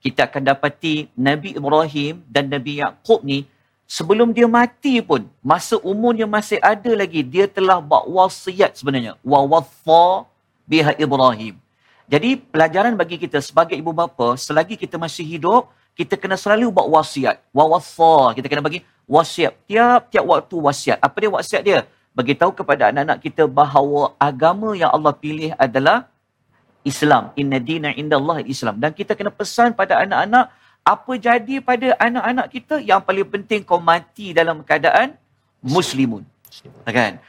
kita 0.01 0.25
akan 0.25 0.41
dapati 0.41 1.05
Nabi 1.13 1.53
Ibrahim 1.53 2.25
dan 2.25 2.49
Nabi 2.49 2.81
Yaakob 2.81 3.21
ni 3.21 3.45
sebelum 3.85 4.33
dia 4.33 4.49
mati 4.49 4.97
pun, 5.05 5.29
masa 5.45 5.77
umurnya 5.85 6.25
masih 6.25 6.57
ada 6.57 6.89
lagi, 6.97 7.21
dia 7.21 7.45
telah 7.45 7.77
buat 7.77 8.09
wasiat 8.09 8.73
sebenarnya. 8.81 9.13
Wa 9.21 9.45
wafa 9.45 10.25
biha 10.69 10.93
Ibrahim. 11.01 11.57
Jadi 12.09 12.37
pelajaran 12.37 12.93
bagi 12.93 13.17
kita 13.17 13.41
sebagai 13.41 13.73
ibu 13.77 13.89
bapa, 13.93 14.37
selagi 14.37 14.77
kita 14.77 15.01
masih 15.01 15.25
hidup, 15.25 15.69
kita 15.97 16.13
kena 16.17 16.37
selalu 16.37 16.69
buat 16.69 16.87
wasiat. 16.89 17.41
Wa 17.49 17.65
wafa, 17.69 18.37
kita 18.37 18.45
kena 18.49 18.61
bagi 18.61 18.85
wasiat. 19.09 19.53
Tiap-tiap 19.65 20.25
waktu 20.25 20.55
wasiat. 20.57 20.97
Apa 21.01 21.15
dia 21.21 21.29
wasiat 21.33 21.61
dia? 21.65 21.79
Bagi 22.13 22.33
tahu 22.33 22.53
kepada 22.53 22.89
anak-anak 22.89 23.17
kita 23.21 23.45
bahawa 23.45 24.13
agama 24.17 24.73
yang 24.73 24.89
Allah 24.89 25.13
pilih 25.13 25.53
adalah 25.57 26.09
Islam. 26.81 27.29
Inna 27.37 27.61
dina 27.61 27.93
inda 27.93 28.17
Allah 28.17 28.41
Islam. 28.45 28.81
Dan 28.81 28.89
kita 28.93 29.13
kena 29.13 29.29
pesan 29.29 29.77
pada 29.77 30.01
anak-anak, 30.01 30.49
apa 30.81 31.11
jadi 31.13 31.55
pada 31.61 31.93
anak-anak 32.01 32.47
kita, 32.49 32.75
yang 32.81 33.01
paling 33.05 33.27
penting 33.29 33.61
kau 33.61 33.77
mati 33.77 34.33
dalam 34.33 34.65
keadaan 34.65 35.13
muslimun. 35.61 36.25
Kan? 36.89 37.21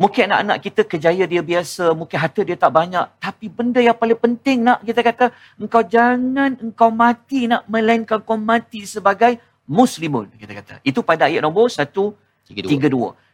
Mungkin 0.00 0.26
anak-anak 0.26 0.58
kita 0.64 0.82
kejaya 0.88 1.24
dia 1.28 1.42
biasa, 1.44 1.92
mungkin 1.92 2.16
harta 2.18 2.40
dia 2.42 2.56
tak 2.58 2.72
banyak. 2.74 3.06
Tapi 3.20 3.46
benda 3.46 3.78
yang 3.78 3.94
paling 3.94 4.18
penting 4.18 4.64
nak 4.64 4.82
kita 4.82 5.00
kata, 5.04 5.24
engkau 5.60 5.84
jangan 5.84 6.58
engkau 6.58 6.90
mati 6.90 7.46
nak 7.46 7.68
melainkan 7.70 8.18
kau 8.24 8.40
mati 8.40 8.82
sebagai 8.88 9.38
muslimun. 9.68 10.32
Kita 10.34 10.52
kata. 10.58 10.72
Itu 10.82 11.06
pada 11.06 11.30
ayat 11.30 11.44
nombor 11.44 11.70
132. 11.70 12.18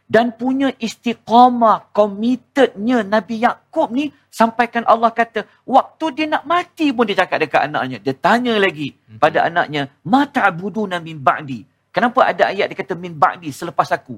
Dan 0.09 0.33
punya 0.33 0.73
istiqamah, 0.81 1.93
committednya 1.93 3.05
Nabi 3.05 3.45
Yaakob 3.45 3.93
ni, 3.93 4.09
sampaikan 4.33 4.81
Allah 4.89 5.13
kata, 5.13 5.45
waktu 5.69 6.05
dia 6.17 6.25
nak 6.25 6.49
mati 6.49 6.89
pun 6.89 7.05
dia 7.05 7.13
cakap 7.13 7.45
dekat 7.45 7.69
anaknya. 7.69 8.01
Dia 8.01 8.17
tanya 8.17 8.57
lagi 8.57 8.97
pada 9.21 9.45
anaknya, 9.45 9.93
Ma 10.01 10.25
ta'buduna 10.25 10.97
min 10.97 11.21
ba'di. 11.21 11.61
Kenapa 11.93 12.25
ada 12.25 12.49
ayat 12.49 12.73
dia 12.73 12.77
kata 12.77 12.97
min 12.97 13.13
ba'di 13.13 13.53
selepas 13.53 13.89
aku? 13.93 14.17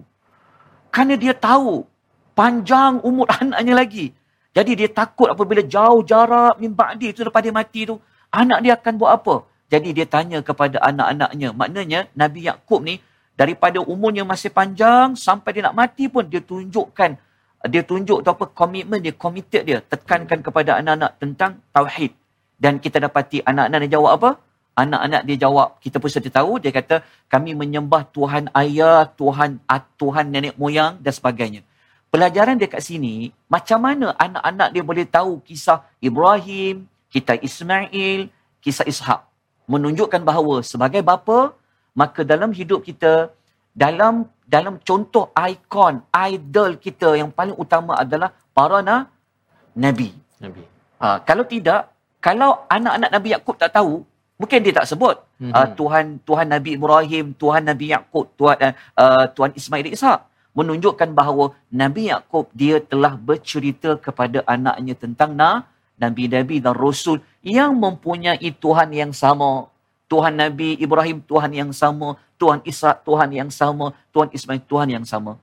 Kerana 0.92 1.20
dia 1.20 1.36
tahu 1.36 1.84
panjang 2.38 3.02
umur 3.04 3.28
anaknya 3.40 3.74
lagi. 3.76 4.12
Jadi 4.52 4.72
dia 4.76 4.90
takut 4.92 5.32
apabila 5.32 5.64
jauh 5.64 6.04
jarak 6.04 6.60
mimba 6.60 6.92
dia 7.00 7.16
tu 7.16 7.24
lepas 7.24 7.40
dia 7.40 7.56
mati 7.56 7.88
tu, 7.88 7.96
anak 8.32 8.60
dia 8.64 8.76
akan 8.76 8.94
buat 9.00 9.12
apa? 9.16 9.36
Jadi 9.72 9.96
dia 9.96 10.04
tanya 10.04 10.44
kepada 10.44 10.84
anak-anaknya. 10.84 11.56
Maknanya 11.56 12.00
Nabi 12.12 12.44
Yakub 12.44 12.84
ni 12.84 13.00
daripada 13.40 13.80
umurnya 13.80 14.28
masih 14.28 14.52
panjang 14.52 15.16
sampai 15.16 15.56
dia 15.56 15.64
nak 15.72 15.76
mati 15.80 16.12
pun 16.12 16.28
dia 16.28 16.44
tunjukkan 16.44 17.16
dia 17.70 17.86
tunjuk 17.86 18.26
tu 18.26 18.30
apa 18.34 18.46
komitmen 18.50 18.98
dia, 18.98 19.14
committed 19.14 19.62
dia, 19.70 19.78
tekankan 19.86 20.42
kepada 20.42 20.82
anak-anak 20.82 21.12
tentang 21.22 21.62
tauhid. 21.70 22.10
Dan 22.58 22.82
kita 22.82 22.98
dapati 22.98 23.46
anak-anak 23.46 23.86
dia 23.86 24.02
jawab 24.02 24.12
apa? 24.18 24.30
Anak-anak 24.74 25.22
dia 25.30 25.38
jawab, 25.46 25.78
kita 25.84 26.02
pun 26.02 26.10
sedia 26.10 26.34
tahu, 26.34 26.58
dia 26.58 26.74
kata 26.74 27.06
kami 27.30 27.54
menyembah 27.54 28.08
Tuhan 28.10 28.50
ayah, 28.56 29.06
Tuhan 29.14 29.62
Tuhan 30.00 30.26
nenek 30.34 30.58
moyang 30.58 30.98
dan 31.04 31.14
sebagainya. 31.14 31.62
Pelajaran 32.12 32.60
dia 32.60 32.68
kat 32.68 32.84
sini, 32.84 33.32
macam 33.48 33.80
mana 33.88 34.12
anak-anak 34.20 34.70
dia 34.76 34.84
boleh 34.84 35.08
tahu 35.08 35.40
kisah 35.48 35.80
Ibrahim, 36.04 36.84
kisah 37.08 37.40
Ismail, 37.40 38.28
kisah 38.60 38.84
Ishak. 38.84 39.24
Menunjukkan 39.64 40.20
bahawa 40.20 40.60
sebagai 40.60 41.00
bapa, 41.00 41.56
maka 41.96 42.28
dalam 42.28 42.52
hidup 42.52 42.84
kita, 42.84 43.32
dalam 43.72 44.28
dalam 44.44 44.76
contoh 44.84 45.32
ikon, 45.32 46.04
idol 46.12 46.76
kita 46.76 47.16
yang 47.16 47.32
paling 47.32 47.56
utama 47.56 47.96
adalah 47.96 48.36
para 48.52 48.84
na, 48.84 49.08
Nabi. 49.72 50.12
Nabi. 50.44 50.68
Ha, 51.00 51.24
kalau 51.24 51.48
tidak, 51.48 51.96
kalau 52.20 52.68
anak-anak 52.68 53.08
Nabi 53.08 53.30
Yakub 53.32 53.56
tak 53.56 53.72
tahu, 53.72 54.04
mungkin 54.36 54.60
dia 54.60 54.76
tak 54.76 54.92
sebut 54.92 55.16
Mhm. 55.42 55.54
uh, 55.56 55.68
Tuhan 55.80 56.06
Tuhan 56.28 56.48
Nabi 56.52 56.76
Ibrahim, 56.76 57.26
Tuhan 57.40 57.64
Nabi 57.66 57.96
Yakub, 57.96 58.30
Tuhan 58.36 58.58
uh, 58.62 58.74
uh, 59.00 59.26
Tuhan 59.32 59.56
Ismail 59.58 59.90
dan 59.90 59.96
Ishak 59.96 60.20
menunjukkan 60.52 61.10
bahawa 61.16 61.56
Nabi 61.72 62.12
Yakub 62.12 62.52
dia 62.52 62.84
telah 62.84 63.16
bercerita 63.16 63.96
kepada 63.96 64.44
anaknya 64.44 64.96
tentang 64.96 65.32
na 65.32 65.68
nabi-nabi 66.02 66.58
dan 66.58 66.74
rasul 66.74 67.22
yang 67.46 67.78
mempunyai 67.78 68.50
Tuhan 68.58 68.90
yang 68.92 69.14
sama. 69.14 69.70
Tuhan 70.12 70.36
Nabi 70.36 70.76
Ibrahim 70.76 71.24
Tuhan 71.24 71.52
yang 71.56 71.72
sama, 71.72 72.20
Tuhan 72.36 72.60
Ishak 72.68 73.08
Tuhan 73.08 73.30
yang 73.32 73.48
sama, 73.48 73.96
Tuhan 74.12 74.28
Ismail 74.36 74.62
Tuhan 74.68 74.88
yang 74.92 75.06
sama. 75.08 75.40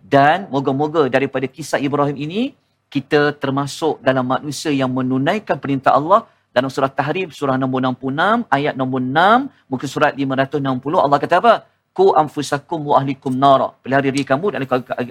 Dan 0.00 0.48
moga-moga 0.48 1.04
daripada 1.12 1.44
kisah 1.44 1.76
Ibrahim 1.76 2.16
ini 2.16 2.42
kita 2.88 3.36
termasuk 3.36 4.00
dalam 4.00 4.24
manusia 4.24 4.72
yang 4.72 4.88
menunaikan 4.88 5.60
perintah 5.60 5.92
Allah 5.92 6.24
dalam 6.54 6.72
surah 6.72 6.88
Tahrim 6.88 7.28
surah 7.28 7.60
nombor 7.60 7.84
66 7.84 8.48
ayat 8.48 8.74
nombor 8.80 9.04
6 9.04 9.68
muka 9.68 9.84
surat 9.84 10.16
560 10.16 10.64
Allah 11.04 11.18
kata 11.20 11.34
apa? 11.42 11.54
Ku 11.96 12.06
anfusakum 12.22 12.80
wa 12.90 12.94
ahlikum 13.00 13.32
nara. 13.44 13.68
Pelihara 13.82 14.04
diri 14.08 14.22
kamu 14.30 14.46
dan 14.52 14.60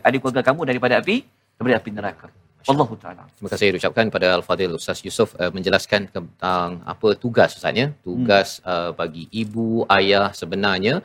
adik 0.08 0.20
keluarga 0.22 0.42
kamu 0.50 0.62
daripada 0.70 0.94
api 1.02 1.16
daripada 1.58 1.76
api 1.82 1.90
neraka. 1.98 2.28
Wallahu 2.70 2.94
taala. 3.02 3.24
Terima 3.38 3.50
kasih 3.54 3.68
diucapkan 3.74 4.06
pada 4.16 4.28
Al-Fadhil 4.38 4.74
Ustaz 4.78 5.02
Yusof 5.06 5.30
uh, 5.42 5.52
menjelaskan 5.56 6.02
tentang 6.16 6.82
apa 6.94 7.10
tugas 7.24 7.58
Ustaz 7.58 7.74
ya. 7.82 7.88
Tugas 8.08 8.50
uh, 8.66 8.90
bagi 9.00 9.26
ibu, 9.42 9.86
ayah 9.98 10.28
sebenarnya 10.42 10.96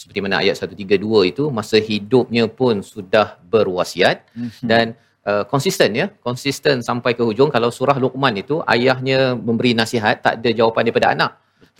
seperti 0.00 0.20
mana 0.24 0.36
ayat 0.42 0.56
132 0.56 1.32
itu 1.32 1.44
masa 1.58 1.76
hidupnya 1.90 2.44
pun 2.60 2.78
sudah 2.92 3.26
berwasiat 3.52 4.16
Mhm. 4.38 4.66
dan 4.70 4.86
uh, 5.28 5.44
konsisten 5.52 5.90
ya, 6.00 6.06
konsisten 6.28 6.76
sampai 6.88 7.12
ke 7.18 7.22
hujung 7.28 7.50
kalau 7.56 7.68
surah 7.78 7.96
Luqman 8.04 8.34
itu 8.42 8.62
ayahnya 8.74 9.20
memberi 9.46 9.72
nasihat 9.80 10.16
tak 10.24 10.34
ada 10.40 10.50
jawapan 10.60 10.82
daripada 10.88 11.08
anak. 11.16 11.30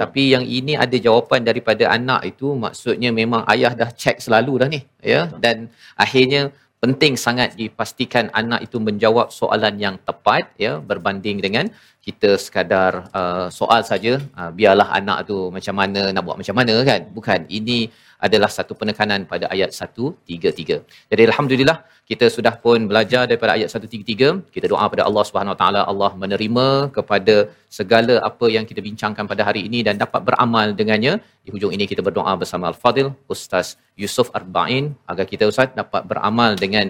Tapi 0.01 0.23
yang 0.35 0.45
ini 0.59 0.73
ada 0.85 0.97
jawapan 1.07 1.41
daripada 1.49 1.85
anak 1.97 2.21
itu 2.33 2.57
maksudnya 2.65 3.11
memang 3.21 3.45
ayah 3.53 3.73
dah 3.81 3.91
check 4.03 4.17
selalu 4.27 4.53
dah 4.65 4.69
ni 4.75 4.81
ya. 5.13 5.21
Dan 5.45 5.69
akhirnya 6.05 6.43
penting 6.83 7.15
sangat 7.25 7.53
dipastikan 7.61 8.33
anak 8.41 8.61
itu 8.67 8.81
menjawab 8.81 9.29
soalan 9.39 9.77
yang 9.85 9.97
tepat 10.09 10.49
ya 10.65 10.73
berbanding 10.91 11.39
dengan 11.45 11.69
kita 12.07 12.41
sekadar 12.45 12.93
uh, 13.13 13.47
soal 13.53 13.85
saja 13.85 14.13
uh, 14.41 14.51
biarlah 14.59 14.89
anak 14.99 15.29
tu 15.29 15.37
macam 15.57 15.75
mana 15.81 16.03
nak 16.15 16.25
buat 16.25 16.39
macam 16.41 16.57
mana 16.61 16.75
kan. 16.91 17.01
Bukan 17.17 17.41
ini 17.59 17.93
adalah 18.27 18.51
satu 18.57 18.73
penekanan 18.81 19.21
pada 19.33 19.47
ayat 19.55 19.71
133. 19.79 21.11
Jadi 21.11 21.23
alhamdulillah 21.29 21.77
kita 22.11 22.27
sudah 22.37 22.55
pun 22.65 22.79
belajar 22.91 23.23
daripada 23.31 23.53
ayat 23.59 23.69
133. 23.75 24.31
Kita 24.55 24.67
doa 24.73 24.87
pada 24.93 25.03
Allah 25.09 25.25
Subhanahu 25.29 25.55
Wa 25.55 25.61
Taala 25.63 25.81
Allah 25.93 26.11
menerima 26.23 26.67
kepada 26.97 27.37
segala 27.79 28.17
apa 28.31 28.49
yang 28.57 28.65
kita 28.71 28.81
bincangkan 28.89 29.25
pada 29.33 29.43
hari 29.49 29.63
ini 29.69 29.81
dan 29.87 29.97
dapat 30.05 30.23
beramal 30.29 30.67
dengannya. 30.81 31.15
Di 31.45 31.51
hujung 31.55 31.73
ini 31.77 31.87
kita 31.93 32.05
berdoa 32.09 32.35
bersama 32.43 32.67
Al-Fadil 32.73 33.11
Ustaz 33.35 33.69
Yusuf 34.03 34.29
Arba'in 34.41 34.87
agar 35.13 35.27
kita 35.33 35.47
Ustaz 35.53 35.71
dapat 35.83 36.05
beramal 36.13 36.53
dengan 36.65 36.89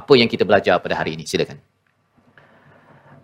apa 0.00 0.14
yang 0.20 0.30
kita 0.34 0.46
belajar 0.50 0.76
pada 0.86 0.96
hari 1.02 1.12
ini. 1.18 1.26
Silakan. 1.32 1.69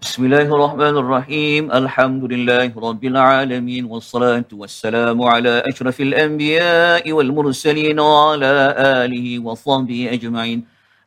بسم 0.02 0.24
الله 0.24 0.42
الرحمن 0.56 0.96
الرحيم 1.02 1.72
الحمد 1.72 2.24
لله 2.32 2.70
رب 2.76 3.04
العالمين 3.04 3.84
والصلاة 3.84 4.44
والسلام 4.52 5.22
على 5.22 5.62
أشرف 5.66 6.00
الأنبياء 6.00 7.12
والمرسلين 7.12 8.00
وعلى 8.00 8.54
آله 8.78 9.26
وصحبه 9.38 10.00
أجمعين 10.12 10.58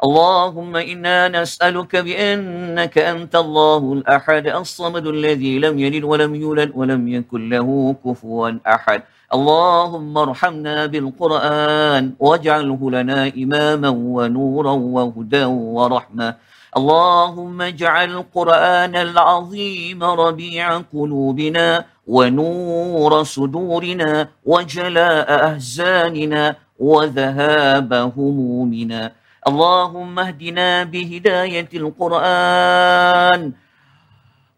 اللهم 0.03 0.75
إنا 0.75 1.27
نسألك 1.41 1.95
بأنك 1.95 2.97
أنت 2.97 3.35
الله 3.35 3.93
الأحد 3.93 4.45
الصمد 4.47 5.05
الذي 5.07 5.59
لم 5.59 5.79
يلد 5.79 6.03
ولم 6.03 6.35
يولد 6.35 6.71
ولم 6.75 7.07
يكن 7.07 7.49
له 7.49 7.95
كفوا 8.05 8.51
أحد 8.67 9.01
اللهم 9.33 10.17
ارحمنا 10.17 10.85
بالقرآن 10.85 12.03
واجعله 12.19 12.81
لنا 12.91 13.19
إماما 13.37 13.89
ونورا 13.89 14.71
وهدى 14.71 15.45
ورحمة 15.45 16.35
اللهم 16.77 17.61
اجعل 17.61 18.09
القرآن 18.11 18.95
العظيم 18.95 20.03
ربيع 20.03 20.77
قلوبنا 20.93 21.85
ونور 22.07 23.23
صدورنا 23.23 24.29
وجلاء 24.45 25.45
أحزاننا 25.49 26.55
وذهاب 26.79 27.93
همومنا. 27.93 29.11
اللهم 29.47 30.19
اهدنا 30.19 30.83
بهداية 30.83 31.69
القرآن 31.73 33.41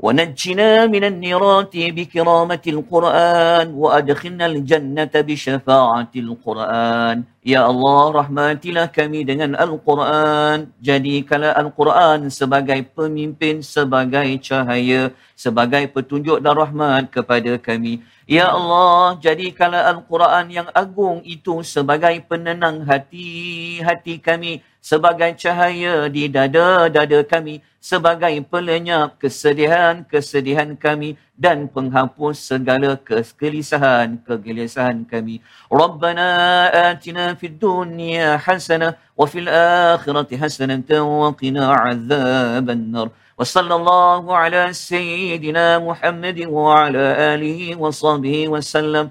ونجنا 0.01 0.87
من 0.93 1.05
النيرات 1.05 1.73
بكرامة 1.73 2.65
القرآن 2.67 3.67
وأدخلنا 3.75 4.47
الجنة 4.47 5.15
بشفاعة 5.15 6.13
القرآن 6.17 7.19
Ya 7.47 7.63
Allah, 7.63 8.27
rahmatilah 8.27 8.91
kami 8.91 9.23
dengan 9.23 9.55
Al-Quran. 9.55 10.67
Jadikanlah 10.83 11.55
Al-Quran 11.55 12.27
sebagai 12.27 12.83
pemimpin, 12.91 13.63
sebagai 13.63 14.27
cahaya, 14.43 15.15
sebagai 15.39 15.87
petunjuk 15.95 16.43
dan 16.43 16.59
rahmat 16.59 17.07
kepada 17.07 17.55
kami. 17.55 18.03
Ya 18.27 18.51
Allah, 18.51 19.15
jadikanlah 19.23 19.95
Al-Quran 19.95 20.51
yang 20.51 20.69
agung 20.75 21.23
itu 21.23 21.63
sebagai 21.63 22.19
penenang 22.27 22.83
hati-hati 22.83 24.19
kami, 24.19 24.59
sebagai 24.81 25.35
cahaya 25.35 26.07
di 26.07 26.31
dada-dada 26.31 27.27
kami, 27.27 27.59
sebagai 27.83 28.39
pelenyap 28.47 29.19
kesedihan-kesedihan 29.23 30.77
kami 30.79 31.19
dan 31.39 31.69
penghapus 31.71 32.39
segala 32.39 32.97
kegelisahan-kegelisahan 32.99 35.05
kami. 35.07 35.41
Rabbana 35.71 36.71
atina 36.95 37.37
fid 37.39 37.59
dunya 37.59 38.39
hasanah 38.39 38.97
wa 39.15 39.27
fil 39.27 39.49
akhirati 39.51 40.35
hasanah 40.35 40.83
wa 41.03 41.33
qina 41.35 41.75
adzaban 41.75 42.91
nar. 42.91 43.11
وصلى 43.37 43.75
الله 43.75 44.37
على 44.37 44.73
سيدنا 44.73 45.79
محمد 45.85 46.49
وعلى 46.49 47.05
آله 47.37 47.77
وصحبه 47.77 48.49
وسلم 48.49 49.11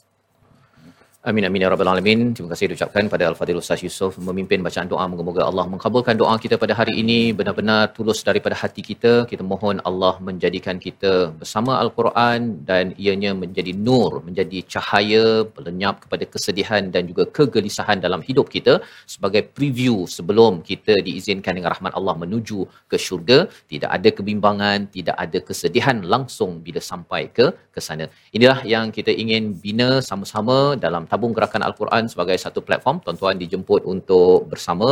Amin 1.29 1.45
amin 1.47 1.61
ya 1.63 1.69
rabbal 1.71 1.89
alamin. 1.91 2.19
Terima 2.35 2.49
kasih 2.51 2.67
diucapkan 2.69 3.05
pada 3.13 3.23
Al-Fadhil 3.29 3.57
Ustaz 3.61 3.79
Yusof 3.85 4.13
memimpin 4.27 4.59
bacaan 4.67 4.87
doa 4.91 5.03
moga-moga 5.11 5.41
Allah 5.49 5.65
mengabulkan 5.73 6.15
doa 6.21 6.33
kita 6.43 6.55
pada 6.63 6.73
hari 6.79 6.93
ini 7.01 7.17
benar-benar 7.39 7.93
tulus 7.95 8.19
daripada 8.29 8.55
hati 8.61 8.81
kita. 8.87 9.11
Kita 9.31 9.43
mohon 9.51 9.77
Allah 9.89 10.13
menjadikan 10.27 10.81
kita 10.85 11.11
bersama 11.41 11.77
Al-Quran 11.83 12.65
dan 12.69 12.95
ianya 13.03 13.33
menjadi 13.43 13.69
nur, 13.87 14.25
menjadi 14.29 14.61
cahaya 14.73 15.45
pelenyap 15.57 16.01
kepada 16.05 16.25
kesedihan 16.33 16.89
dan 16.95 17.05
juga 17.11 17.25
kegelisahan 17.37 18.01
dalam 18.05 18.23
hidup 18.29 18.49
kita 18.55 18.81
sebagai 19.15 19.43
preview 19.59 20.09
sebelum 20.15 20.65
kita 20.71 20.95
diizinkan 21.09 21.53
dengan 21.59 21.69
rahmat 21.75 21.93
Allah 22.01 22.17
menuju 22.23 22.59
ke 22.89 22.97
syurga. 23.05 23.39
Tidak 23.73 23.91
ada 23.99 24.09
kebimbangan, 24.09 24.89
tidak 24.97 25.17
ada 25.25 25.41
kesedihan 25.51 26.01
langsung 26.15 26.65
bila 26.65 26.81
sampai 26.91 27.23
ke 27.37 27.45
ke 27.77 27.79
sana. 27.89 28.09
Inilah 28.33 28.59
yang 28.73 28.89
kita 28.97 29.13
ingin 29.23 29.53
bina 29.63 29.91
sama-sama 30.09 30.59
dalam 30.87 31.05
tabung 31.11 31.33
gerakan 31.37 31.63
Al-Quran 31.67 32.03
sebagai 32.11 32.37
satu 32.43 32.59
platform 32.67 33.03
tuan-tuan 33.03 33.35
dijemput 33.43 33.81
untuk 33.93 34.47
bersama 34.51 34.89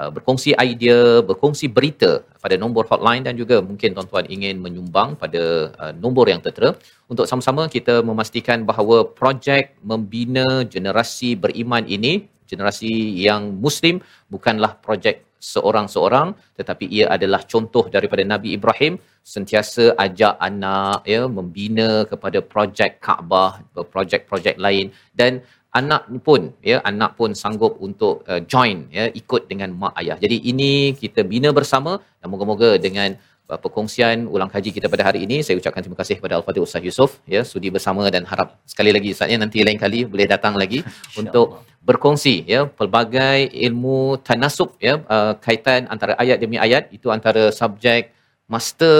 uh, 0.00 0.10
berkongsi 0.16 0.56
idea 0.68 1.20
berkongsi 1.30 1.68
berita 1.76 2.10
pada 2.44 2.56
nombor 2.62 2.88
hotline 2.90 3.22
dan 3.28 3.36
juga 3.42 3.60
mungkin 3.68 3.92
tuan-tuan 3.96 4.24
ingin 4.36 4.56
menyumbang 4.64 5.20
pada 5.22 5.42
uh, 5.82 5.92
nombor 6.04 6.26
yang 6.32 6.40
tertera. 6.46 6.72
Untuk 7.12 7.28
sama-sama 7.30 7.62
kita 7.76 8.00
memastikan 8.10 8.64
bahawa 8.70 9.04
projek 9.20 9.76
membina 9.90 10.64
generasi 10.74 11.30
beriman 11.44 11.84
ini 11.96 12.12
generasi 12.48 12.90
yang 13.28 13.42
muslim 13.64 14.00
bukanlah 14.32 14.72
projek 14.86 15.28
seorang-seorang 15.38 16.34
tetapi 16.58 16.84
ia 16.96 17.06
adalah 17.16 17.40
contoh 17.52 17.84
daripada 17.86 18.22
Nabi 18.26 18.58
Ibrahim 18.58 18.98
sentiasa 19.34 19.94
ajak 20.04 20.34
anak 20.48 21.04
ya 21.12 21.22
membina 21.38 21.88
kepada 22.10 22.38
projek 22.52 22.98
Kaabah 23.04 23.62
projek-projek 23.94 24.56
lain. 24.56 24.90
Dan 25.12 25.44
anak 25.80 26.02
pun 26.26 26.42
ya 26.70 26.76
anak 26.90 27.10
pun 27.18 27.30
sanggup 27.40 27.72
untuk 27.86 28.14
uh, 28.30 28.40
join 28.52 28.78
ya 28.98 29.04
ikut 29.20 29.42
dengan 29.50 29.70
mak 29.80 29.94
ayah. 30.00 30.16
Jadi 30.24 30.36
ini 30.52 30.72
kita 31.02 31.22
bina 31.32 31.50
bersama 31.58 31.92
dan 32.20 32.28
moga-moga 32.32 32.70
dengan 32.86 33.16
uh, 33.50 33.58
perkongsian 33.64 34.26
ulang 34.34 34.50
kaji 34.54 34.70
kita 34.76 34.86
pada 34.92 35.04
hari 35.08 35.20
ini 35.26 35.38
saya 35.46 35.56
ucapkan 35.60 35.82
terima 35.84 35.98
kasih 36.02 36.16
kepada 36.18 36.34
Al-Fatih 36.38 36.62
Ustaz 36.66 36.82
Yusof 36.88 37.10
ya 37.34 37.42
sudi 37.52 37.70
bersama 37.76 38.04
dan 38.14 38.24
harap 38.30 38.48
sekali 38.72 38.92
lagi 38.96 39.10
Ustaz 39.16 39.32
ya 39.34 39.38
nanti 39.44 39.66
lain 39.68 39.80
kali 39.84 40.00
boleh 40.12 40.28
datang 40.34 40.54
lagi 40.62 40.80
untuk 41.20 41.64
berkongsi 41.88 42.36
ya 42.54 42.60
pelbagai 42.78 43.38
ilmu 43.66 43.98
tanasub 44.28 44.70
ya 44.88 44.94
uh, 45.16 45.32
kaitan 45.46 45.90
antara 45.94 46.14
ayat 46.22 46.38
demi 46.44 46.58
ayat. 46.66 46.92
Itu 46.98 47.08
antara 47.18 47.44
subjek 47.60 48.18
master 48.48 48.96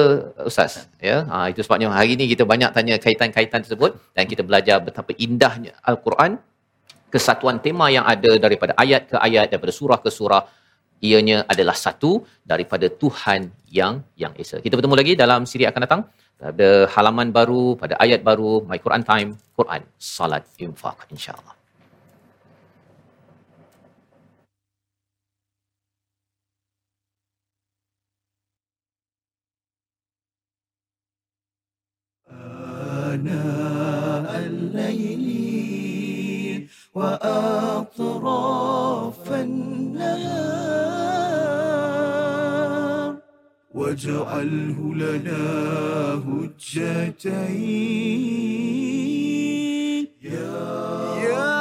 ustaz 0.49 0.73
ya. 1.09 1.17
Ha, 1.31 1.37
itu 1.51 1.61
sebabnya 1.65 1.89
hari 1.99 2.15
ini 2.17 2.25
kita 2.33 2.45
banyak 2.53 2.71
tanya 2.77 2.95
kaitan-kaitan 3.05 3.65
tersebut 3.65 3.97
dan 4.17 4.25
kita 4.33 4.43
belajar 4.49 4.77
betapa 4.89 5.17
indahnya 5.27 5.73
al-Quran 5.91 6.37
kesatuan 7.14 7.58
tema 7.66 7.88
yang 7.96 8.06
ada 8.14 8.32
daripada 8.46 8.74
ayat 8.84 9.02
ke 9.12 9.18
ayat 9.28 9.46
daripada 9.54 9.74
surah 9.80 10.00
ke 10.06 10.10
surah 10.18 10.44
ianya 11.08 11.38
adalah 11.54 11.76
satu 11.86 12.12
daripada 12.52 12.88
Tuhan 13.02 13.52
yang 13.80 13.96
yang 14.24 14.34
esa. 14.44 14.58
Kita 14.66 14.74
bertemu 14.78 14.96
lagi 15.02 15.14
dalam 15.24 15.42
siri 15.52 15.68
akan 15.72 15.82
datang 15.86 16.02
pada 16.44 16.70
halaman 16.94 17.28
baru 17.40 17.64
pada 17.82 17.96
ayat 18.06 18.22
baru 18.30 18.52
My 18.70 18.80
Quran 18.86 19.04
Time 19.12 19.30
Quran 19.60 19.84
Salat 20.00 20.44
Infak 20.66 21.08
insya-Allah. 21.16 21.56
آناء 33.14 34.46
الليل 34.50 35.47
وأطراف 36.95 37.93
النهار. 39.33 40.69
واجعله 43.75 44.95
لنا 44.95 45.45
هجتين. 46.15 47.79
يا, 50.23 51.15
يا 51.25 51.58